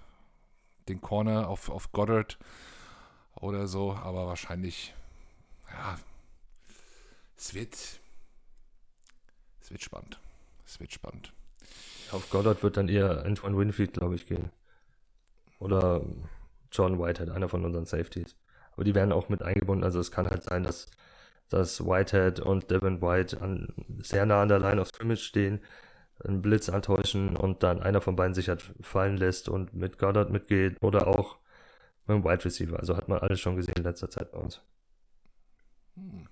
den 0.90 1.00
Corner 1.00 1.48
auf, 1.48 1.70
auf 1.70 1.94
Goddard 1.94 2.38
oder 3.36 3.68
so, 3.68 3.94
aber 3.94 4.28
wahrscheinlich, 4.28 4.94
ja, 5.72 5.98
es 7.38 7.54
wird, 7.54 7.76
es 9.62 9.72
wird 9.72 9.82
spannend. 9.82 10.20
Es 10.66 10.82
wird 10.82 10.92
spannend. 10.92 11.32
Auf 12.12 12.30
Goddard 12.30 12.62
wird 12.62 12.76
dann 12.76 12.90
eher 12.90 13.24
Antoine 13.26 13.58
Winfield, 13.58 13.94
glaube 13.94 14.16
ich, 14.16 14.26
gehen. 14.26 14.52
Oder 15.60 16.02
John 16.72 17.00
Whitehead, 17.00 17.30
einer 17.30 17.48
von 17.48 17.64
unseren 17.64 17.86
Safeties 17.86 18.36
aber 18.80 18.86
die 18.86 18.96
werden 18.96 19.12
auch 19.12 19.28
mit 19.28 19.44
eingebunden. 19.44 19.84
Also 19.84 20.00
es 20.00 20.10
kann 20.10 20.30
halt 20.30 20.44
sein, 20.44 20.64
dass, 20.64 20.88
dass 21.50 21.86
Whitehead 21.86 22.40
und 22.40 22.72
Devin 22.72 23.02
White 23.02 23.42
an, 23.42 23.74
sehr 24.02 24.26
nah 24.26 24.42
an 24.42 24.48
der 24.48 24.60
Line 24.60 24.80
of 24.80 24.88
Scrimmage 24.88 25.20
stehen, 25.20 25.60
einen 26.24 26.42
Blitz 26.42 26.70
antäuschen 26.70 27.36
und 27.36 27.62
dann 27.62 27.84
einer 27.84 28.00
von 28.00 28.16
beiden 28.16 28.34
sich 28.34 28.48
halt 28.48 28.62
fallen 28.80 29.18
lässt 29.18 29.50
und 29.50 29.74
mit 29.74 29.98
Goddard 29.98 30.30
mitgeht 30.30 30.78
oder 30.82 31.08
auch 31.08 31.40
mit 32.08 32.16
dem 32.16 32.24
Wide 32.24 32.46
Receiver. 32.46 32.80
Also 32.80 32.96
hat 32.96 33.10
man 33.10 33.20
alles 33.20 33.42
schon 33.42 33.58
gesehen 33.58 33.76
in 33.76 33.84
letzter 33.84 34.10
Zeit 34.10 34.32
bei 34.32 34.38
uns. 34.38 34.62
Hm. 35.96 36.30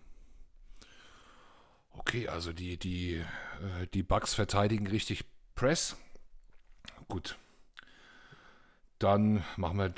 Okay, 1.92 2.30
also 2.30 2.54
die, 2.54 2.78
die, 2.78 3.16
äh, 3.16 3.88
die 3.94 4.04
Bugs 4.04 4.34
verteidigen 4.34 4.88
richtig 4.88 5.26
Press. 5.54 5.98
Gut. 7.10 7.38
Dann 9.00 9.44
machen 9.58 9.80
wir 9.80 9.92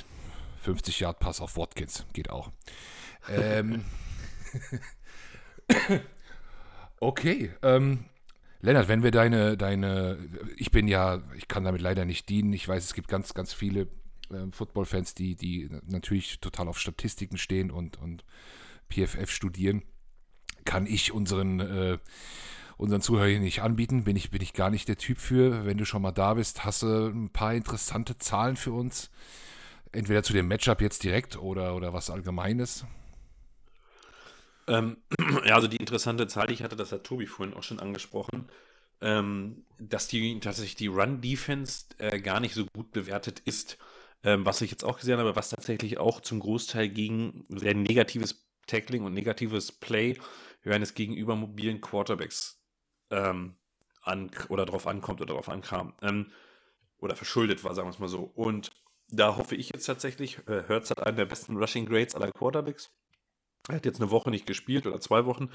50 0.69 0.99
Yard 0.99 1.19
Pass 1.19 1.41
auf 1.41 1.58
Watkins, 1.58 2.05
geht 2.13 2.29
auch. 2.29 2.51
ähm, 3.27 3.84
okay, 6.99 7.51
ähm, 7.63 8.05
Lennart, 8.62 8.88
wenn 8.88 9.01
wir 9.01 9.10
deine, 9.10 9.58
deine, 9.58 10.19
ich 10.58 10.69
bin 10.69 10.88
ja, 10.88 11.23
ich 11.36 11.47
kann 11.47 11.63
damit 11.63 11.82
leider 11.82 12.05
nicht 12.05 12.29
dienen. 12.29 12.53
Ich 12.53 12.67
weiß, 12.67 12.84
es 12.84 12.93
gibt 12.93 13.08
ganz, 13.08 13.34
ganz 13.34 13.51
viele 13.51 13.88
äh, 14.29 14.51
Football-Fans, 14.51 15.15
die, 15.15 15.34
die 15.36 15.71
natürlich 15.88 16.39
total 16.39 16.67
auf 16.67 16.79
Statistiken 16.79 17.39
stehen 17.39 17.71
und, 17.71 17.97
und 17.97 18.23
PFF 18.91 19.32
studieren. 19.32 19.82
Kann 20.65 20.86
ich 20.86 21.12
unseren, 21.12 21.62
äh, 21.62 21.97
unseren 22.77 23.01
Zuhörern 23.01 23.41
nicht 23.41 23.63
anbieten. 23.63 24.03
Bin 24.03 24.15
ich, 24.15 24.29
bin 24.29 24.43
ich 24.43 24.53
gar 24.53 24.69
nicht 24.69 24.88
der 24.88 24.97
Typ 24.97 25.17
für. 25.17 25.65
Wenn 25.65 25.79
du 25.79 25.86
schon 25.86 26.03
mal 26.03 26.12
da 26.12 26.36
bist, 26.36 26.63
hast 26.63 26.84
du 26.84 27.08
ein 27.08 27.32
paar 27.32 27.55
interessante 27.55 28.19
Zahlen 28.19 28.55
für 28.55 28.73
uns. 28.73 29.10
Entweder 29.91 30.23
zu 30.23 30.34
dem 30.34 30.47
Matchup 30.47 30.82
jetzt 30.82 31.04
direkt 31.04 31.38
oder, 31.38 31.75
oder 31.75 31.93
was 31.93 32.10
Allgemeines? 32.10 32.86
Ähm, 34.67 34.97
ja, 35.45 35.56
also 35.56 35.67
die 35.67 35.78
interessante 35.78 36.28
Zahl, 36.28 36.47
die 36.47 36.54
ich 36.54 36.63
hatte, 36.63 36.75
das 36.75 36.91
hat 36.91 37.04
Tobi 37.04 37.25
vorhin 37.25 37.56
auch 37.56 37.63
schon 37.63 37.80
angesprochen, 37.80 38.47
ähm, 39.02 39.65
dass 39.80 40.08
die 40.08 40.39
tatsächlich 40.39 40.75
die 40.75 40.88
Run-Defense 40.88 41.86
äh, 41.97 42.19
gar 42.19 42.39
nicht 42.39 42.54
so 42.54 42.65
gut 42.65 42.91
bewertet 42.91 43.41
ist. 43.45 43.78
Ähm, 44.23 44.45
was 44.45 44.62
ich 44.62 44.69
jetzt 44.69 44.84
auch 44.84 44.99
gesehen 44.99 45.17
habe, 45.17 45.36
was 45.36 45.49
tatsächlich 45.49 45.97
auch 45.97 46.21
zum 46.21 46.39
Großteil 46.39 46.89
gegen 46.89 47.45
sehr 47.49 47.73
negatives 47.73 48.45
Tackling 48.67 49.04
und 49.04 49.13
negatives 49.13 49.71
Play 49.71 50.17
eines 50.65 50.93
gegenüber 50.93 51.36
mobilen 51.36 51.82
Quarterbacks 51.82 52.62
ähm, 53.10 53.56
an, 54.04 54.30
oder 54.49 54.65
darauf 54.65 54.86
ankommt 54.86 55.21
oder 55.21 55.34
darauf 55.34 55.49
ankam. 55.49 55.93
Ähm, 56.04 56.32
oder 56.99 57.15
verschuldet 57.15 57.63
war, 57.63 57.73
sagen 57.73 57.88
wir 57.88 57.93
es 57.93 57.99
mal 57.99 58.10
so. 58.10 58.30
Und 58.36 58.71
da 59.12 59.38
hoffe 59.38 59.56
ich 59.56 59.69
jetzt 59.69 59.86
tatsächlich, 59.86 60.39
äh, 60.48 60.63
Hertz 60.67 60.89
hat 60.89 61.06
einen 61.06 61.17
der 61.17 61.26
besten 61.26 61.58
Rushing 61.58 61.86
Grades 61.86 62.15
aller 62.15 62.32
Quarterbacks. 62.32 62.91
Er 63.67 63.76
hat 63.76 63.86
jetzt 63.86 64.01
eine 64.01 64.12
Woche 64.12 64.30
nicht 64.30 64.45
gespielt 64.45 64.88
oder 64.88 64.99
zwei 64.99 65.26
Wochen. 65.26 65.51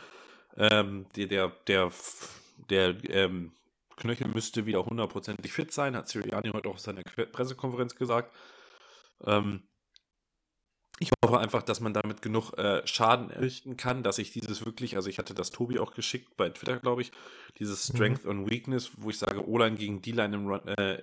Ähm, 0.57 1.07
der, 1.17 1.27
der, 1.27 1.53
der, 1.67 1.93
der 2.71 2.97
ähm, 3.11 3.53
Knöchel 3.97 4.29
müsste 4.29 4.67
wieder 4.67 4.85
hundertprozentig 4.85 5.53
fit 5.53 5.73
sein, 5.73 5.97
hat 5.97 6.09
Sirianni 6.09 6.51
heute 6.51 6.69
auch 6.69 6.75
auf 6.75 6.81
seiner 6.81 7.03
Pressekonferenz 7.03 7.95
gesagt. 7.97 8.35
Ähm, 9.25 9.63
ich 11.01 11.11
hoffe 11.25 11.39
einfach, 11.39 11.63
dass 11.63 11.81
man 11.81 11.93
damit 11.93 12.23
genug 12.23 12.57
äh, 12.57 12.87
Schaden 12.87 13.31
errichten 13.31 13.77
kann, 13.77 14.05
dass 14.05 14.19
ich 14.19 14.31
dieses 14.31 14.65
wirklich, 14.65 14.95
also 14.95 15.09
ich 15.09 15.19
hatte 15.19 15.35
das 15.35 15.51
Tobi 15.51 15.81
auch 15.81 15.93
geschickt 15.93 16.37
bei 16.37 16.51
Twitter, 16.51 16.79
glaube 16.79 17.03
ich, 17.03 17.11
dieses 17.59 17.89
mhm. 17.89 17.97
Strength 17.97 18.25
mhm. 18.25 18.31
und 18.31 18.51
Weakness, 18.51 18.93
wo 18.97 19.11
ich 19.11 19.19
sage, 19.19 19.47
O-Line 19.47 19.77
gegen 19.77 20.03
D-Line 20.03 20.37
im, 20.37 20.47
Run, 20.47 20.69
äh, 20.69 21.03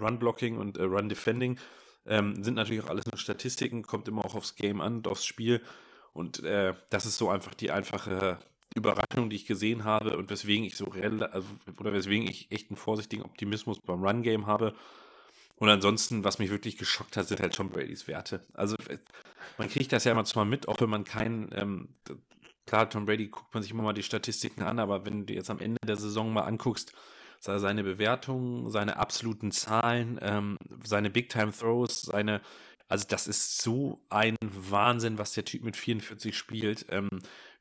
Run-Blocking 0.00 0.58
und 0.58 0.76
äh, 0.76 0.82
Run-Defending 0.82 1.58
ähm, 2.08 2.42
sind 2.42 2.54
natürlich 2.54 2.82
auch 2.84 2.90
alles 2.90 3.06
nur 3.06 3.18
Statistiken, 3.18 3.82
kommt 3.82 4.08
immer 4.08 4.24
auch 4.24 4.34
aufs 4.34 4.56
Game 4.56 4.80
an 4.80 4.96
und 4.96 5.08
aufs 5.08 5.24
Spiel. 5.24 5.62
Und 6.12 6.42
äh, 6.42 6.74
das 6.90 7.06
ist 7.06 7.18
so 7.18 7.28
einfach 7.28 7.54
die 7.54 7.70
einfache 7.70 8.38
Überraschung, 8.74 9.30
die 9.30 9.36
ich 9.36 9.46
gesehen 9.46 9.84
habe 9.84 10.16
und 10.16 10.30
weswegen 10.30 10.64
ich 10.64 10.76
so 10.76 10.86
also, 10.86 11.46
oder 11.78 11.92
weswegen 11.92 12.28
ich 12.28 12.50
echt 12.50 12.70
einen 12.70 12.76
vorsichtigen 12.76 13.22
Optimismus 13.22 13.80
beim 13.80 14.02
Run-Game 14.02 14.46
habe. 14.46 14.74
Und 15.56 15.68
ansonsten, 15.68 16.24
was 16.24 16.38
mich 16.38 16.50
wirklich 16.50 16.76
geschockt 16.76 17.16
hat, 17.16 17.26
sind 17.26 17.40
halt 17.40 17.54
Tom 17.54 17.70
Bradys 17.70 18.06
Werte. 18.06 18.40
Also 18.54 18.76
man 19.58 19.68
kriegt 19.68 19.92
das 19.92 20.04
ja 20.04 20.12
immer 20.12 20.24
zwar 20.24 20.44
mit, 20.44 20.68
auch 20.68 20.80
wenn 20.80 20.90
man 20.90 21.04
keinen, 21.04 21.50
ähm, 21.52 21.88
klar, 22.66 22.88
Tom 22.88 23.06
Brady 23.06 23.26
guckt 23.26 23.52
man 23.52 23.62
sich 23.62 23.72
immer 23.72 23.82
mal 23.82 23.92
die 23.92 24.04
Statistiken 24.04 24.62
an, 24.62 24.78
aber 24.78 25.04
wenn 25.04 25.26
du 25.26 25.34
jetzt 25.34 25.50
am 25.50 25.58
Ende 25.58 25.80
der 25.84 25.96
Saison 25.96 26.32
mal 26.32 26.42
anguckst, 26.42 26.92
seine 27.40 27.84
Bewertungen, 27.84 28.70
seine 28.70 28.96
absoluten 28.96 29.50
Zahlen, 29.52 30.18
ähm, 30.22 30.56
seine 30.84 31.10
Big-Time-Throws, 31.10 32.02
seine, 32.02 32.40
also 32.88 33.06
das 33.08 33.26
ist 33.26 33.62
so 33.62 34.04
ein 34.10 34.36
Wahnsinn, 34.42 35.18
was 35.18 35.32
der 35.32 35.44
Typ 35.44 35.62
mit 35.62 35.76
44 35.76 36.36
spielt, 36.36 36.86
ähm, 36.90 37.08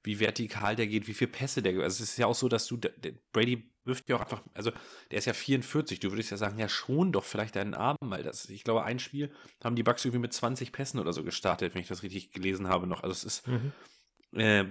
wie 0.04 0.20
vertikal 0.20 0.76
der 0.76 0.88
geht, 0.88 1.08
wie 1.08 1.14
viele 1.14 1.32
Pässe 1.32 1.62
der, 1.62 1.74
also 1.82 2.04
es 2.04 2.12
ist 2.12 2.18
ja 2.18 2.28
auch 2.28 2.36
so, 2.36 2.48
dass 2.48 2.68
du, 2.68 2.80
Brady 3.32 3.72
wirft 3.88 4.08
ja 4.10 4.18
auch 4.18 4.22
einfach, 4.22 4.44
also 4.54 4.72
der 5.12 5.18
ist 5.18 5.26
ja 5.26 5.34
44, 5.34 6.00
du 6.00 6.12
würdest 6.12 6.30
ja 6.30 6.38
sagen, 6.38 6.60
ja 6.60 6.70
schon 6.70 7.12
doch 7.12 7.24
vielleicht 7.24 7.56
deinen 7.56 7.74
Arm 7.74 7.98
mal. 8.04 8.22
Das, 8.22 8.50
ich 8.50 8.64
glaube, 8.64 8.84
ein 8.84 9.00
Spiel 9.00 9.32
haben 9.64 9.76
die 9.76 9.84
Bugs 9.84 10.06
irgendwie 10.06 10.22
mit 10.22 10.34
20 10.34 10.72
Pässen 10.72 11.00
oder 11.00 11.14
so 11.14 11.24
gestartet, 11.24 11.74
wenn 11.74 11.82
ich 11.82 11.88
das 11.88 12.04
richtig 12.04 12.32
gelesen 12.32 12.68
habe 12.68 12.86
noch. 12.86 13.04
Also 13.04 13.14
es 13.14 13.24
ist 13.24 13.48
mhm. 13.48 13.74
äh, 14.34 14.66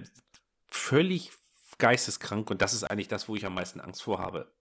völlig 0.69 1.31
geisteskrank 1.77 2.49
und 2.49 2.61
das 2.61 2.73
ist 2.73 2.83
eigentlich 2.83 3.07
das, 3.07 3.27
wo 3.27 3.35
ich 3.35 3.45
am 3.45 3.55
meisten 3.55 3.81
Angst 3.81 4.03
vor 4.03 4.19
habe. 4.19 4.51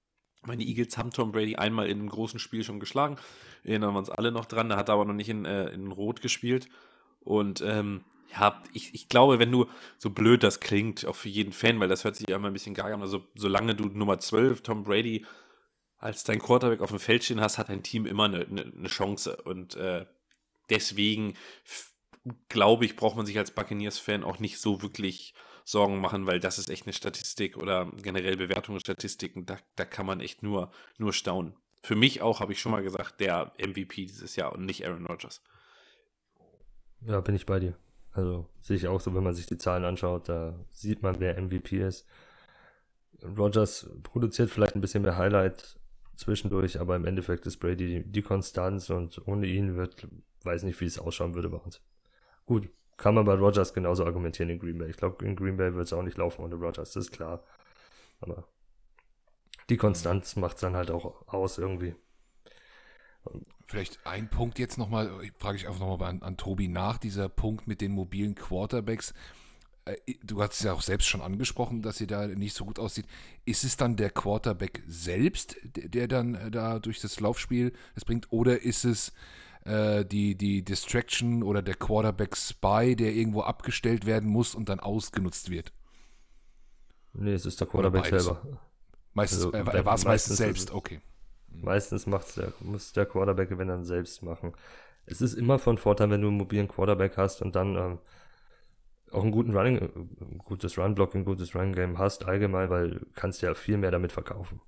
Meine 0.47 0.65
Eagles 0.65 0.97
haben 0.97 1.11
Tom 1.11 1.33
Brady 1.33 1.57
einmal 1.57 1.89
in 1.89 1.99
einem 1.99 2.09
großen 2.09 2.39
Spiel 2.39 2.65
schon 2.65 2.81
geschlagen. 2.81 3.17
Erinnern 3.65 3.95
wir 3.95 3.99
uns 3.99 4.11
alle 4.11 4.33
noch 4.33 4.45
dran. 4.45 4.69
Da 4.69 4.77
hat 4.77 4.89
er 4.89 4.95
aber 4.95 5.05
noch 5.05 5.15
nicht 5.15 5.29
in, 5.29 5.45
äh, 5.45 5.69
in 5.71 5.93
Rot 5.93 6.23
gespielt. 6.23 6.69
Und 7.21 7.61
ähm, 7.61 8.05
ja, 8.33 8.63
ich, 8.73 8.95
ich 8.95 9.09
glaube, 9.09 9.39
wenn 9.39 9.53
du, 9.53 9.67
so 9.99 10.11
blöd 10.11 10.43
das 10.43 10.61
klingt, 10.61 11.05
auch 11.07 11.17
für 11.17 11.29
jeden 11.29 11.53
Fan, 11.53 11.81
weil 11.81 11.89
das 11.89 12.05
hört 12.05 12.17
sich 12.17 12.29
ja 12.29 12.37
immer 12.37 12.49
ein 12.49 12.53
bisschen 12.53 12.75
gar 12.75 12.93
an, 12.93 13.03
also 13.03 13.25
solange 13.35 13.75
du 13.75 13.87
Nummer 13.87 14.19
12, 14.19 14.63
Tom 14.63 14.85
Brady, 14.85 15.25
als 15.99 16.25
dein 16.25 16.41
Quarterback 16.41 16.81
auf 16.81 16.91
dem 16.91 16.99
Feld 16.99 17.25
stehen 17.25 17.41
hast, 17.41 17.59
hat 17.59 17.69
dein 17.69 17.83
Team 17.83 18.07
immer 18.07 18.25
eine, 18.25 18.47
eine, 18.47 18.89
Chance. 18.89 19.37
Und 19.45 19.77
äh, 19.77 20.07
deswegen 20.71 21.35
glaube 22.49 22.85
ich, 22.85 22.97
braucht 22.97 23.17
man 23.17 23.27
sich 23.27 23.39
als 23.39 23.53
Buccaneers-Fan 23.53 24.25
auch 24.25 24.39
nicht 24.39 24.59
so 24.59 24.83
wirklich 24.83 25.35
Sorgen 25.69 25.99
machen, 25.99 26.29
weil 26.29 26.39
das 26.39 26.61
ist 26.61 26.71
echt 26.71 26.87
eine 26.87 26.93
Statistik 26.93 27.57
oder 27.57 27.91
generell 28.01 28.37
Bewertungsstatistiken, 28.37 29.47
da, 29.47 29.59
da 29.75 29.85
kann 29.85 30.07
man 30.07 30.21
echt 30.21 30.45
nur, 30.45 30.71
nur 30.97 31.13
staunen. 31.13 31.55
Für 31.83 31.97
mich 31.97 32.23
auch, 32.23 32.39
habe 32.39 32.53
ich 32.53 32.61
schon 32.61 32.71
mal 32.71 32.85
gesagt, 32.85 33.19
der 33.19 33.53
MVP 33.59 34.07
dieses 34.07 34.37
Jahr 34.37 34.53
und 34.53 34.65
nicht 34.65 34.87
Aaron 34.87 35.07
Rodgers. 35.07 35.43
Ja, 37.01 37.21
bin 37.21 37.35
ich 37.35 37.47
bei 37.47 37.59
dir. 37.59 37.77
Also 38.13 38.49
sehe 38.61 38.77
ich 38.77 38.87
auch 38.87 39.01
so, 39.01 39.13
wenn 39.13 39.25
man 39.25 39.35
sich 39.35 39.47
die 39.47 39.59
Zahlen 39.59 39.85
anschaut, 39.85 40.29
da 40.29 40.55
sieht 40.71 41.03
man, 41.03 41.19
wer 41.19 41.41
MVP 41.41 41.81
ist. 41.81 42.07
Rodgers 43.37 43.91
produziert 44.05 44.51
vielleicht 44.51 44.77
ein 44.77 44.81
bisschen 44.81 45.03
mehr 45.03 45.17
Highlight 45.17 45.81
zwischendurch, 46.15 46.79
aber 46.79 46.95
im 46.95 47.07
Endeffekt 47.07 47.45
ist 47.45 47.57
Brady 47.57 48.05
die, 48.07 48.23
Konstanz 48.23 48.89
und 48.89 49.21
ohne 49.27 49.49
ihn 49.49 49.75
wird, 49.75 50.07
weiß 50.45 50.63
nicht, 50.63 50.81
wie 50.81 50.85
es 50.85 51.01
ausschauen 51.01 51.35
würde 51.35 51.49
bei 51.49 51.59
uns. 51.59 51.83
Gut, 52.47 52.69
kann 52.97 53.15
man 53.15 53.25
bei 53.25 53.35
Rodgers 53.35 53.75
genauso 53.75 54.05
argumentieren 54.05 54.51
in 54.51 54.59
Green 54.59 54.79
Bay. 54.79 54.89
Ich 54.89 54.97
glaube, 54.97 55.25
in 55.25 55.37
Green 55.37 55.57
Bay 55.57 55.75
wird 55.75 55.87
es 55.87 55.93
auch 55.93 56.03
nicht 56.03 56.17
laufen 56.17 56.43
ohne 56.43 56.55
Rodgers, 56.55 56.93
das 56.93 57.07
ist 57.07 57.13
klar. 57.13 57.43
Aber 58.21 58.45
die 59.69 59.77
Konstanz 59.77 60.37
macht 60.37 60.57
es 60.57 60.61
dann 60.61 60.77
halt 60.77 60.91
auch 60.91 61.27
aus 61.29 61.59
irgendwie. 61.59 61.95
Vielleicht 63.67 63.99
ein 64.07 64.31
Punkt 64.31 64.59
jetzt 64.59 64.79
nochmal, 64.79 65.11
frage 65.39 65.57
ich 65.57 65.67
einfach 65.67 65.81
nochmal 65.81 66.11
an, 66.11 66.23
an 66.23 66.37
Tobi 66.37 66.69
nach, 66.69 66.99
dieser 66.99 67.29
Punkt 67.29 67.67
mit 67.67 67.81
den 67.81 67.93
mobilen 67.93 68.35
Quarterbacks. 68.37 69.13
Äh, 69.85 69.97
du 70.23 70.41
hast 70.41 70.55
es 70.55 70.63
ja 70.63 70.73
auch 70.73 70.83
selbst 70.83 71.09
schon 71.09 71.21
angesprochen, 71.21 71.83
dass 71.83 71.97
sie 71.99 72.07
da 72.07 72.29
nicht 72.29 72.55
so 72.55 72.65
gut 72.65 72.79
aussieht. 72.79 73.07
Ist 73.45 73.65
es 73.65 73.77
dann 73.77 73.97
der 73.97 74.11
Quarterback 74.11 74.83
selbst, 74.87 75.57
der 75.65 76.07
dann 76.07 76.37
äh, 76.37 76.51
da 76.51 76.79
durch 76.79 77.01
das 77.01 77.19
Laufspiel 77.19 77.73
das 77.95 78.05
bringt, 78.05 78.31
oder 78.31 78.63
ist 78.63 78.85
es 78.85 79.13
äh, 79.67 80.05
die, 80.05 80.37
die 80.37 80.63
Distraction 80.63 81.43
oder 81.43 81.63
der 81.63 81.75
Quarterback 81.75 82.37
Spy, 82.37 82.97
der 82.97 83.13
irgendwo 83.13 83.43
abgestellt 83.43 84.07
werden 84.07 84.29
muss 84.29 84.55
und 84.55 84.69
dann 84.69 84.81
ausgenutzt 84.81 85.51
wird? 85.51 85.73
Nee, 87.13 87.33
es 87.33 87.47
ist 87.47 87.61
der 87.61 87.67
Quarterback 87.67 88.07
selber. 88.07 88.61
Meistens, 89.13 89.47
also, 89.47 89.53
er 89.53 89.85
war 89.85 89.95
es 89.95 90.05
meistens 90.05 90.37
selbst, 90.37 90.71
okay. 90.71 91.01
Meistens 91.49 92.07
macht's 92.07 92.35
der, 92.35 92.53
muss 92.61 92.93
der 92.93 93.07
Quarterback, 93.07 93.57
wenn 93.57 93.69
dann 93.69 93.85
selbst 93.85 94.23
machen. 94.23 94.53
Es 95.07 95.21
ist 95.21 95.35
immer 95.35 95.59
von 95.59 95.79
Vorteil, 95.79 96.11
wenn 96.11 96.21
du 96.21 96.29
einen 96.29 96.37
mobilen 96.37 96.69
Quarterback 96.69 97.17
hast 97.17 97.41
und 97.41 97.57
dann 97.57 97.77
ähm, 97.77 97.99
auch 99.11 99.23
einen 99.23 99.33
guten 99.33 99.57
Running, 99.57 99.79
ein 99.79 100.39
gutes 100.39 100.77
Run-Blocking, 100.77 101.23
ein 101.23 101.25
gutes 101.25 101.55
Run-Game 101.55 101.99
hast 101.99 102.27
allgemein, 102.27 102.69
weil 102.69 102.91
du 102.91 103.07
kannst 103.15 103.41
ja 103.41 103.55
viel 103.55 103.79
mehr 103.79 103.91
damit 103.91 104.13
verkaufen. 104.13 104.61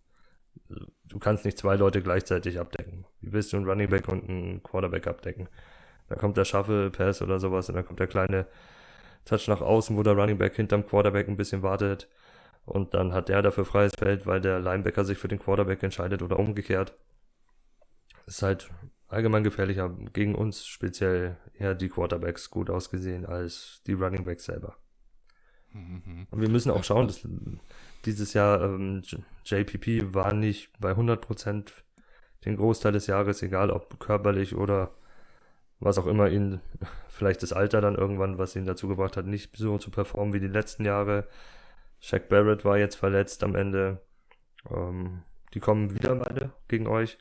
Du 1.05 1.19
kannst 1.19 1.45
nicht 1.45 1.59
zwei 1.59 1.77
Leute 1.77 2.03
gleichzeitig 2.03 2.59
abdecken. 2.59 3.07
Wie 3.21 3.33
willst 3.33 3.53
du 3.53 3.57
einen 3.57 3.67
Running 3.67 3.89
Back 3.89 4.09
und 4.09 4.29
einen 4.29 4.63
Quarterback 4.63 5.07
abdecken? 5.07 5.49
Da 6.09 6.17
kommt 6.17 6.37
der 6.37 6.45
Shuffle 6.45 6.91
Pass 6.91 7.23
oder 7.23 7.39
sowas 7.39 7.69
und 7.69 7.75
dann 7.75 7.87
kommt 7.87 8.01
der 8.01 8.07
kleine 8.07 8.47
Touch 9.25 9.49
nach 9.49 9.61
außen, 9.61 9.97
wo 9.97 10.03
der 10.03 10.15
Running 10.15 10.39
Back 10.39 10.57
hinterm 10.57 10.87
Quarterback 10.87 11.29
ein 11.29 11.37
bisschen 11.37 11.63
wartet 11.63 12.09
und 12.69 12.95
dann 12.95 13.13
hat 13.13 13.29
der 13.29 13.43
dafür 13.43 13.65
freies 13.65 13.93
Feld, 13.99 14.27
weil 14.27 14.41
der 14.41 14.61
Linebacker 14.61 15.05
sich 15.05 15.19
für 15.19 15.29
den 15.29 15.39
Quarterback 15.39 15.83
entscheidet 15.83 16.23
oder 16.23 16.39
umgekehrt. 16.39 16.95
Ist 18.27 18.43
halt 18.43 18.71
allgemein 19.09 19.45
gefährlicher 19.45 19.91
gegen 20.13 20.35
uns 20.35 20.67
speziell 20.67 21.37
eher 21.59 21.75
die 21.75 21.89
Quarterbacks 21.89 22.51
gut 22.51 22.69
ausgesehen 22.69 23.25
als 23.25 23.83
die 23.87 23.95
Running 23.95 24.25
Backs 24.25 24.45
selber. 24.45 24.77
Mhm. 25.73 26.27
Und 26.31 26.41
wir 26.41 26.49
müssen 26.49 26.71
auch 26.71 26.85
schauen, 26.85 27.07
dass 27.07 27.27
dieses 28.05 28.35
Jahr 28.35 28.63
ähm, 28.63 29.03
JPP 29.45 30.15
war 30.15 30.33
nicht 30.33 30.71
bei 30.79 30.93
100% 30.93 31.73
den 32.45 32.57
Großteil 32.57 32.93
des 32.93 33.07
Jahres, 33.07 33.43
egal 33.43 33.71
ob 33.71 33.99
körperlich 33.99 34.55
oder 34.55 34.93
was 35.81 35.99
auch 35.99 36.07
immer 36.07 36.29
ihn, 36.29 36.61
vielleicht 37.09 37.43
das 37.43 37.53
Alter 37.53 37.81
dann 37.81 37.97
irgendwann, 37.97 38.39
was 38.39 38.57
ihn 38.57 38.67
dazu 38.67 38.89
gebracht 38.89 39.17
hat, 39.17 39.27
nicht 39.27 39.57
so 39.57 39.79
zu 39.79 39.91
performen 39.91 40.35
wie 40.35 40.41
die 40.41 40.49
letzten 40.49 40.85
Jahre. 40.85 41.27
Shaq 42.01 42.29
Barrett 42.29 42.65
war 42.65 42.79
jetzt 42.79 42.97
verletzt 42.97 43.43
am 43.43 43.55
Ende. 43.55 44.01
Ähm, 44.71 45.23
die 45.55 45.61
kommen 45.61 45.95
wieder 45.95 46.15
beide 46.15 46.53
gegen 46.69 46.87
euch. 46.87 47.19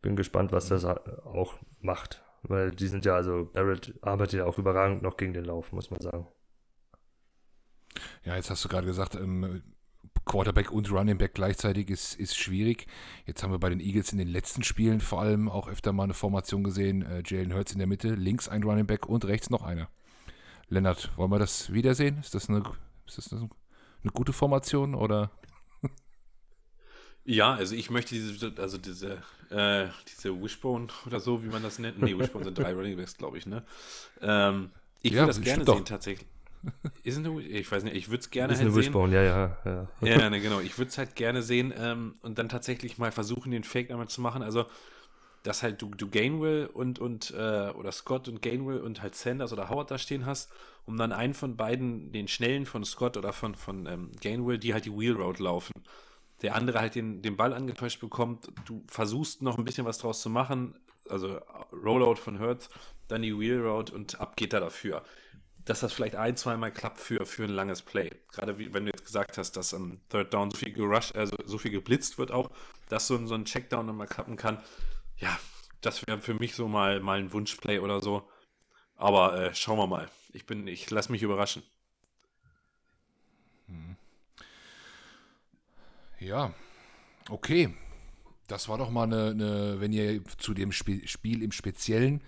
Bin 0.00 0.16
gespannt, 0.16 0.52
was 0.52 0.68
das 0.68 0.84
auch 0.84 1.58
macht. 1.80 2.24
Weil 2.42 2.70
die 2.70 2.86
sind 2.86 3.04
ja, 3.04 3.16
also 3.16 3.50
Barrett 3.52 3.94
arbeitet 4.00 4.38
ja 4.38 4.46
auch 4.46 4.58
überragend 4.58 5.02
noch 5.02 5.16
gegen 5.16 5.34
den 5.34 5.44
Lauf, 5.44 5.72
muss 5.72 5.90
man 5.90 6.00
sagen. 6.00 6.28
Ja, 8.24 8.36
jetzt 8.36 8.50
hast 8.50 8.64
du 8.64 8.68
gerade 8.68 8.86
gesagt, 8.86 9.14
ähm, 9.14 9.62
Quarterback 10.24 10.70
und 10.70 10.90
Running 10.92 11.18
Back 11.18 11.34
gleichzeitig 11.34 11.88
ist, 11.88 12.14
ist 12.14 12.36
schwierig. 12.36 12.86
Jetzt 13.26 13.42
haben 13.42 13.50
wir 13.50 13.58
bei 13.58 13.70
den 13.70 13.80
Eagles 13.80 14.12
in 14.12 14.18
den 14.18 14.28
letzten 14.28 14.62
Spielen 14.62 15.00
vor 15.00 15.20
allem 15.20 15.48
auch 15.48 15.68
öfter 15.68 15.92
mal 15.92 16.04
eine 16.04 16.14
Formation 16.14 16.62
gesehen. 16.62 17.02
Äh, 17.02 17.22
Jalen 17.24 17.54
Hurts 17.54 17.72
in 17.72 17.78
der 17.78 17.86
Mitte, 17.86 18.14
links 18.14 18.48
ein 18.48 18.62
Running 18.62 18.86
Back 18.86 19.06
und 19.06 19.24
rechts 19.24 19.50
noch 19.50 19.62
einer. 19.62 19.88
Lennart, 20.68 21.16
wollen 21.16 21.30
wir 21.30 21.38
das 21.38 21.72
wiedersehen? 21.72 22.18
Ist 22.18 22.34
das 22.34 22.48
eine 22.48 22.62
ist 23.06 23.18
das 23.18 23.32
eine, 23.32 23.48
eine 24.02 24.12
gute 24.12 24.32
Formation 24.32 24.94
oder? 24.94 25.30
Ja, 27.24 27.54
also 27.54 27.74
ich 27.74 27.90
möchte 27.90 28.14
diese, 28.14 28.54
also 28.56 28.78
diese, 28.78 29.22
äh, 29.50 29.88
diese 30.10 30.40
Wishbone 30.42 30.88
oder 31.04 31.20
so, 31.20 31.44
wie 31.44 31.48
man 31.48 31.62
das 31.62 31.78
nennt. 31.78 32.00
Nee, 32.00 32.18
Wishbone 32.18 32.44
sind 32.44 32.56
drei 32.56 32.72
Running 32.74 32.96
Backs, 32.96 33.18
glaube 33.18 33.36
ich, 33.36 33.44
ne? 33.44 33.64
Ähm, 34.22 34.70
ich 35.02 35.12
würde 35.12 35.20
ja, 35.20 35.26
das 35.26 35.40
gerne 35.42 35.64
sehen, 35.64 35.84
tatsächlich. 35.84 36.26
Ist 37.02 37.18
eine, 37.18 37.40
ich 37.40 37.70
weiß 37.70 37.84
nicht, 37.84 37.96
ich 37.96 38.08
würde 38.08 38.20
es 38.20 38.30
gerne 38.30 38.52
ist 38.52 38.58
halt 38.60 38.68
eine 38.68 38.76
Wishbone, 38.76 39.14
ja, 39.14 39.22
ja. 39.22 39.56
Ja, 39.64 39.88
ja 40.00 40.30
ne, 40.30 40.40
genau. 40.40 40.60
Ich 40.60 40.76
würde 40.78 40.90
es 40.90 40.98
halt 40.98 41.14
gerne 41.14 41.42
sehen 41.42 41.72
ähm, 41.76 42.16
und 42.22 42.38
dann 42.38 42.48
tatsächlich 42.48 42.98
mal 42.98 43.12
versuchen, 43.12 43.50
den 43.50 43.64
Fake 43.64 43.90
einmal 43.90 44.08
zu 44.08 44.20
machen. 44.20 44.42
Also, 44.42 44.66
dass 45.42 45.62
halt 45.62 45.80
du, 45.80 45.90
du 45.90 46.08
Gainwell 46.08 46.66
und, 46.66 46.98
und 46.98 47.30
äh, 47.30 47.70
oder 47.70 47.92
Scott 47.92 48.28
und 48.28 48.42
Gainwell 48.42 48.80
und 48.80 49.02
halt 49.02 49.14
Sanders 49.14 49.52
oder 49.52 49.68
Howard 49.68 49.90
da 49.90 49.98
stehen 49.98 50.26
hast, 50.26 50.50
um 50.84 50.96
dann 50.96 51.12
einen 51.12 51.34
von 51.34 51.56
beiden, 51.56 52.12
den 52.12 52.28
schnellen 52.28 52.66
von 52.66 52.84
Scott 52.84 53.16
oder 53.16 53.32
von, 53.32 53.54
von 53.54 53.86
ähm, 53.86 54.10
Gainwell, 54.20 54.58
die 54.58 54.74
halt 54.74 54.84
die 54.84 54.92
Wheel 54.92 55.14
Road 55.14 55.38
laufen. 55.38 55.72
Der 56.42 56.54
andere 56.54 56.80
halt 56.80 56.94
den, 56.94 57.22
den 57.22 57.36
Ball 57.36 57.52
angetäuscht 57.52 58.00
bekommt, 58.00 58.48
du 58.66 58.84
versuchst 58.88 59.42
noch 59.42 59.58
ein 59.58 59.64
bisschen 59.64 59.86
was 59.86 59.98
draus 59.98 60.20
zu 60.20 60.30
machen, 60.30 60.78
also 61.08 61.40
Rollout 61.72 62.16
von 62.16 62.38
Hertz, 62.38 62.68
dann 63.08 63.22
die 63.22 63.38
Wheel 63.38 63.60
Road 63.60 63.90
und 63.90 64.20
ab 64.20 64.36
geht 64.36 64.52
er 64.52 64.60
dafür. 64.60 65.02
Dass 65.68 65.80
das 65.80 65.92
vielleicht 65.92 66.16
ein, 66.16 66.36
zweimal 66.36 66.72
klappt 66.72 66.98
für, 66.98 67.26
für 67.26 67.44
ein 67.44 67.50
langes 67.50 67.82
Play. 67.82 68.10
Gerade 68.32 68.58
wie, 68.58 68.72
wenn 68.72 68.86
du 68.86 68.90
jetzt 68.90 69.04
gesagt 69.04 69.38
hast, 69.38 69.52
dass 69.52 69.74
am 69.74 70.00
Third 70.08 70.32
Down 70.32 70.50
so 70.50 70.56
viel 70.56 70.72
gerusht, 70.72 71.14
also 71.14 71.36
so 71.44 71.58
viel 71.58 71.70
geblitzt 71.70 72.18
wird 72.18 72.32
auch, 72.32 72.50
dass 72.88 73.06
so, 73.06 73.24
so 73.26 73.34
ein 73.34 73.44
Checkdown 73.44 73.86
nochmal 73.86 74.06
klappen 74.06 74.36
kann 74.36 74.62
ja, 75.18 75.38
das 75.80 76.06
wäre 76.06 76.20
für 76.20 76.34
mich 76.34 76.54
so 76.54 76.68
mal, 76.68 77.00
mal 77.00 77.18
ein 77.18 77.32
Wunschplay 77.32 77.78
oder 77.78 78.00
so. 78.00 78.28
Aber 78.96 79.40
äh, 79.40 79.54
schauen 79.54 79.78
wir 79.78 79.86
mal. 79.86 80.08
Ich 80.32 80.46
bin, 80.46 80.66
ich 80.66 80.90
lasse 80.90 81.12
mich 81.12 81.22
überraschen. 81.22 81.62
Hm. 83.66 83.96
Ja, 86.18 86.52
okay. 87.28 87.74
Das 88.48 88.68
war 88.68 88.78
doch 88.78 88.90
mal 88.90 89.04
eine, 89.04 89.30
eine 89.30 89.80
wenn 89.80 89.92
ihr 89.92 90.24
zu 90.38 90.54
dem 90.54 90.72
Spiel, 90.72 91.06
Spiel, 91.06 91.42
im 91.42 91.52
Speziellen 91.52 92.22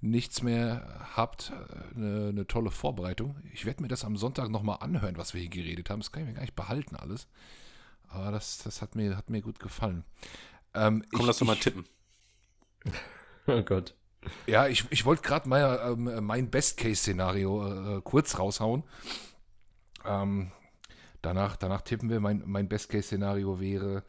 nichts 0.00 0.42
mehr 0.42 1.08
habt, 1.14 1.52
eine, 1.94 2.28
eine 2.28 2.46
tolle 2.46 2.70
Vorbereitung. 2.70 3.36
Ich 3.52 3.66
werde 3.66 3.82
mir 3.82 3.88
das 3.88 4.04
am 4.04 4.16
Sonntag 4.16 4.48
nochmal 4.48 4.78
anhören, 4.80 5.16
was 5.16 5.34
wir 5.34 5.40
hier 5.40 5.50
geredet 5.50 5.90
haben. 5.90 6.00
Das 6.00 6.12
kann 6.12 6.22
ich 6.22 6.28
mir 6.28 6.34
gar 6.34 6.42
nicht 6.42 6.56
behalten 6.56 6.96
alles. 6.96 7.28
Aber 8.08 8.30
das, 8.30 8.58
das 8.58 8.82
hat, 8.82 8.96
mir, 8.96 9.16
hat 9.16 9.30
mir 9.30 9.42
gut 9.42 9.60
gefallen. 9.60 10.04
Ähm, 10.74 11.04
Komm, 11.10 11.20
ich, 11.20 11.26
lass 11.26 11.38
doch 11.38 11.46
mal 11.46 11.56
tippen. 11.56 11.84
oh 13.46 13.62
Gott. 13.62 13.94
Ja, 14.46 14.66
ich, 14.68 14.84
ich 14.90 15.04
wollte 15.04 15.22
gerade 15.22 15.48
mal 15.48 15.92
ähm, 15.92 16.24
mein 16.24 16.50
Best-Case-Szenario 16.50 17.98
äh, 17.98 18.00
kurz 18.02 18.38
raushauen. 18.38 18.82
Ähm, 20.04 20.50
danach, 21.22 21.56
danach 21.56 21.82
tippen 21.82 22.10
wir. 22.10 22.20
Mein, 22.20 22.42
mein 22.46 22.68
Best-Case-Szenario 22.68 23.60
wäre, 23.60 24.02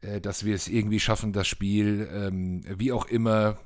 äh, 0.00 0.20
dass 0.20 0.44
wir 0.44 0.54
es 0.54 0.68
irgendwie 0.68 1.00
schaffen, 1.00 1.32
das 1.32 1.46
Spiel 1.46 2.08
ähm, 2.12 2.62
wie 2.78 2.92
auch 2.92 3.06
immer 3.06 3.58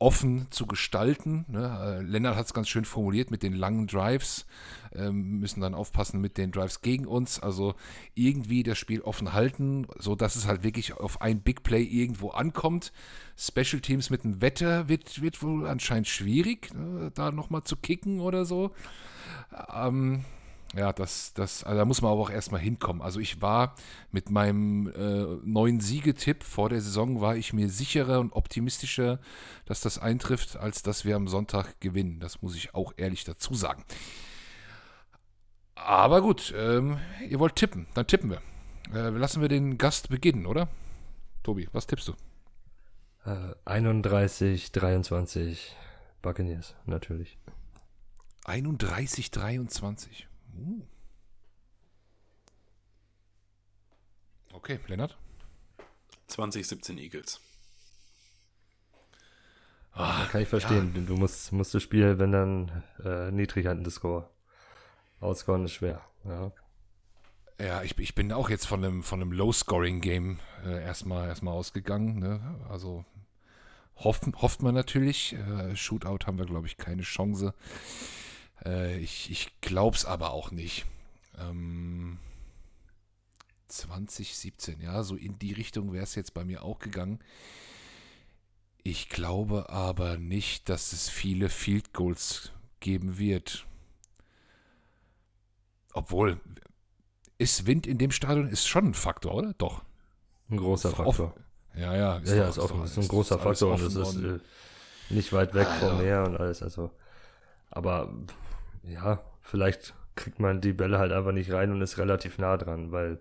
offen 0.00 0.46
zu 0.50 0.66
gestalten. 0.66 1.44
Ne? 1.48 2.00
Äh, 2.00 2.02
Lennart 2.02 2.34
hat 2.34 2.46
es 2.46 2.54
ganz 2.54 2.68
schön 2.68 2.86
formuliert 2.86 3.30
mit 3.30 3.42
den 3.42 3.52
langen 3.52 3.86
Drives. 3.86 4.46
Ähm, 4.92 5.38
müssen 5.38 5.60
dann 5.60 5.74
aufpassen 5.74 6.20
mit 6.20 6.38
den 6.38 6.50
Drives 6.50 6.80
gegen 6.80 7.06
uns. 7.06 7.38
Also 7.38 7.74
irgendwie 8.14 8.62
das 8.62 8.78
Spiel 8.78 9.02
offen 9.02 9.34
halten, 9.34 9.86
sodass 9.98 10.36
es 10.36 10.46
halt 10.46 10.62
wirklich 10.62 10.94
auf 10.94 11.20
ein 11.20 11.42
Big 11.42 11.62
Play 11.62 11.84
irgendwo 11.84 12.30
ankommt. 12.30 12.92
Special 13.36 13.80
Teams 13.80 14.08
mit 14.08 14.24
dem 14.24 14.40
Wetter 14.40 14.88
wird, 14.88 15.20
wird 15.20 15.42
wohl 15.42 15.68
anscheinend 15.68 16.08
schwierig, 16.08 16.74
ne? 16.74 17.12
da 17.14 17.30
nochmal 17.30 17.64
zu 17.64 17.76
kicken 17.76 18.20
oder 18.20 18.46
so. 18.46 18.72
Ähm, 19.74 20.24
ja, 20.76 20.92
das, 20.92 21.34
das, 21.34 21.64
also 21.64 21.78
da 21.78 21.84
muss 21.84 22.00
man 22.00 22.12
aber 22.12 22.20
auch 22.20 22.30
erstmal 22.30 22.60
hinkommen. 22.60 23.02
Also 23.02 23.18
ich 23.18 23.42
war 23.42 23.74
mit 24.12 24.30
meinem 24.30 24.86
äh, 24.88 25.38
neuen 25.44 25.80
Siegetipp 25.80 26.44
vor 26.44 26.68
der 26.68 26.80
Saison, 26.80 27.20
war 27.20 27.34
ich 27.34 27.52
mir 27.52 27.68
sicherer 27.68 28.20
und 28.20 28.32
optimistischer, 28.32 29.18
dass 29.66 29.80
das 29.80 29.98
eintrifft, 29.98 30.56
als 30.56 30.82
dass 30.82 31.04
wir 31.04 31.16
am 31.16 31.26
Sonntag 31.26 31.80
gewinnen. 31.80 32.20
Das 32.20 32.40
muss 32.40 32.54
ich 32.54 32.74
auch 32.74 32.92
ehrlich 32.96 33.24
dazu 33.24 33.54
sagen. 33.54 33.84
Aber 35.74 36.22
gut, 36.22 36.54
ähm, 36.56 36.98
ihr 37.28 37.40
wollt 37.40 37.56
tippen, 37.56 37.86
dann 37.94 38.06
tippen 38.06 38.30
wir. 38.30 38.42
Äh, 38.94 39.10
lassen 39.10 39.40
wir 39.40 39.48
den 39.48 39.76
Gast 39.76 40.08
beginnen, 40.08 40.46
oder? 40.46 40.68
Tobi, 41.42 41.68
was 41.72 41.88
tippst 41.88 42.08
du? 42.08 42.12
Äh, 43.24 43.54
31, 43.64 44.70
23 44.70 45.74
Buccaneers, 46.22 46.76
natürlich. 46.86 47.38
31, 48.44 49.30
23. 49.32 50.29
Uh. 50.56 50.82
Okay, 54.52 54.78
Lennart? 54.86 55.16
2017 56.26 56.98
Eagles. 56.98 57.40
Ah, 59.92 60.26
kann 60.30 60.42
ich 60.42 60.48
verstehen. 60.48 60.92
Ja. 60.94 61.02
Du 61.02 61.16
musst, 61.16 61.52
musst 61.52 61.74
das 61.74 61.82
Spiel, 61.82 62.18
wenn 62.18 62.32
dann 62.32 62.82
äh, 63.04 63.30
niedrig 63.30 63.68
an 63.68 63.82
den 63.82 63.90
Score. 63.90 64.28
Outscoren 65.20 65.64
ist 65.64 65.72
schwer. 65.72 66.00
Ja. 66.24 66.52
Ja, 67.60 67.82
ich, 67.82 67.98
ich 67.98 68.14
bin 68.14 68.32
auch 68.32 68.48
jetzt 68.48 68.66
von 68.66 68.82
einem, 68.82 69.02
von 69.02 69.20
einem 69.20 69.32
Low-Scoring-Game 69.32 70.38
äh, 70.64 70.82
erstmal, 70.82 71.28
erstmal 71.28 71.52
ausgegangen. 71.52 72.18
Ne? 72.18 72.40
Also 72.70 73.04
hofft, 73.96 74.22
hofft 74.36 74.62
man 74.62 74.74
natürlich. 74.74 75.34
Äh, 75.34 75.76
Shootout 75.76 76.26
haben 76.26 76.38
wir, 76.38 76.46
glaube 76.46 76.66
ich, 76.66 76.78
keine 76.78 77.02
Chance. 77.02 77.52
Äh, 78.64 78.98
ich 78.98 79.30
ich 79.30 79.60
glaube 79.60 79.96
es 79.96 80.04
aber 80.04 80.32
auch 80.32 80.50
nicht. 80.50 80.86
Ähm, 81.38 82.18
2017, 83.68 84.80
ja, 84.80 85.02
so 85.02 85.16
in 85.16 85.38
die 85.38 85.52
Richtung 85.52 85.92
wäre 85.92 86.04
es 86.04 86.14
jetzt 86.14 86.34
bei 86.34 86.44
mir 86.44 86.64
auch 86.64 86.78
gegangen. 86.78 87.20
Ich 88.82 89.08
glaube 89.08 89.68
aber 89.68 90.16
nicht, 90.16 90.68
dass 90.68 90.92
es 90.92 91.08
viele 91.08 91.48
Field 91.48 91.92
Goals 91.92 92.52
geben 92.80 93.18
wird. 93.18 93.66
Obwohl, 95.92 96.40
ist 97.38 97.66
Wind 97.66 97.86
in 97.86 97.98
dem 97.98 98.10
Stadion 98.10 98.48
ist 98.48 98.66
schon 98.66 98.86
ein 98.86 98.94
Faktor, 98.94 99.34
oder? 99.34 99.54
Doch. 99.54 99.82
Ein 100.48 100.56
großer 100.56 100.90
Faktor. 100.90 101.34
Ja, 101.74 101.94
ja. 101.96 102.16
Ist 102.18 102.30
ja, 102.30 102.36
ja, 102.36 102.48
ist, 102.48 102.58
offen, 102.58 102.82
ist 102.84 102.98
ein 102.98 103.08
großer 103.08 103.38
Faktor 103.38 103.74
und 103.74 103.82
es 103.82 103.94
ist 103.94 104.16
äh, 104.16 104.38
nicht 105.10 105.32
weit 105.32 105.54
weg 105.54 105.66
also. 105.66 105.88
vom 105.88 105.98
Meer 105.98 106.24
und 106.24 106.36
alles. 106.36 106.62
Also, 106.62 106.90
aber 107.70 108.12
ja, 108.90 109.24
vielleicht 109.40 109.94
kriegt 110.16 110.38
man 110.38 110.60
die 110.60 110.72
Bälle 110.72 110.98
halt 110.98 111.12
einfach 111.12 111.32
nicht 111.32 111.50
rein 111.52 111.70
und 111.70 111.80
ist 111.80 111.98
relativ 111.98 112.38
nah 112.38 112.56
dran, 112.56 112.92
weil 112.92 113.20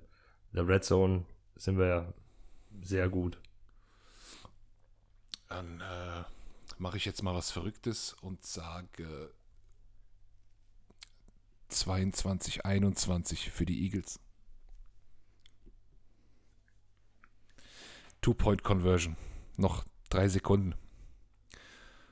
der 0.52 0.68
Red 0.68 0.84
Zone 0.84 1.26
sind 1.56 1.78
wir 1.78 1.88
ja 1.88 2.14
sehr 2.82 3.10
gut. 3.10 3.40
Dann 5.48 5.82
äh, 5.82 6.24
mache 6.78 6.98
ich 6.98 7.06
jetzt 7.06 7.24
mal 7.24 7.36
was 7.36 7.52
Verrücktes 7.52 8.14
und 8.22 8.44
sage 8.44 9.32
22, 11.70 12.66
21 12.66 13.52
für 13.52 13.66
die 13.66 13.84
Eagles. 13.84 14.20
Two-Point-Conversion. 18.22 19.16
Noch 19.58 19.86
drei 20.10 20.28
Sekunden. 20.28 20.76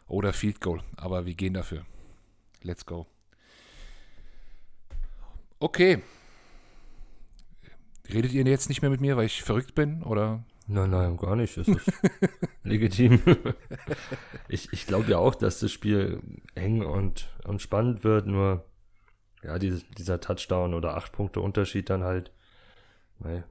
Oder 0.08 0.32
Field 0.32 0.62
Goal. 0.62 0.84
Aber 0.96 1.26
wir 1.26 1.36
gehen 1.36 1.54
dafür. 1.54 1.86
Let's 2.62 2.86
go. 2.86 3.08
Okay. 5.60 6.02
Redet 8.12 8.32
ihr 8.32 8.44
jetzt 8.46 8.70
nicht 8.70 8.82
mehr 8.82 8.92
mit 8.92 9.02
mir, 9.02 9.18
weil 9.18 9.26
ich 9.26 9.44
verrückt 9.44 9.76
bin, 9.76 10.04
oder? 10.04 10.44
Nein, 10.68 10.90
nein, 10.90 11.18
gar 11.18 11.36
nicht. 11.36 11.58
Das 11.58 11.68
ist 11.68 11.92
legitim. 12.64 13.22
ich 14.48 14.72
ich 14.74 14.86
glaube 14.86 15.12
ja 15.12 15.18
auch, 15.18 15.36
dass 15.36 15.60
das 15.60 15.72
Spiel 15.72 16.22
eng 16.56 16.84
und, 16.84 17.30
und 17.46 17.62
spannend 17.62 18.04
wird, 18.04 18.28
nur 18.28 18.66
ja, 19.44 19.60
diese, 19.60 19.84
dieser 19.98 20.20
Touchdown 20.20 20.74
oder 20.74 20.98
acht 20.98 21.12
Punkte 21.12 21.42
Unterschied 21.42 21.90
dann 21.90 22.04
halt. 22.04 22.32
Nee, 23.20 23.44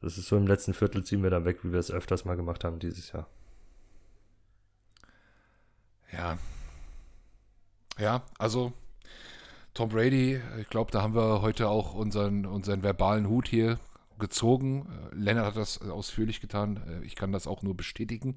das 0.00 0.18
ist 0.18 0.28
so 0.28 0.36
im 0.36 0.46
letzten 0.46 0.74
Viertel 0.74 1.04
ziehen 1.04 1.22
wir 1.22 1.30
dann 1.30 1.44
weg, 1.44 1.64
wie 1.64 1.72
wir 1.72 1.78
es 1.78 1.90
öfters 1.90 2.24
mal 2.24 2.36
gemacht 2.36 2.64
haben 2.64 2.78
dieses 2.78 3.12
Jahr. 3.12 3.28
Ja. 6.12 6.38
Ja, 7.98 8.24
also 8.38 8.72
Tom 9.78 9.90
Brady, 9.90 10.42
ich 10.60 10.68
glaube, 10.70 10.90
da 10.90 11.02
haben 11.02 11.14
wir 11.14 11.40
heute 11.40 11.68
auch 11.68 11.94
unseren, 11.94 12.46
unseren 12.46 12.82
verbalen 12.82 13.28
Hut 13.28 13.46
hier 13.46 13.78
gezogen. 14.18 14.88
Äh, 15.12 15.14
Lennart 15.14 15.46
hat 15.46 15.56
das 15.56 15.80
ausführlich 15.82 16.40
getan. 16.40 16.82
Äh, 16.88 17.06
ich 17.06 17.14
kann 17.14 17.30
das 17.30 17.46
auch 17.46 17.62
nur 17.62 17.76
bestätigen. 17.76 18.34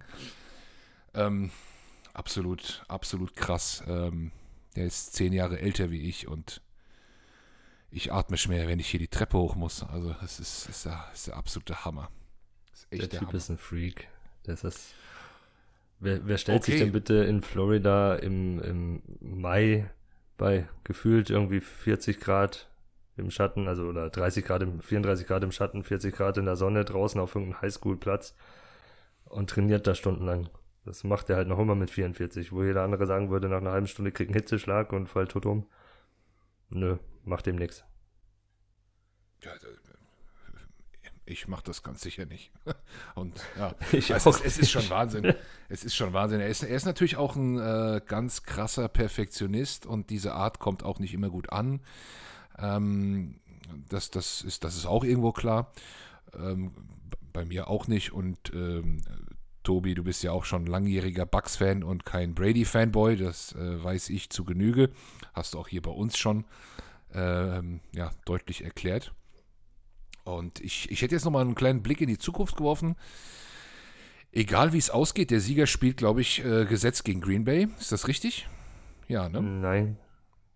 Ähm, 1.16 1.50
absolut, 2.14 2.86
absolut 2.88 3.36
krass. 3.36 3.84
Ähm, 3.88 4.32
der 4.76 4.86
ist 4.86 5.14
zehn 5.16 5.34
Jahre 5.34 5.60
älter 5.60 5.90
wie 5.90 6.04
ich 6.04 6.28
und 6.28 6.62
ich 7.90 8.14
atme 8.14 8.38
schwer, 8.38 8.68
wenn 8.68 8.78
ich 8.78 8.90
hier 8.90 9.00
die 9.00 9.08
Treppe 9.08 9.40
hoch 9.40 9.56
muss. 9.56 9.82
Also, 9.82 10.14
das 10.22 10.40
ist, 10.40 10.70
ist, 10.70 10.86
der, 10.86 11.10
ist 11.12 11.26
der 11.26 11.38
absolute 11.38 11.84
Hammer. 11.84 12.12
der, 12.92 13.00
der 13.00 13.10
Typ 13.10 13.22
Hammer. 13.22 13.34
ist 13.34 13.50
ein 13.50 13.58
Freak. 13.58 14.10
Das 14.44 14.64
ist. 14.64 14.94
Wer, 16.00 16.24
wer 16.28 16.38
stellt 16.38 16.62
okay. 16.62 16.74
sich 16.74 16.82
denn 16.82 16.92
bitte 16.92 17.16
in 17.16 17.42
Florida 17.42 18.14
im, 18.14 18.62
im 18.62 19.02
Mai 19.22 19.90
bei 20.42 20.68
gefühlt 20.84 21.30
irgendwie 21.30 21.62
40 21.62 22.20
Grad 22.20 22.68
im 23.16 23.30
Schatten, 23.30 23.68
also 23.68 23.84
oder 23.84 24.10
30 24.10 24.44
Grad, 24.44 24.64
im, 24.64 24.82
34 24.82 25.28
Grad 25.28 25.44
im 25.44 25.52
Schatten, 25.52 25.84
40 25.84 26.16
Grad 26.16 26.36
in 26.38 26.46
der 26.46 26.56
Sonne 26.56 26.84
draußen 26.84 27.22
auf 27.22 27.36
irgendeinem 27.36 27.62
Highschool-Platz 27.62 28.34
und 29.26 29.52
trainiert 29.52 29.86
da 29.86 29.94
stundenlang. 29.94 30.50
Das 30.84 31.04
macht 31.04 31.30
er 31.30 31.36
halt 31.36 31.48
noch 31.48 31.60
immer 31.60 31.76
mit 31.76 31.92
44, 31.92 32.52
wo 32.52 32.64
jeder 32.64 32.82
andere 32.82 33.06
sagen 33.06 33.30
würde, 33.30 33.50
nach 33.50 33.60
einer 33.60 33.72
halben 33.72 33.86
Stunde 33.86 34.12
kriegt 34.12 34.32
einen 34.32 34.40
Hitzeschlag 34.40 34.92
und 34.94 35.06
fällt 35.10 35.30
tot 35.30 35.46
um. 35.46 35.68
Nö, 36.70 36.98
macht 37.24 37.46
ihm 37.46 37.58
nichts. 37.58 37.84
Ja, 39.44 39.52
ich 41.32 41.48
mache 41.48 41.64
das 41.64 41.84
ganz 41.84 42.02
sicher 42.02 42.26
nicht. 42.26 42.52
Und 43.16 43.40
ja, 43.58 43.74
also 44.14 44.30
es, 44.30 44.42
es, 44.42 44.58
ist 44.60 44.72
schon 44.72 44.90
Wahnsinn. 44.90 45.34
Es 45.70 45.86
ist 45.86 45.96
schon 45.96 46.12
Wahnsinn. 46.12 46.42
Er 46.42 46.50
ist, 46.50 46.64
er 46.64 46.76
ist 46.76 46.84
natürlich 46.84 47.16
auch 47.16 47.38
ein 47.38 47.58
äh, 47.58 48.02
ganz 48.06 48.44
krasser 48.44 48.90
Perfektionist 48.90 49.86
und 49.86 50.10
diese 50.10 50.34
Art 50.34 50.60
kommt 50.60 50.84
auch 50.84 51.00
nicht 51.00 51.14
immer 51.14 51.30
gut 51.30 51.50
an. 51.50 51.80
Ähm, 52.60 53.40
das, 53.88 54.12
das, 54.12 54.42
ist, 54.42 54.66
das 54.66 54.76
ist 54.76 54.86
auch 54.86 55.06
irgendwo 55.06 55.32
klar. 55.32 55.72
Ähm, 56.38 56.74
bei 57.32 57.46
mir 57.46 57.70
auch 57.70 57.88
nicht. 57.88 58.12
Und 58.12 58.52
ähm, 58.54 59.02
Tobi, 59.64 59.96
du 59.96 60.04
bist 60.04 60.24
ja 60.24 60.34
auch 60.34 60.44
schon 60.44 60.66
langjähriger 60.66 61.26
Bucks-Fan 61.26 61.84
und 61.84 62.06
kein 62.06 62.36
Brady-Fanboy. 62.36 63.16
Das 63.16 63.54
äh, 63.56 63.82
weiß 63.82 64.10
ich 64.10 64.30
zu 64.30 64.44
Genüge. 64.44 64.90
Hast 65.34 65.54
du 65.54 65.60
auch 65.60 65.70
hier 65.70 65.82
bei 65.82 65.92
uns 65.92 66.18
schon 66.18 66.44
ähm, 67.14 67.80
ja, 67.94 68.12
deutlich 68.26 68.64
erklärt. 68.64 69.14
Und 70.24 70.60
ich, 70.60 70.90
ich 70.92 71.02
hätte 71.02 71.16
jetzt 71.16 71.26
nochmal 71.26 71.44
einen 71.44 71.56
kleinen 71.56 71.82
Blick 71.82 72.02
in 72.02 72.08
die 72.08 72.18
Zukunft 72.18 72.56
geworfen. 72.56 72.96
Egal 74.32 74.72
wie 74.74 74.78
es 74.78 74.90
ausgeht, 74.90 75.32
der 75.32 75.42
Sieger 75.42 75.68
spielt, 75.68 75.98
glaube 75.98 76.22
ich, 76.22 76.44
äh, 76.46 76.66
Gesetz 76.66 77.04
gegen 77.04 77.22
Green 77.22 77.44
Bay. 77.44 77.68
Ist 77.80 77.92
das 77.92 78.08
richtig? 78.08 78.48
Ja, 79.08 79.28
ne? 79.28 79.42
Nein. 79.42 79.98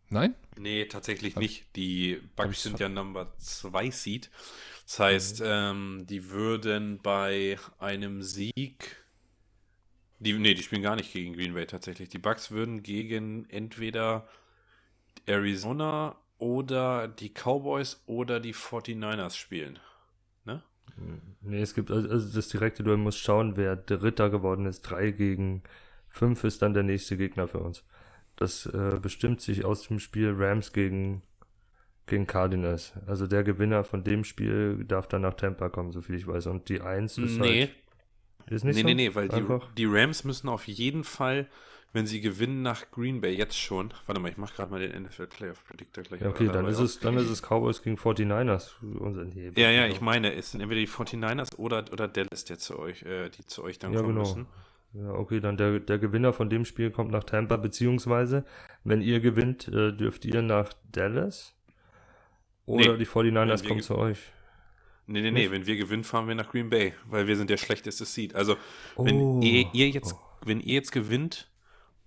Nein? 0.10 0.36
Nee, 0.58 0.86
tatsächlich 0.86 1.36
hab, 1.36 1.42
nicht. 1.42 1.66
Die 1.76 2.22
Bucks 2.36 2.64
sind 2.64 2.80
ja 2.80 2.88
Number 2.88 3.36
2 3.38 3.92
Seed. 3.92 4.30
Das 4.86 5.00
heißt, 5.00 5.40
mhm. 5.42 5.46
ähm, 5.48 6.06
die 6.08 6.30
würden 6.30 7.00
bei 7.02 7.58
einem 7.80 8.22
Sieg. 8.22 9.04
Die, 10.20 10.34
nee, 10.34 10.54
die 10.54 10.64
spielen 10.64 10.84
gar 10.84 10.96
nicht 10.96 11.12
gegen 11.12 11.34
Green 11.34 11.54
Bay 11.54 11.66
tatsächlich. 11.66 12.10
Die 12.10 12.20
Bucks 12.20 12.52
würden 12.52 12.84
gegen 12.84 13.50
entweder 13.50 14.28
Arizona 15.26 16.16
oder 16.38 17.08
die 17.08 17.30
Cowboys 17.30 18.04
oder 18.06 18.40
die 18.40 18.54
49ers 18.54 19.36
spielen. 19.36 19.80
Ne? 20.44 20.64
Nee, 21.42 21.62
es 21.62 21.74
gibt 21.74 21.92
also 21.92 22.08
das 22.08 22.48
direkte 22.50 22.84
Duell 22.84 22.98
muss 22.98 23.18
schauen, 23.18 23.58
wer 23.58 23.76
Dritter 23.76 24.30
geworden 24.30 24.66
ist. 24.66 24.82
Drei 24.82 25.12
gegen 25.12 25.64
fünf 26.08 26.44
ist 26.44 26.62
dann 26.62 26.74
der 26.74 26.84
nächste 26.84 27.18
Gegner 27.18 27.48
für 27.48 27.60
uns. 27.60 27.84
Das 28.36 28.66
äh, 28.66 29.00
bestimmt 29.02 29.42
sich 29.42 29.64
aus 29.64 29.88
dem 29.88 30.00
Spiel 30.00 30.34
Rams 30.36 30.74
gegen, 30.74 31.22
gegen 32.06 32.28
Cardinals. 32.28 32.94
Also 33.06 33.28
der 33.28 33.44
Gewinner 33.44 33.84
von 33.84 34.04
dem 34.04 34.24
Spiel 34.24 34.84
darf 34.86 35.08
dann 35.08 35.22
nach 35.22 35.36
Tampa 35.36 35.70
kommen, 35.70 35.92
soviel 35.92 36.16
ich 36.16 36.28
weiß. 36.28 36.48
Und 36.48 36.68
die 36.68 36.82
Eins 36.82 37.18
ist 37.18 37.40
nee. 37.40 37.62
halt. 37.62 37.76
Ist 38.48 38.64
nicht 38.64 38.76
nee, 38.76 38.82
so? 38.82 38.88
nee, 38.88 38.94
nee, 38.94 39.16
weil 39.16 39.28
die, 39.28 39.44
die 39.78 39.86
Rams 39.86 40.24
müssen 40.24 40.50
auf 40.50 40.68
jeden 40.68 41.04
Fall 41.04 41.48
wenn 41.96 42.06
sie 42.06 42.20
gewinnen 42.20 42.62
nach 42.62 42.92
Green 42.92 43.22
Bay 43.22 43.34
jetzt 43.34 43.58
schon. 43.58 43.94
Warte 44.06 44.20
mal, 44.20 44.30
ich 44.30 44.36
mache 44.36 44.54
gerade 44.54 44.70
mal 44.70 44.86
den 44.86 45.04
NFL 45.04 45.28
Playoff 45.28 45.64
Predictor 45.66 46.04
gleich. 46.04 46.20
Ja, 46.20 46.28
okay, 46.28 46.50
dann 46.52 46.66
ist, 46.66 46.80
es, 46.80 47.00
dann 47.00 47.16
ist 47.16 47.30
es 47.30 47.42
Cowboys 47.42 47.82
gegen 47.82 47.96
49ers. 47.96 48.74
Ja, 49.56 49.72
ja, 49.72 49.88
ich 49.88 50.02
meine, 50.02 50.34
es 50.34 50.52
sind 50.52 50.60
entweder 50.60 50.82
die 50.82 50.90
49ers 50.90 51.56
oder, 51.56 51.86
oder 51.94 52.10
Dallas, 52.10 52.44
der 52.44 52.60
zu 52.60 52.78
euch, 52.78 53.04
äh, 53.04 53.30
die 53.30 53.46
zu 53.46 53.64
euch 53.64 53.80
dann 53.80 53.94
ja, 53.94 54.02
kommen 54.02 54.14
genau. 54.14 54.28
müssen. 54.28 54.46
Ja, 54.92 55.12
okay, 55.14 55.40
dann 55.40 55.56
der, 55.56 55.80
der 55.80 55.98
Gewinner 55.98 56.34
von 56.34 56.50
dem 56.50 56.66
Spiel 56.66 56.92
kommt 56.92 57.12
nach 57.12 57.24
Tampa, 57.24 57.56
beziehungsweise, 57.56 58.44
wenn 58.84 59.02
ihr 59.02 59.22
gewinnt, 59.22 59.70
äh, 59.70 59.94
dürft 59.94 60.26
ihr 60.26 60.42
nach 60.42 60.74
Dallas 60.92 61.56
oder 62.66 62.94
Nee, 62.94 62.98
die 62.98 63.08
49ers 63.08 63.62
wir 63.62 63.70
kommen 63.70 63.82
zu 63.82 63.98
euch. 63.98 64.20
Nee, 65.08 65.22
nee, 65.22 65.32
nee, 65.32 65.50
wenn 65.50 65.66
wir 65.66 65.78
gewinnen, 65.78 66.04
fahren 66.04 66.28
wir 66.28 66.36
nach 66.36 66.52
Green 66.52 66.70
Bay, 66.70 66.94
weil 67.08 67.28
wir 67.28 67.38
sind 67.38 67.50
der 67.50 67.58
schlechteste 67.58 68.04
Seed. 68.04 68.36
Also, 68.36 68.58
wenn 68.98 69.16
Oh. 69.16 69.40
ihr, 69.42 69.68
ihr 69.72 69.90
jetzt, 69.90 70.16
wenn 70.44 70.60
ihr 70.60 70.74
jetzt 70.74 70.92
gewinnt 70.92 71.48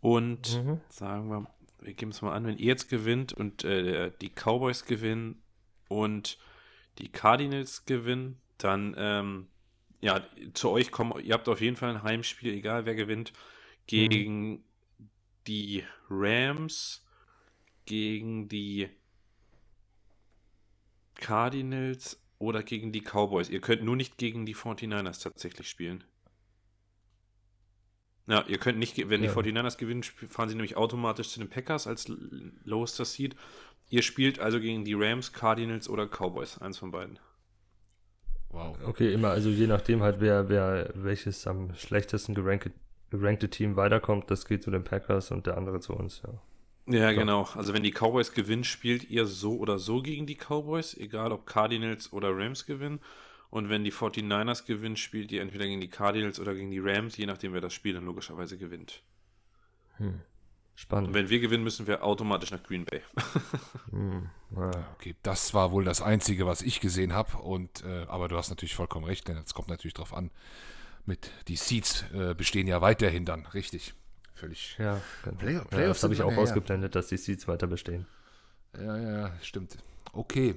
und 0.01 0.57
Mhm. 0.65 0.81
sagen 0.89 1.29
wir, 1.31 1.47
wir 1.81 1.95
geben 1.95 2.11
es 2.11 2.23
mal 2.23 2.35
an, 2.35 2.47
wenn 2.47 2.59
ihr 2.59 2.67
jetzt 2.67 2.89
gewinnt 2.89 3.33
und 3.33 3.65
äh, 3.65 4.11
die 4.21 4.31
Cowboys 4.31 4.85
gewinnen 4.85 5.43
und 5.89 6.39
die 6.99 7.09
Cardinals 7.09 7.85
gewinnen, 7.85 8.41
dann 8.59 8.95
ähm, 8.99 9.49
ja, 10.01 10.25
zu 10.55 10.71
euch 10.71 10.91
kommen, 10.91 11.25
ihr 11.25 11.35
habt 11.35 11.49
auf 11.49 11.61
jeden 11.61 11.77
Fall 11.77 11.91
ein 11.91 12.03
Heimspiel, 12.03 12.53
egal 12.55 12.87
wer 12.87 12.95
gewinnt, 12.95 13.33
gegen 13.87 14.65
die 15.47 15.85
Rams, 16.11 17.05
gegen 17.87 18.49
die 18.49 18.89
Cardinals 21.15 22.21
oder 22.39 22.63
gegen 22.63 22.93
die 22.93 23.01
Cowboys. 23.01 23.49
Ihr 23.49 23.61
könnt 23.61 23.83
nur 23.83 23.97
nicht 23.97 24.19
gegen 24.19 24.47
die 24.47 24.55
49ers 24.55 25.23
tatsächlich 25.23 25.69
spielen. 25.69 26.05
Ja, 28.29 28.45
ihr 28.47 28.59
könnt 28.59 28.79
nicht, 28.79 28.97
wenn 29.09 29.23
Ja. 29.25 29.29
die 29.31 29.35
49ers 29.35 29.79
gewinnen, 29.79 30.03
fahren 30.03 30.49
sie 30.51 30.55
nämlich 30.55 30.77
automatisch 30.77 31.31
zu 31.31 31.41
den 31.41 31.49
Packers 31.49 31.87
als 31.87 32.07
lowester 32.65 33.05
Seed. 33.07 33.35
Ihr 33.89 34.03
spielt 34.03 34.39
also 34.39 34.61
gegen 34.61 34.85
die 34.85 34.93
Rams, 34.95 35.33
Cardinals 35.33 35.89
oder 35.89 36.07
Cowboys, 36.07 36.59
eins 36.59 36.77
von 36.77 36.91
beiden. 36.91 37.19
Wow. 38.51 38.77
Okay, 38.85 39.13
immer, 39.13 39.31
also 39.31 39.49
je 39.49 39.67
nachdem 39.67 40.03
halt, 40.03 40.21
wer, 40.21 40.49
wer 40.49 40.91
welches 40.95 41.47
am 41.47 41.75
schlechtesten 41.75 42.35
gerankte, 42.35 42.71
gerankte 43.11 43.49
Team 43.49 43.77
weiterkommt, 43.77 44.31
das 44.31 44.47
geht 44.47 44.63
zu 44.63 44.71
den 44.71 44.85
Packers 44.85 45.31
und 45.31 45.47
der 45.47 45.57
andere 45.57 45.81
zu 45.81 45.95
uns, 45.95 46.23
ja. 46.23 46.35
Ja, 46.91 47.13
genau. 47.13 47.47
Also 47.55 47.75
wenn 47.75 47.83
die 47.83 47.93
Cowboys 47.93 48.33
gewinnen, 48.33 48.65
spielt 48.65 49.11
ihr 49.11 49.27
so 49.27 49.59
oder 49.59 49.79
so 49.79 50.01
gegen 50.01 50.27
die 50.27 50.37
Cowboys, 50.37 50.95
egal 50.97 51.33
ob 51.33 51.47
Cardinals 51.47 52.13
oder 52.15 52.35
Rams 52.35 52.65
gewinnen. 52.65 53.01
Und 53.51 53.71
wenn 53.71 53.83
die 53.85 53.93
49ers 53.93 54.67
gewinnen, 54.67 54.97
spielt 54.97 55.33
ihr 55.33 55.41
entweder 55.41 55.65
gegen 55.67 55.81
die 55.81 55.89
Cardinals 55.89 56.39
oder 56.39 56.55
gegen 56.55 56.71
die 56.71 56.81
Rams, 56.81 57.17
je 57.17 57.27
nachdem 57.27 57.55
wer 57.55 57.61
das 57.63 57.73
Spiel 57.73 57.95
dann 57.95 58.05
logischerweise 58.05 58.59
gewinnt. 58.59 59.03
Und 59.99 60.21
Spannend. 60.75 61.15
wenn 61.15 61.29
wir 61.31 61.41
gewinnen, 61.41 61.65
müssen 61.65 61.87
wir 61.87 62.05
automatisch 62.05 62.51
nach 62.51 62.63
Green 62.63 62.85
Bay. 62.85 63.01
Hm, 63.91 64.29
ja. 64.55 64.71
Okay, 64.95 65.17
das 65.23 65.55
war 65.55 65.73
wohl 65.73 65.83
das 65.85 66.03
Einzige, 66.03 66.47
was 66.47 66.61
ich 66.63 66.81
gesehen 66.81 67.15
habe. 67.15 67.39
Und 67.39 67.83
äh, 67.85 68.05
aber 68.09 68.29
du 68.29 68.37
hast 68.37 68.51
natürlich 68.51 68.75
vollkommen 68.75 69.07
recht, 69.07 69.27
denn 69.29 69.39
es 69.39 69.55
kommt 69.55 69.69
natürlich 69.69 69.95
drauf 69.95 70.13
an. 70.13 70.31
Mit 71.07 71.33
die 71.49 71.57
Seeds 71.57 72.05
äh, 72.13 72.35
bestehen 72.35 72.67
ja 72.67 72.83
weiterhin 72.83 73.25
dann, 73.25 73.47
richtig. 73.47 73.95
Völlig. 74.35 74.77
Ja, 74.79 75.01
genau. 75.25 75.37
Play- 75.39 75.55
ja, 75.55 75.65
Playoffs 75.65 76.01
das 76.01 76.05
habe 76.05 76.15
ich 76.15 76.23
auch 76.23 76.37
ausgeblendet, 76.37 76.95
dass 76.95 77.09
die 77.09 77.17
Seeds 77.17 77.49
weiter 77.49 77.67
bestehen. 77.67 78.07
Ja, 78.79 78.97
ja, 78.99 79.33
stimmt. 79.41 79.79
Okay. 80.13 80.55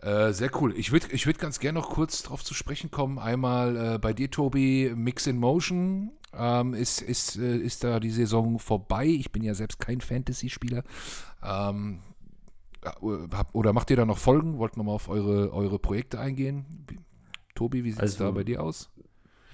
Äh, 0.00 0.32
sehr 0.32 0.50
cool. 0.60 0.74
Ich 0.76 0.92
würde 0.92 1.08
ich 1.10 1.26
würd 1.26 1.38
ganz 1.38 1.58
gerne 1.58 1.78
noch 1.80 1.90
kurz 1.90 2.22
drauf 2.22 2.44
zu 2.44 2.54
sprechen 2.54 2.90
kommen. 2.90 3.18
Einmal 3.18 3.94
äh, 3.94 3.98
bei 3.98 4.12
dir, 4.12 4.30
Tobi, 4.30 4.92
Mix 4.94 5.26
in 5.26 5.38
Motion. 5.38 6.12
Ähm, 6.36 6.74
ist, 6.74 7.00
ist, 7.00 7.36
äh, 7.36 7.56
ist 7.56 7.82
da 7.84 7.98
die 8.00 8.10
Saison 8.10 8.58
vorbei? 8.58 9.06
Ich 9.06 9.32
bin 9.32 9.42
ja 9.42 9.54
selbst 9.54 9.80
kein 9.80 10.00
Fantasy-Spieler. 10.00 10.84
Ähm, 11.42 12.00
äh, 12.84 12.90
oder 13.52 13.72
macht 13.72 13.90
ihr 13.90 13.96
da 13.96 14.04
noch 14.04 14.18
Folgen? 14.18 14.58
Wollt 14.58 14.76
nochmal 14.76 14.94
auf 14.94 15.08
eure, 15.08 15.52
eure 15.52 15.78
Projekte 15.78 16.20
eingehen? 16.20 16.86
Tobi, 17.54 17.82
wie 17.82 17.90
sieht 17.90 18.02
es 18.02 18.12
Also- 18.14 18.24
da 18.24 18.30
bei 18.30 18.44
dir 18.44 18.62
aus? 18.62 18.90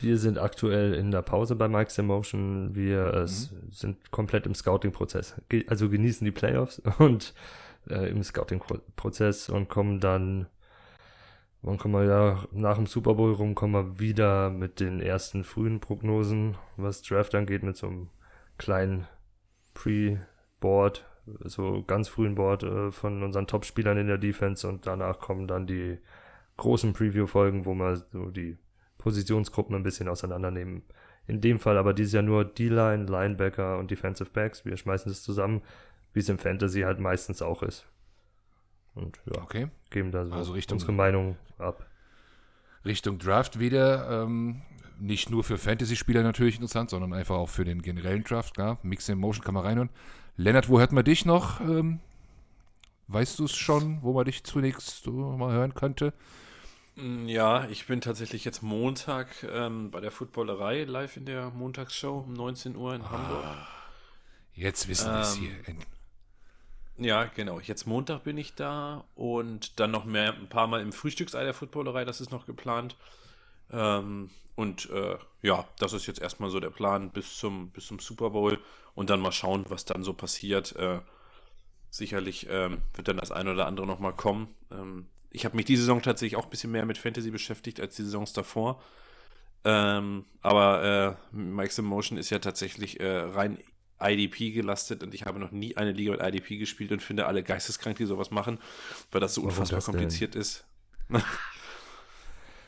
Wir 0.01 0.19
sind 0.19 0.39
aktuell 0.39 0.93
in 0.93 1.13
der 1.13 1.23
Pause 1.23 1.55
bei 1.55 1.69
Mike's 1.69 1.97
Emotion. 1.97 2.75
Wir 2.75 3.15
äh, 3.15 3.27
sind 3.27 4.11
komplett 4.11 4.45
im 4.45 4.55
Scouting-Prozess. 4.55 5.37
Also 5.69 5.89
genießen 5.89 6.25
die 6.25 6.33
Playoffs 6.33 6.83
und 6.99 7.33
äh, 7.89 8.09
im 8.09 8.23
Scouting-Prozess 8.23 9.49
und 9.49 9.69
kommen 9.69 10.01
dann, 10.01 10.47
wann 11.63 11.79
kommen 11.79 11.95
wir 11.95 12.05
ja, 12.05 12.45
nach 12.53 12.77
dem 12.77 12.87
Super 12.87 13.15
Bowl 13.15 13.33
rum, 13.33 13.55
kommen 13.55 13.73
wir 13.73 13.99
wieder 14.01 14.51
mit 14.51 14.81
den 14.81 15.01
ersten 15.01 15.45
frühen 15.45 15.81
Prognosen, 15.81 16.57
was 16.77 17.03
Draft 17.03 17.35
angeht, 17.35 17.63
mit 17.63 17.77
so 17.77 17.87
einem 17.87 18.11
kleinen 18.59 19.07
Pre-Board, 19.75 21.05
so 21.45 21.83
ganz 21.87 22.09
frühen 22.09 22.35
Board 22.35 22.63
äh, 22.63 22.91
von 22.91 23.23
unseren 23.23 23.47
Top-Spielern 23.47 23.99
in 23.99 24.07
der 24.07 24.19
Defense 24.19 24.67
und 24.69 24.87
danach 24.87 25.19
kommen 25.19 25.47
dann 25.49 25.67
die 25.67 25.99
großen 26.57 26.93
Preview-Folgen, 26.93 27.67
wo 27.67 27.75
wir 27.75 27.97
so 27.97 28.31
die 28.31 28.59
Positionsgruppen 28.99 29.75
ein 29.75 29.83
bisschen 29.83 30.09
auseinandernehmen. 30.09 30.83
In 31.27 31.41
dem 31.41 31.59
Fall 31.59 31.79
aber 31.79 31.95
dieses 31.95 32.13
Jahr 32.13 32.23
nur 32.23 32.45
D-Line, 32.45 33.07
Linebacker 33.07 33.79
und 33.79 33.91
Defensive 33.91 34.31
Backs. 34.31 34.65
Wir 34.65 34.77
schmeißen 34.77 35.11
das 35.11 35.23
zusammen, 35.23 35.63
wie 36.15 36.21
es 36.21 36.29
im 36.31 36.39
Fantasy 36.39 36.81
halt 36.81 36.99
meistens 37.01 37.43
auch 37.43 37.63
ist. 37.63 37.85
Und 38.95 39.19
ja, 39.27 39.43
Okay. 39.43 39.69
geben 39.91 40.11
da 40.13 40.25
so 40.25 40.33
Also 40.33 40.53
Richtung- 40.53 40.77
unsere 40.77 40.93
Meinung 40.93 41.37
ab. 41.59 41.87
Richtung 42.85 43.19
Draft 43.19 43.59
wieder. 43.59 44.23
Ähm, 44.25 44.63
nicht 44.99 45.29
nur 45.31 45.43
für 45.43 45.59
Fantasy-Spieler 45.59 46.23
natürlich 46.23 46.55
interessant, 46.57 46.91
sondern 46.91 47.13
einfach 47.13 47.35
auch 47.35 47.49
für 47.49 47.65
den 47.65 47.83
generellen 47.83 48.23
Draft. 48.25 48.55
Klar, 48.55 48.79
Mix 48.83 49.09
in 49.09 49.19
Motion 49.19 49.45
kann 49.45 49.55
man 49.55 49.65
reinhören. 49.65 49.91
Lennart, 50.37 50.69
wo 50.69 50.79
hört 50.79 50.93
man 50.93 51.05
dich 51.05 51.25
noch? 51.27 51.61
Ähm, 51.61 51.99
weißt 53.09 53.39
du 53.41 53.45
es 53.45 53.57
schon, 53.57 54.03
wo 54.03 54.13
man 54.13 54.25
dich 54.25 54.45
zunächst 54.45 55.03
so 55.03 55.11
mal 55.37 55.53
hören 55.53 55.75
könnte? 55.75 56.13
Mm, 56.95 57.27
Ja, 57.27 57.67
ich 57.69 57.87
bin 57.89 58.01
tatsächlich 58.01 58.45
jetzt 58.45 58.63
Montag 58.63 59.27
ähm, 59.53 59.91
bei 59.91 60.01
der 60.01 60.13
Footballerei 60.13 60.85
live 60.85 61.17
in 61.17 61.25
der 61.27 61.51
Montagsshow 61.51 62.19
um 62.21 62.33
19 62.33 62.77
Uhr 62.77 62.95
in 62.95 63.11
Hamburg. 63.11 63.45
Jetzt 64.55 64.87
wissen 64.87 65.13
wir 65.13 65.21
es 65.21 65.35
Ähm, 65.37 65.41
hier. 65.43 65.55
Ja, 66.97 67.25
genau. 67.25 67.59
Jetzt 67.61 67.87
Montag 67.87 68.23
bin 68.23 68.39
ich 68.39 68.55
da 68.55 69.05
und 69.17 69.81
dann 69.81 69.91
noch 69.91 70.05
mehr, 70.05 70.35
ein 70.35 70.49
paar 70.49 70.69
Mal 70.69 70.81
im 70.81 70.93
Frühstücksei 70.93 71.43
der 71.43 71.55
Footballerei, 71.55 72.05
das 72.05 72.21
ist 72.21 72.31
noch 72.31 72.47
geplant. 72.47 72.97
Ähm, 73.73 74.31
und 74.55 74.89
äh, 74.91 75.19
ja, 75.43 75.67
das 75.79 75.93
ist 75.93 76.07
jetzt 76.07 76.21
erstmal 76.21 76.51
so 76.51 76.61
der 76.61 76.71
Plan 76.71 77.11
bis 77.11 77.37
zum, 77.37 77.71
bis 77.71 77.87
zum 77.87 77.99
Super 77.99 78.31
Bowl 78.31 78.61
und 78.95 79.11
dann 79.11 79.21
mal 79.21 79.33
schauen, 79.33 79.65
was 79.69 79.85
dann 79.85 80.05
so 80.05 80.13
passiert. 80.13 80.77
Äh, 80.77 81.01
sicherlich 81.91 82.47
ähm, 82.49 82.83
wird 82.95 83.09
dann 83.09 83.17
das 83.17 83.33
eine 83.33 83.53
oder 83.53 83.67
andere 83.67 83.87
nochmal 83.87 84.13
kommen. 84.13 84.55
Ähm, 84.71 85.07
ich 85.31 85.45
habe 85.45 85.57
mich 85.57 85.65
die 85.65 85.77
Saison 85.77 86.01
tatsächlich 86.01 86.37
auch 86.37 86.45
ein 86.45 86.51
bisschen 86.51 86.71
mehr 86.71 86.87
mit 86.87 86.99
Fantasy 86.99 87.33
beschäftigt 87.33 87.81
als 87.81 87.97
die 87.97 88.05
Saisons 88.05 88.33
davor. 88.33 88.81
Ähm, 89.65 90.27
aber 90.43 91.19
äh, 91.33 91.37
Mike's 91.37 91.79
Emotion 91.79 92.19
ist 92.19 92.31
ja 92.31 92.39
tatsächlich 92.39 93.01
äh, 93.01 93.19
rein 93.19 93.59
IDP 94.05 94.53
gelastet 94.53 95.03
und 95.03 95.15
ich 95.15 95.25
habe 95.25 95.39
noch 95.39 95.51
nie 95.51 95.77
eine 95.77 95.93
Liga 95.93 96.13
mit 96.13 96.21
IDP 96.23 96.57
gespielt 96.59 96.93
und 96.93 97.03
finde 97.03 97.27
alle 97.27 97.43
geisteskrank, 97.43 97.97
die 97.97 98.07
sowas 98.07 98.31
machen, 98.31 98.59
weil 99.11 99.21
das 99.21 99.35
so 99.35 99.43
Warum 99.43 99.51
unfassbar 99.51 99.77
das 99.79 99.85
denn? 99.87 99.93
kompliziert 99.95 100.35
ist. 100.35 100.65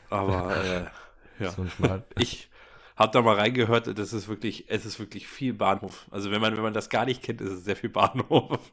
aber 0.09 0.63
äh, 0.65 1.43
ja. 1.43 1.53
Ich 2.19 2.49
habe 2.95 3.11
da 3.11 3.21
mal 3.21 3.35
reingehört, 3.35 3.97
das 3.99 4.11
ist 4.13 4.27
wirklich, 4.27 4.65
es 4.69 4.85
ist 4.85 4.97
wirklich 4.99 5.27
viel 5.27 5.53
Bahnhof. 5.53 6.07
Also 6.09 6.31
wenn 6.31 6.41
man, 6.41 6.55
wenn 6.55 6.63
man 6.63 6.73
das 6.73 6.89
gar 6.89 7.05
nicht 7.05 7.21
kennt, 7.21 7.41
ist 7.41 7.51
es 7.51 7.63
sehr 7.63 7.75
viel 7.75 7.89
Bahnhof. 7.91 8.59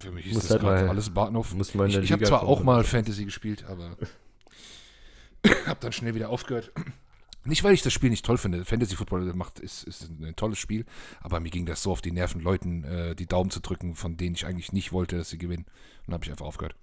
Für 0.00 0.12
mich 0.12 0.26
ist 0.26 0.34
muss 0.34 0.42
das 0.44 0.52
halt 0.52 0.62
gerade 0.62 0.82
mal- 0.84 0.90
alles 0.90 1.10
Bahnhof. 1.12 1.52
muss 1.54 1.74
man 1.74 1.88
Ich, 1.88 1.96
ich 1.96 2.12
habe 2.12 2.24
zwar 2.24 2.40
kommen. 2.40 2.50
auch 2.52 2.62
mal 2.62 2.84
Fantasy 2.84 3.24
gespielt, 3.24 3.64
aber 3.64 3.96
habe 5.66 5.80
dann 5.80 5.92
schnell 5.92 6.14
wieder 6.14 6.28
aufgehört. 6.30 6.72
Nicht, 7.44 7.64
weil 7.64 7.72
ich 7.72 7.82
das 7.82 7.92
Spiel 7.92 8.10
nicht 8.10 8.26
toll 8.26 8.36
finde. 8.36 8.64
Fantasy 8.64 8.96
Football 8.96 9.32
macht 9.34 9.58
ist, 9.60 9.84
ist 9.84 10.10
ein 10.10 10.34
tolles 10.36 10.58
Spiel, 10.58 10.84
aber 11.20 11.40
mir 11.40 11.50
ging 11.50 11.66
das 11.66 11.82
so 11.82 11.92
auf 11.92 12.02
die 12.02 12.12
Nerven, 12.12 12.40
Leuten 12.40 12.84
äh, 12.84 13.14
die 13.14 13.26
Daumen 13.26 13.50
zu 13.50 13.60
drücken, 13.60 13.94
von 13.94 14.16
denen 14.16 14.34
ich 14.34 14.44
eigentlich 14.44 14.72
nicht 14.72 14.92
wollte, 14.92 15.16
dass 15.16 15.30
sie 15.30 15.38
gewinnen. 15.38 15.64
Und 15.64 16.08
dann 16.08 16.14
habe 16.14 16.24
ich 16.24 16.30
einfach 16.30 16.46
aufgehört. 16.46 16.74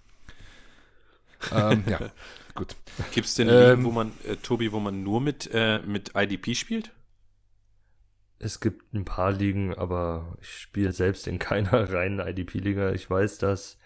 ähm, 1.52 1.84
ja, 1.88 2.00
gut. 2.56 2.76
Gibt 3.12 3.28
es 3.28 3.36
denn 3.36 3.50
Ähm, 3.50 3.70
Ligen, 3.70 3.84
wo 3.84 3.92
man, 3.92 4.12
äh, 4.24 4.38
Tobi, 4.38 4.72
wo 4.72 4.80
man 4.80 5.04
nur 5.04 5.22
mit, 5.22 5.50
äh, 5.54 5.80
mit 5.80 6.14
IDP 6.16 6.56
spielt? 6.56 6.92
Es 8.40 8.60
gibt 8.60 8.94
ein 8.94 9.06
paar 9.06 9.32
Ligen, 9.32 9.74
aber 9.74 10.38
ich 10.42 10.50
spiele 10.50 10.92
selbst 10.92 11.28
in 11.28 11.40
keiner 11.40 11.90
reinen 11.94 12.20
IDP-Liga. 12.20 12.92
Ich 12.92 13.10
weiß, 13.10 13.38
dass 13.38 13.78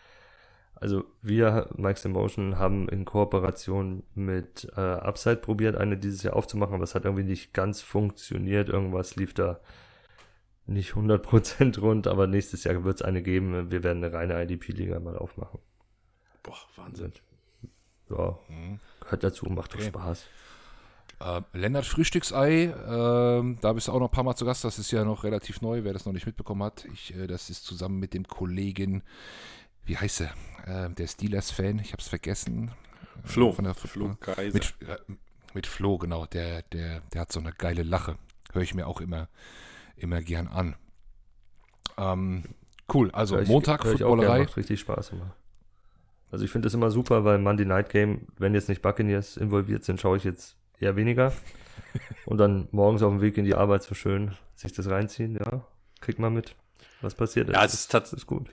Also 0.82 1.04
wir, 1.22 1.70
Mike's 1.76 2.06
Emotion, 2.06 2.58
haben 2.58 2.88
in 2.88 3.04
Kooperation 3.04 4.04
mit 4.16 4.72
äh, 4.78 4.80
Upside 4.80 5.38
probiert, 5.38 5.76
eine 5.76 5.98
dieses 5.98 6.24
Jahr 6.24 6.36
aufzumachen, 6.36 6.76
aber 6.76 6.84
es 6.84 6.96
hat 6.96 7.04
irgendwie 7.04 7.26
nicht 7.26 7.54
ganz 7.54 7.82
funktioniert. 7.82 8.70
Irgendwas 8.70 9.18
lief 9.18 9.34
da 9.34 9.60
nicht 10.68 10.94
100% 10.94 11.80
rund, 11.82 12.08
aber 12.08 12.28
nächstes 12.28 12.64
Jahr 12.64 12.84
wird 12.86 12.96
es 12.96 13.02
eine 13.02 13.22
geben. 13.22 13.72
Wir 13.72 13.84
werden 13.84 14.04
eine 14.04 14.14
reine 14.14 14.42
IDP-Liga 14.42 15.00
mal 15.00 15.18
aufmachen. 15.18 15.60
Boah, 16.44 16.58
Wahnsinn. 16.78 17.12
Ja, 18.10 18.40
mhm. 18.48 18.80
gehört 19.02 19.24
dazu, 19.24 19.46
macht 19.48 19.76
okay. 19.76 19.92
doch 19.92 20.02
Spaß. 20.02 20.28
Äh, 21.20 21.42
Lennart 21.52 21.86
Frühstücksei, 21.86 22.64
äh, 22.64 23.56
da 23.62 23.74
bist 23.74 23.88
du 23.88 23.92
auch 23.92 24.00
noch 24.00 24.08
ein 24.08 24.12
paar 24.12 24.24
Mal 24.24 24.36
zu 24.36 24.46
Gast. 24.46 24.64
Das 24.64 24.80
ist 24.80 24.92
ja 24.92 25.04
noch 25.04 25.26
relativ 25.26 25.62
neu, 25.62 25.84
wer 25.84 25.92
das 25.92 26.06
noch 26.06 26.14
nicht 26.14 26.26
mitbekommen 26.26 26.64
hat. 26.64 26.86
Ich, 26.94 27.14
äh, 27.14 27.28
das 27.28 27.50
ist 27.50 27.66
zusammen 27.66 28.00
mit 28.00 28.14
dem 28.14 28.26
Kollegen, 28.26 29.04
wie 29.90 29.98
heißt 29.98 30.22
er? 30.22 30.86
Äh, 30.86 30.90
der 30.92 31.08
Steelers-Fan, 31.08 31.80
ich 31.80 31.92
habe 31.92 32.02
es 32.02 32.08
vergessen. 32.08 32.72
Flo. 33.24 33.52
Von 33.52 33.66
der 33.66 33.74
Flo 33.74 34.16
Kaiser. 34.20 34.54
Mit, 34.54 34.76
äh, 34.88 34.98
mit 35.54 35.68
Flo, 35.68 35.98
genau. 35.98 36.28
Der, 36.28 36.62
der, 36.62 37.02
der 37.12 37.22
hat 37.22 37.32
so 37.32 37.40
eine 37.40 37.52
geile 37.52 37.82
Lache. 37.82 38.18
Höre 38.54 38.62
ich 38.62 38.76
mir 38.76 38.88
auch 38.88 39.02
immer, 39.02 39.28
immer 39.98 40.22
gern 40.22 40.48
an. 40.48 40.76
Ähm, 41.98 42.44
cool, 42.94 43.10
also 43.12 43.36
hör 43.36 43.42
ich, 43.42 43.50
Montag 43.50 43.84
hör 43.84 43.92
Footballerei. 43.92 44.44
Macht 44.44 44.58
richtig 44.58 44.80
Spaß 44.80 45.10
immer. 45.10 45.36
Also 46.32 46.46
ich 46.46 46.52
finde 46.52 46.68
das 46.68 46.76
immer 46.76 46.92
super, 46.92 47.26
weil 47.26 47.40
Monday 47.40 47.66
Night 47.66 47.90
Game, 47.90 48.28
wenn 48.38 48.54
jetzt 48.54 48.70
nicht 48.70 48.84
Buccaneers 48.84 49.38
involviert 49.38 49.84
sind, 49.84 50.00
schaue 50.00 50.18
ich 50.18 50.24
jetzt 50.24 50.56
eher 50.80 50.96
weniger. 50.96 51.34
Und 52.26 52.38
dann 52.38 52.68
morgens 52.72 53.02
auf 53.02 53.12
dem 53.12 53.22
Weg 53.22 53.38
in 53.38 53.46
die 53.46 53.56
Arbeit 53.56 53.82
so 53.82 53.96
schön 53.96 54.36
sich 54.54 54.72
das 54.72 54.88
reinziehen, 54.88 55.36
ja. 55.36 55.66
Kriegt 56.00 56.20
man 56.20 56.34
mit, 56.34 56.56
was 57.02 57.16
passiert 57.16 57.50
ist. 57.50 57.56
Ja, 57.56 57.66
es 57.66 57.74
ist, 57.74 58.14
ist 58.14 58.28
gut. 58.28 58.50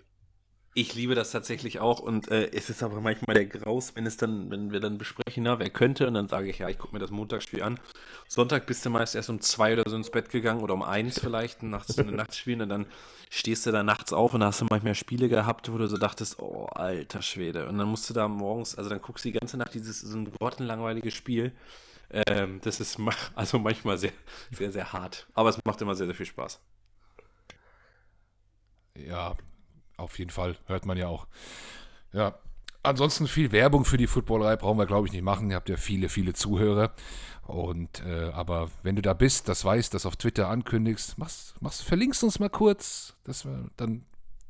Ich 0.78 0.94
liebe 0.94 1.14
das 1.14 1.30
tatsächlich 1.30 1.80
auch 1.80 2.00
und 2.00 2.30
äh, 2.30 2.50
es 2.52 2.68
ist 2.68 2.82
aber 2.82 3.00
manchmal 3.00 3.32
der 3.32 3.46
Graus, 3.46 3.96
wenn 3.96 4.04
es 4.04 4.18
dann, 4.18 4.50
wenn 4.50 4.72
wir 4.72 4.80
dann 4.80 4.98
besprechen, 4.98 5.44
na, 5.44 5.58
wer 5.58 5.70
könnte, 5.70 6.06
und 6.06 6.12
dann 6.12 6.28
sage 6.28 6.50
ich, 6.50 6.58
ja, 6.58 6.68
ich 6.68 6.76
gucke 6.76 6.92
mir 6.92 6.98
das 6.98 7.10
Montagsspiel 7.10 7.62
an. 7.62 7.80
Sonntag 8.28 8.66
bist 8.66 8.84
du 8.84 8.90
meist 8.90 9.14
erst 9.14 9.30
um 9.30 9.40
zwei 9.40 9.72
oder 9.72 9.88
so 9.88 9.96
ins 9.96 10.10
Bett 10.10 10.28
gegangen 10.28 10.60
oder 10.60 10.74
um 10.74 10.82
eins 10.82 11.18
vielleicht, 11.18 11.62
nachts 11.62 11.98
ein 11.98 12.08
Nachtspiel 12.14 12.60
und 12.60 12.68
dann 12.68 12.84
stehst 13.30 13.64
du 13.64 13.72
da 13.72 13.82
nachts 13.82 14.12
auf 14.12 14.34
und 14.34 14.44
hast 14.44 14.60
du 14.60 14.66
manchmal 14.68 14.94
Spiele 14.94 15.30
gehabt, 15.30 15.72
wo 15.72 15.78
du 15.78 15.88
so 15.88 15.96
dachtest, 15.96 16.40
oh, 16.40 16.66
alter 16.66 17.22
Schwede. 17.22 17.68
Und 17.68 17.78
dann 17.78 17.88
musst 17.88 18.10
du 18.10 18.12
da 18.12 18.28
morgens, 18.28 18.74
also 18.74 18.90
dann 18.90 19.00
guckst 19.00 19.24
du 19.24 19.30
die 19.30 19.38
ganze 19.38 19.56
Nacht 19.56 19.72
dieses 19.72 20.02
so 20.02 20.14
ein 20.14 20.30
grottenlangweiliges 20.30 21.14
Spiel. 21.14 21.52
Ähm, 22.10 22.60
das 22.62 22.80
ist 22.80 22.98
also 23.34 23.58
manchmal 23.58 23.96
sehr, 23.96 24.12
sehr, 24.50 24.70
sehr 24.70 24.92
hart. 24.92 25.26
Aber 25.32 25.48
es 25.48 25.58
macht 25.64 25.80
immer 25.80 25.94
sehr, 25.94 26.04
sehr 26.04 26.14
viel 26.14 26.26
Spaß. 26.26 26.60
Ja, 28.94 29.36
auf 29.96 30.18
jeden 30.18 30.30
Fall. 30.30 30.56
Hört 30.66 30.86
man 30.86 30.96
ja 30.96 31.08
auch. 31.08 31.26
Ja. 32.12 32.34
Ansonsten 32.82 33.26
viel 33.26 33.50
Werbung 33.50 33.84
für 33.84 33.96
die 33.96 34.06
Footballerei 34.06 34.54
brauchen 34.54 34.78
wir, 34.78 34.86
glaube 34.86 35.08
ich, 35.08 35.12
nicht 35.12 35.24
machen. 35.24 35.50
Ihr 35.50 35.56
habt 35.56 35.68
ja 35.68 35.76
viele, 35.76 36.08
viele 36.08 36.34
Zuhörer. 36.34 36.92
Und 37.42 38.04
äh, 38.04 38.30
aber 38.32 38.70
wenn 38.82 38.96
du 38.96 39.02
da 39.02 39.12
bist, 39.12 39.48
das 39.48 39.64
weißt, 39.64 39.92
das 39.92 40.06
auf 40.06 40.16
Twitter 40.16 40.48
ankündigst, 40.48 41.18
machst, 41.18 41.60
machst, 41.60 41.82
verlinkst 41.82 42.22
uns 42.22 42.38
mal 42.38 42.50
kurz. 42.50 43.16
Das, 43.24 43.46
dann 43.76 44.04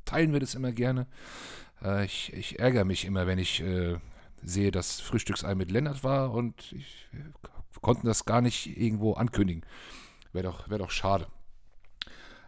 teilen 0.05 0.32
wir 0.32 0.40
das 0.40 0.55
immer 0.55 0.72
gerne. 0.72 1.07
Äh, 1.82 2.05
ich, 2.05 2.32
ich, 2.32 2.59
ärgere 2.59 2.84
mich 2.84 3.05
immer, 3.05 3.26
wenn 3.26 3.38
ich 3.38 3.62
äh, 3.62 3.97
sehe, 4.42 4.70
dass 4.70 5.01
Frühstücksei 5.01 5.55
mit 5.55 5.70
Lennart 5.70 6.05
war 6.05 6.32
und 6.32 6.72
ich 6.72 7.09
äh, 7.12 7.78
konnten 7.80 8.07
das 8.07 8.24
gar 8.24 8.40
nicht 8.40 8.78
irgendwo 8.78 9.14
ankündigen. 9.14 9.64
Wäre 10.32 10.44
doch, 10.44 10.68
wär 10.68 10.78
doch 10.78 10.90
schade. 10.90 11.26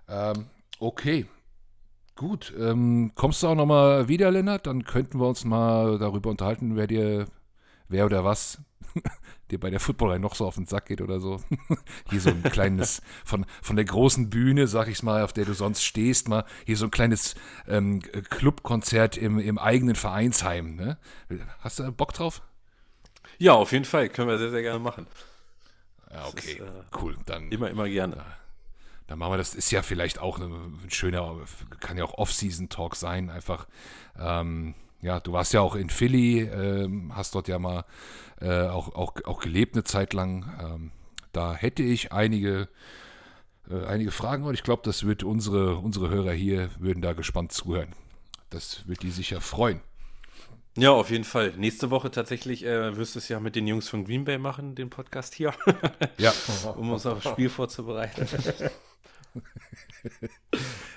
Ähm, 0.08 0.46
okay. 0.78 1.26
Gut, 2.18 2.52
ähm, 2.58 3.12
kommst 3.14 3.44
du 3.44 3.46
auch 3.46 3.54
nochmal 3.54 4.08
wieder, 4.08 4.32
Lennart? 4.32 4.66
Dann 4.66 4.82
könnten 4.82 5.20
wir 5.20 5.28
uns 5.28 5.44
mal 5.44 5.98
darüber 5.98 6.30
unterhalten, 6.30 6.74
wer 6.74 6.88
dir, 6.88 7.26
wer 7.86 8.06
oder 8.06 8.24
was 8.24 8.58
dir 9.52 9.60
bei 9.60 9.70
der 9.70 9.78
Footballerei 9.78 10.18
noch 10.18 10.34
so 10.34 10.44
auf 10.44 10.56
den 10.56 10.66
Sack 10.66 10.86
geht 10.86 11.00
oder 11.00 11.20
so. 11.20 11.40
hier 12.10 12.20
so 12.20 12.30
ein 12.30 12.42
kleines, 12.42 13.02
von, 13.24 13.46
von 13.62 13.76
der 13.76 13.84
großen 13.84 14.30
Bühne, 14.30 14.66
sag 14.66 14.88
ich 14.88 15.04
mal, 15.04 15.22
auf 15.22 15.32
der 15.32 15.44
du 15.44 15.52
sonst 15.52 15.84
stehst, 15.84 16.28
mal 16.28 16.44
hier 16.66 16.76
so 16.76 16.86
ein 16.86 16.90
kleines 16.90 17.36
ähm, 17.68 18.02
Clubkonzert 18.30 19.16
im, 19.16 19.38
im 19.38 19.56
eigenen 19.56 19.94
Vereinsheim. 19.94 20.74
Ne? 20.74 20.98
Hast 21.60 21.78
du 21.78 21.92
Bock 21.92 22.14
drauf? 22.14 22.42
Ja, 23.38 23.52
auf 23.52 23.70
jeden 23.70 23.84
Fall. 23.84 24.08
Können 24.08 24.26
wir 24.26 24.38
sehr, 24.38 24.50
sehr 24.50 24.62
gerne 24.62 24.80
machen. 24.80 25.06
Ja, 26.12 26.26
okay, 26.26 26.54
ist, 26.54 26.58
äh, 26.58 26.82
cool. 27.00 27.16
Dann, 27.26 27.52
immer, 27.52 27.70
immer 27.70 27.88
gerne. 27.88 28.24
Da, 29.08 29.12
dann 29.12 29.18
machen 29.18 29.32
wir 29.32 29.38
das. 29.38 29.54
Ist 29.54 29.70
ja 29.70 29.82
vielleicht 29.82 30.20
auch 30.20 30.38
ein 30.38 30.78
schöner, 30.88 31.36
kann 31.80 31.98
ja 31.98 32.04
auch 32.04 32.14
Off-Season-Talk 32.14 32.94
sein. 32.94 33.30
Einfach, 33.30 33.66
ähm, 34.18 34.74
ja, 35.00 35.18
du 35.18 35.32
warst 35.32 35.52
ja 35.52 35.60
auch 35.60 35.74
in 35.74 35.90
Philly, 35.90 36.42
ähm, 36.42 37.16
hast 37.16 37.34
dort 37.34 37.48
ja 37.48 37.58
mal 37.58 37.84
äh, 38.40 38.66
auch, 38.68 38.94
auch, 38.94 39.14
auch 39.24 39.40
gelebt 39.40 39.74
eine 39.74 39.84
Zeit 39.84 40.12
lang. 40.12 40.46
Ähm, 40.60 40.90
da 41.32 41.54
hätte 41.54 41.82
ich 41.82 42.12
einige, 42.12 42.68
äh, 43.70 43.84
einige 43.86 44.10
Fragen 44.10 44.44
und 44.44 44.54
ich 44.54 44.62
glaube, 44.62 44.82
das 44.84 45.04
wird 45.04 45.22
unsere, 45.22 45.76
unsere 45.76 46.10
Hörer 46.10 46.32
hier, 46.32 46.70
würden 46.78 47.02
da 47.02 47.12
gespannt 47.12 47.52
zuhören. 47.52 47.94
Das 48.50 48.86
wird 48.88 49.02
die 49.02 49.10
sicher 49.10 49.40
freuen. 49.40 49.80
Ja, 50.76 50.92
auf 50.92 51.10
jeden 51.10 51.24
Fall. 51.24 51.54
Nächste 51.56 51.90
Woche 51.90 52.10
tatsächlich 52.10 52.64
äh, 52.64 52.96
wirst 52.96 53.14
du 53.14 53.18
es 53.18 53.28
ja 53.28 53.40
mit 53.40 53.56
den 53.56 53.66
Jungs 53.66 53.88
von 53.88 54.04
Green 54.04 54.24
Bay 54.24 54.38
machen, 54.38 54.76
den 54.76 54.90
Podcast 54.90 55.34
hier. 55.34 55.52
ja. 56.18 56.32
um 56.76 56.92
uns 56.92 57.04
auf 57.04 57.22
das 57.22 57.32
Spiel 57.32 57.48
vorzubereiten. 57.48 58.28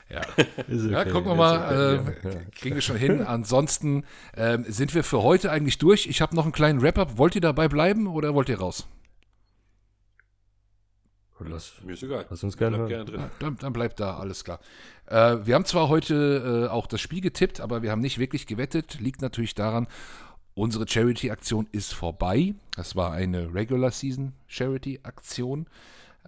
ja. 0.09 0.21
Okay, 0.37 0.91
ja, 0.91 1.05
gucken 1.05 1.31
wir 1.31 1.35
mal. 1.35 1.99
Okay, 2.07 2.29
äh, 2.29 2.51
kriegen 2.51 2.75
wir 2.75 2.81
schon 2.81 2.97
hin. 2.97 3.21
Ansonsten 3.21 4.03
äh, 4.33 4.59
sind 4.67 4.93
wir 4.93 5.03
für 5.03 5.23
heute 5.23 5.51
eigentlich 5.51 5.77
durch. 5.77 6.07
Ich 6.07 6.21
habe 6.21 6.35
noch 6.35 6.43
einen 6.43 6.51
kleinen 6.51 6.81
Wrap-up. 6.81 7.17
Wollt 7.17 7.35
ihr 7.35 7.41
dabei 7.41 7.67
bleiben 7.67 8.07
oder 8.07 8.33
wollt 8.33 8.49
ihr 8.49 8.59
raus? 8.59 8.87
Lass, 11.47 11.73
Mir 11.83 11.93
ist 11.93 12.03
egal. 12.03 12.25
Lass 12.29 12.43
uns 12.43 12.57
gerne, 12.57 12.77
Bleib 12.77 12.89
gerne 12.89 13.05
drin. 13.05 13.23
Dann, 13.39 13.57
dann, 13.57 13.73
bleibt 13.73 13.99
da, 13.99 14.17
alles 14.17 14.43
klar. 14.43 14.59
Äh, 15.07 15.37
wir 15.45 15.55
haben 15.55 15.65
zwar 15.65 15.89
heute 15.89 16.67
äh, 16.67 16.71
auch 16.71 16.87
das 16.87 17.01
Spiel 17.01 17.21
getippt, 17.21 17.61
aber 17.61 17.81
wir 17.81 17.91
haben 17.91 18.01
nicht 18.01 18.19
wirklich 18.19 18.47
gewettet. 18.47 18.99
Liegt 18.99 19.21
natürlich 19.21 19.55
daran, 19.55 19.87
unsere 20.53 20.87
Charity-Aktion 20.87 21.67
ist 21.71 21.93
vorbei. 21.93 22.53
Das 22.75 22.95
war 22.95 23.11
eine 23.11 23.53
Regular 23.53 23.91
Season 23.91 24.33
Charity-Aktion. 24.47 25.67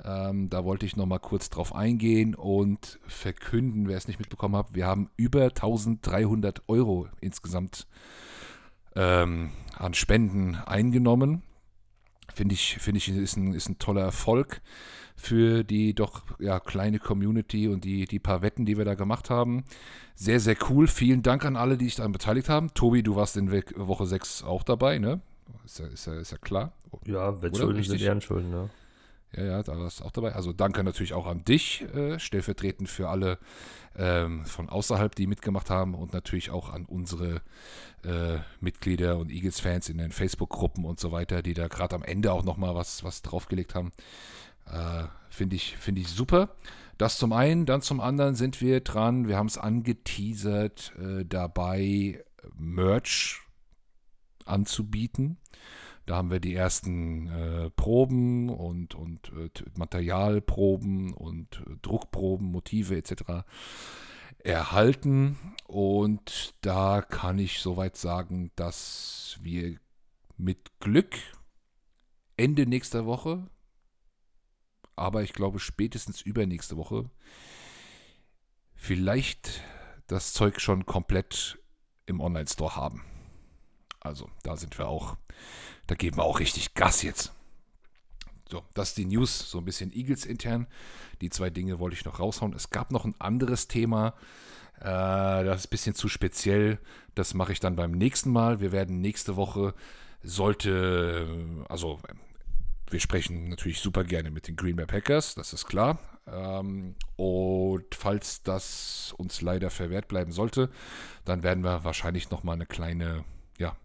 Ähm, 0.04 0.50
da 0.50 0.66
wollte 0.66 0.86
ich 0.86 0.96
nochmal 0.96 1.20
kurz 1.20 1.50
drauf 1.50 1.76
eingehen 1.76 2.34
und 2.34 3.00
verkünden, 3.06 3.88
wer 3.88 3.98
es 3.98 4.08
nicht 4.08 4.20
mitbekommen 4.20 4.56
hat. 4.56 4.74
Wir 4.74 4.88
haben 4.88 5.10
über 5.18 5.44
1300 5.44 6.64
Euro 6.68 7.08
insgesamt 7.22 7.88
ähm, 8.96 9.52
an 9.78 9.94
Spenden 9.94 10.56
eingenommen. 10.56 11.44
Finde 12.34 12.56
ich, 12.56 12.78
finde 12.80 12.98
ich, 12.98 13.10
ist 13.10 13.38
ein, 13.38 13.54
ist 13.54 13.70
ein 13.70 13.78
toller 13.78 14.02
Erfolg 14.02 14.62
für 15.16 15.64
die 15.64 15.94
doch 15.94 16.24
ja, 16.40 16.60
kleine 16.60 16.98
Community 16.98 17.68
und 17.68 17.84
die, 17.84 18.06
die 18.06 18.20
paar 18.20 18.42
Wetten, 18.42 18.66
die 18.66 18.78
wir 18.78 18.86
da 18.86 18.96
gemacht 18.96 19.30
haben. 19.30 19.64
Sehr, 20.16 20.40
sehr 20.40 20.56
cool. 20.70 20.88
Vielen 20.88 21.22
Dank 21.22 21.46
an 21.46 21.56
alle, 21.56 21.78
die 21.78 21.86
sich 21.86 21.96
daran 21.96 22.12
beteiligt 22.12 22.50
haben. 22.50 22.74
Tobi, 22.74 23.04
du 23.04 23.16
warst 23.16 23.38
in 23.38 23.52
Woche 23.52 24.06
6 24.08 24.44
auch 24.44 24.64
dabei, 24.64 24.98
ne? 24.98 25.22
Ist 25.66 25.80
ja, 25.80 25.86
ist 25.86 26.08
ja, 26.08 26.14
ist 26.16 26.32
ja 26.32 26.38
klar. 26.38 26.74
Ja, 27.06 27.42
Wettschulden 27.42 27.84
sind 27.84 28.02
Ehrenschulden, 28.02 28.50
ne? 28.50 28.70
Ja, 29.36 29.44
ja, 29.44 29.64
da 29.64 29.78
warst 29.80 30.00
du 30.00 30.06
auch 30.06 30.12
dabei. 30.12 30.34
Also 30.34 30.54
danke 30.54 30.84
natürlich 30.84 31.14
auch 31.14 31.26
an 31.26 31.44
dich, 31.44 31.82
äh, 31.94 32.20
stellvertretend 32.20 32.90
für 32.90 33.10
alle 33.10 33.40
ähm, 33.96 34.46
von 34.46 34.70
außerhalb, 34.70 35.16
die 35.16 35.28
mitgemacht 35.28 35.70
haben 35.70 35.96
und 35.96 36.14
natürlich 36.14 36.52
auch 36.52 36.70
an 36.70 36.86
unsere 36.86 37.42
äh, 38.04 38.40
Mitglieder 38.60 39.18
und 39.18 39.32
Eagles-Fans 39.32 39.90
in 39.90 39.98
den 39.98 40.12
Facebook-Gruppen 40.12 40.86
und 40.86 41.00
so 41.00 41.12
weiter, 41.12 41.42
die 41.42 41.54
da 41.54 41.68
gerade 41.68 41.96
am 41.96 42.04
Ende 42.04 42.32
auch 42.32 42.44
nochmal 42.44 42.76
was, 42.76 43.04
was 43.04 43.22
draufgelegt 43.22 43.76
haben. 43.76 43.92
Äh, 44.66 45.06
Finde 45.30 45.56
ich, 45.56 45.78
find 45.78 45.98
ich 45.98 46.10
super. 46.10 46.56
Das 47.00 47.18
zum 47.18 47.34
einen, 47.34 47.66
dann 47.66 47.82
zum 47.82 48.00
anderen 48.00 48.36
sind 48.36 48.62
wir 48.62 48.82
dran, 48.82 49.28
wir 49.28 49.36
haben 49.36 49.48
es 49.48 49.58
angeteasert, 49.58 50.94
äh, 51.00 51.26
dabei 51.26 52.24
Merch 52.56 53.42
anzubieten. 54.46 55.38
Da 56.06 56.18
haben 56.18 56.32
wir 56.32 56.40
die 56.40 56.54
ersten 56.54 57.28
äh, 57.28 57.70
Proben 57.70 58.50
und, 58.50 58.94
und 58.94 59.32
äh, 59.38 59.50
Materialproben 59.78 61.14
und 61.14 61.64
äh, 61.66 61.78
Druckproben, 61.82 62.52
Motive 62.52 62.98
etc. 62.98 63.46
erhalten. 64.40 65.38
Und 65.66 66.56
da 66.62 67.02
kann 67.02 67.40
ich 67.40 67.60
soweit 67.60 67.96
sagen, 67.96 68.52
dass 68.56 69.38
wir 69.42 69.78
mit 70.38 70.80
Glück 70.80 71.16
Ende 72.36 72.66
nächster 72.66 73.06
Woche, 73.06 73.48
aber 74.96 75.24
ich 75.24 75.34
glaube 75.34 75.60
spätestens 75.60 76.22
übernächste 76.22 76.76
Woche, 76.76 77.10
vielleicht 78.76 79.62
das 80.08 80.34
Zeug 80.34 80.60
schon 80.60 80.86
komplett 80.86 81.60
im 82.06 82.20
Online-Store 82.20 82.76
haben. 82.76 83.06
Also 84.04 84.30
da 84.44 84.56
sind 84.58 84.78
wir 84.78 84.88
auch 84.88 85.18
da 85.88 85.96
geben 85.96 86.18
wir 86.18 86.24
auch 86.24 86.40
richtig 86.40 86.74
Gas 86.74 87.02
jetzt. 87.02 87.34
So, 88.50 88.64
das 88.74 88.90
ist 88.90 88.98
die 88.98 89.06
News, 89.06 89.50
so 89.50 89.58
ein 89.58 89.66
bisschen 89.66 89.92
Eagles 89.94 90.26
intern. 90.26 90.68
Die 91.22 91.30
zwei 91.30 91.50
Dinge 91.50 91.80
wollte 91.80 91.96
ich 91.96 92.06
noch 92.06 92.20
raushauen. 92.20 92.54
Es 92.54 92.70
gab 92.70 92.92
noch 92.92 93.06
ein 93.06 93.16
anderes 93.20 93.68
Thema. 93.68 94.14
Äh, 94.80 94.84
das 94.84 95.62
ist 95.62 95.68
ein 95.68 95.72
bisschen 95.72 95.96
zu 95.96 96.08
speziell. 96.08 96.80
Das 97.16 97.34
mache 97.34 97.52
ich 97.52 97.60
dann 97.60 97.76
beim 97.76 97.92
nächsten 97.92 98.32
Mal. 98.32 98.60
Wir 98.60 98.72
werden 98.72 99.02
nächste 99.02 99.36
Woche, 99.36 99.74
sollte, 100.22 101.28
also 101.68 102.00
wir 102.90 103.00
sprechen 103.00 103.50
natürlich 103.50 103.80
super 103.82 104.04
gerne 104.04 104.30
mit 104.30 104.48
den 104.48 104.56
Green 104.56 104.76
Bay 104.76 104.86
Packers, 104.86 105.36
das 105.36 105.52
ist 105.52 105.66
klar. 105.66 106.00
Ähm, 106.28 106.96
und 107.18 107.96
falls 107.96 108.44
das 108.44 109.14
uns 109.18 109.42
leider 109.42 109.70
verwehrt 109.70 110.08
bleiben 110.08 110.32
sollte, 110.32 110.70
dann 111.26 111.44
werden 111.44 111.64
wir 111.64 111.84
wahrscheinlich 111.84 112.30
nochmal 112.30 112.56
eine 112.56 112.66
kleine, 112.66 113.26
ja, 113.58 113.76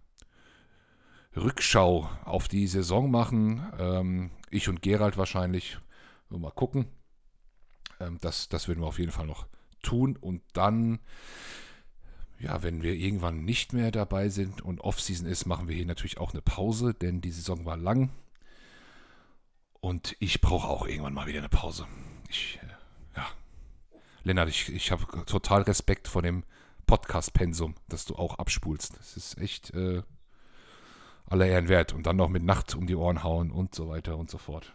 Rückschau 1.38 2.08
auf 2.24 2.48
die 2.48 2.66
Saison 2.66 3.10
machen. 3.10 3.66
Ähm, 3.78 4.30
ich 4.50 4.68
und 4.68 4.82
Gerald 4.82 5.16
wahrscheinlich. 5.16 5.78
Mal 6.30 6.50
gucken. 6.50 6.86
Ähm, 8.00 8.18
das, 8.20 8.48
das 8.48 8.68
würden 8.68 8.80
wir 8.80 8.86
auf 8.86 8.98
jeden 8.98 9.12
Fall 9.12 9.26
noch 9.26 9.46
tun. 9.82 10.16
Und 10.16 10.42
dann, 10.52 10.98
ja, 12.38 12.62
wenn 12.62 12.82
wir 12.82 12.94
irgendwann 12.94 13.44
nicht 13.44 13.72
mehr 13.72 13.90
dabei 13.90 14.28
sind 14.28 14.60
und 14.60 14.80
Off-Season 14.80 15.26
ist, 15.26 15.46
machen 15.46 15.68
wir 15.68 15.74
hier 15.74 15.86
natürlich 15.86 16.18
auch 16.18 16.32
eine 16.32 16.42
Pause, 16.42 16.94
denn 16.94 17.20
die 17.20 17.30
Saison 17.30 17.64
war 17.64 17.76
lang. 17.76 18.10
Und 19.80 20.16
ich 20.18 20.40
brauche 20.40 20.68
auch 20.68 20.86
irgendwann 20.86 21.14
mal 21.14 21.26
wieder 21.26 21.38
eine 21.38 21.48
Pause. 21.48 21.86
Ich, 22.28 22.58
äh, 22.62 23.18
ja. 23.18 23.26
Lennart, 24.24 24.48
ich, 24.48 24.72
ich 24.72 24.90
habe 24.90 25.24
total 25.24 25.62
Respekt 25.62 26.08
vor 26.08 26.22
dem 26.22 26.44
Podcast-Pensum, 26.86 27.74
dass 27.88 28.04
du 28.04 28.16
auch 28.16 28.38
abspulst. 28.38 28.98
Das 28.98 29.16
ist 29.16 29.38
echt 29.38 29.72
äh, 29.74 30.02
aller 31.28 31.46
Ehren 31.46 31.68
wert. 31.68 31.92
Und 31.92 32.06
dann 32.06 32.16
noch 32.16 32.28
mit 32.28 32.42
Nacht 32.42 32.74
um 32.74 32.86
die 32.86 32.96
Ohren 32.96 33.22
hauen 33.22 33.50
und 33.50 33.74
so 33.74 33.88
weiter 33.88 34.16
und 34.16 34.30
so 34.30 34.38
fort. 34.38 34.72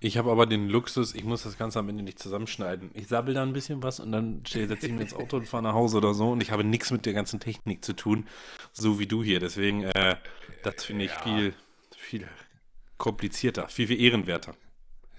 Ich 0.00 0.18
habe 0.18 0.30
aber 0.30 0.44
den 0.44 0.68
Luxus, 0.68 1.14
ich 1.14 1.24
muss 1.24 1.44
das 1.44 1.56
Ganze 1.56 1.78
am 1.78 1.88
Ende 1.88 2.02
nicht 2.02 2.18
zusammenschneiden. 2.18 2.90
Ich 2.92 3.08
sabbel 3.08 3.32
da 3.32 3.42
ein 3.42 3.54
bisschen 3.54 3.82
was 3.82 4.00
und 4.00 4.12
dann 4.12 4.42
setze 4.44 4.86
ich 4.86 4.92
mich 4.92 5.00
ins 5.00 5.14
Auto 5.14 5.38
und 5.38 5.48
fahre 5.48 5.62
nach 5.62 5.72
Hause 5.72 5.96
oder 5.96 6.12
so 6.12 6.32
und 6.32 6.42
ich 6.42 6.50
habe 6.50 6.62
nichts 6.62 6.90
mit 6.90 7.06
der 7.06 7.14
ganzen 7.14 7.40
Technik 7.40 7.82
zu 7.82 7.94
tun, 7.94 8.26
so 8.74 8.98
wie 8.98 9.06
du 9.06 9.24
hier. 9.24 9.40
Deswegen, 9.40 9.84
äh, 9.84 10.16
das 10.62 10.84
finde 10.84 11.06
ich 11.06 11.10
ja. 11.10 11.22
viel, 11.22 11.54
viel 11.96 12.28
komplizierter, 12.98 13.68
viel, 13.68 13.86
viel 13.86 13.98
ehrenwerter. 13.98 14.54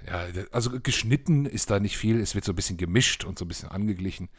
Ja, 0.05 0.27
also 0.51 0.79
geschnitten 0.79 1.47
ist 1.47 1.71
da 1.71 1.79
nicht 1.79 1.97
viel. 1.97 2.19
Es 2.19 2.35
wird 2.35 2.45
so 2.45 2.51
ein 2.51 2.55
bisschen 2.55 2.77
gemischt 2.77 3.23
und 3.23 3.39
so 3.39 3.45
ein 3.45 3.47
bisschen 3.47 3.69
angeglichen. 3.69 4.29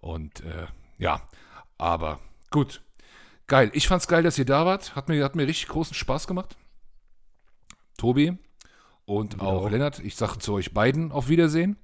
Und 0.00 0.40
äh, 0.40 0.66
ja, 0.98 1.22
aber 1.78 2.18
gut. 2.50 2.82
Geil. 3.46 3.70
Ich 3.74 3.88
fand's 3.88 4.08
geil, 4.08 4.22
dass 4.22 4.38
ihr 4.38 4.46
da 4.46 4.64
wart. 4.64 4.96
Hat 4.96 5.08
mir, 5.08 5.22
hat 5.24 5.36
mir 5.36 5.46
richtig 5.46 5.68
großen 5.68 5.94
Spaß 5.94 6.26
gemacht. 6.26 6.56
Tobi, 7.96 8.38
und 9.06 9.40
auch, 9.40 9.64
auch 9.64 9.70
Lennart, 9.70 9.98
ich 9.98 10.16
sage 10.16 10.38
zu 10.38 10.54
euch 10.54 10.72
beiden 10.72 11.12
auf 11.12 11.28
Wiedersehen. 11.28 11.76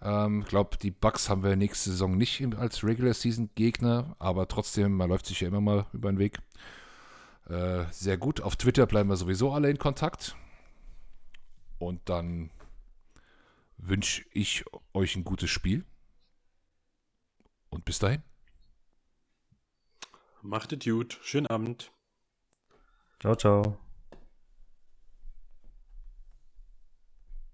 Ich 0.00 0.06
ähm, 0.06 0.44
glaube, 0.44 0.76
die 0.76 0.90
Bugs 0.90 1.28
haben 1.28 1.42
wir 1.42 1.56
nächste 1.56 1.90
Saison 1.90 2.16
nicht 2.16 2.44
als 2.56 2.84
Regular 2.84 3.14
Season 3.14 3.50
Gegner, 3.54 4.14
aber 4.18 4.46
trotzdem, 4.48 4.96
man 4.96 5.08
läuft 5.08 5.26
sich 5.26 5.40
ja 5.40 5.48
immer 5.48 5.60
mal 5.60 5.86
über 5.92 6.12
den 6.12 6.18
Weg. 6.18 6.38
Äh, 7.48 7.84
sehr 7.90 8.18
gut. 8.18 8.40
Auf 8.40 8.56
Twitter 8.56 8.86
bleiben 8.86 9.08
wir 9.08 9.16
sowieso 9.16 9.52
alle 9.52 9.70
in 9.70 9.78
Kontakt. 9.78 10.36
Und 11.78 12.00
dann 12.08 12.50
wünsche 13.78 14.24
ich 14.32 14.64
euch 14.92 15.16
ein 15.16 15.24
gutes 15.24 15.50
Spiel. 15.50 15.84
Und 17.70 17.84
bis 17.84 17.98
dahin. 17.98 18.22
Macht 20.44 20.74
es 20.74 20.84
gut. 20.84 21.18
Schönen 21.22 21.46
Abend. 21.46 21.90
Ciao, 23.18 23.34
ciao. 23.34 23.78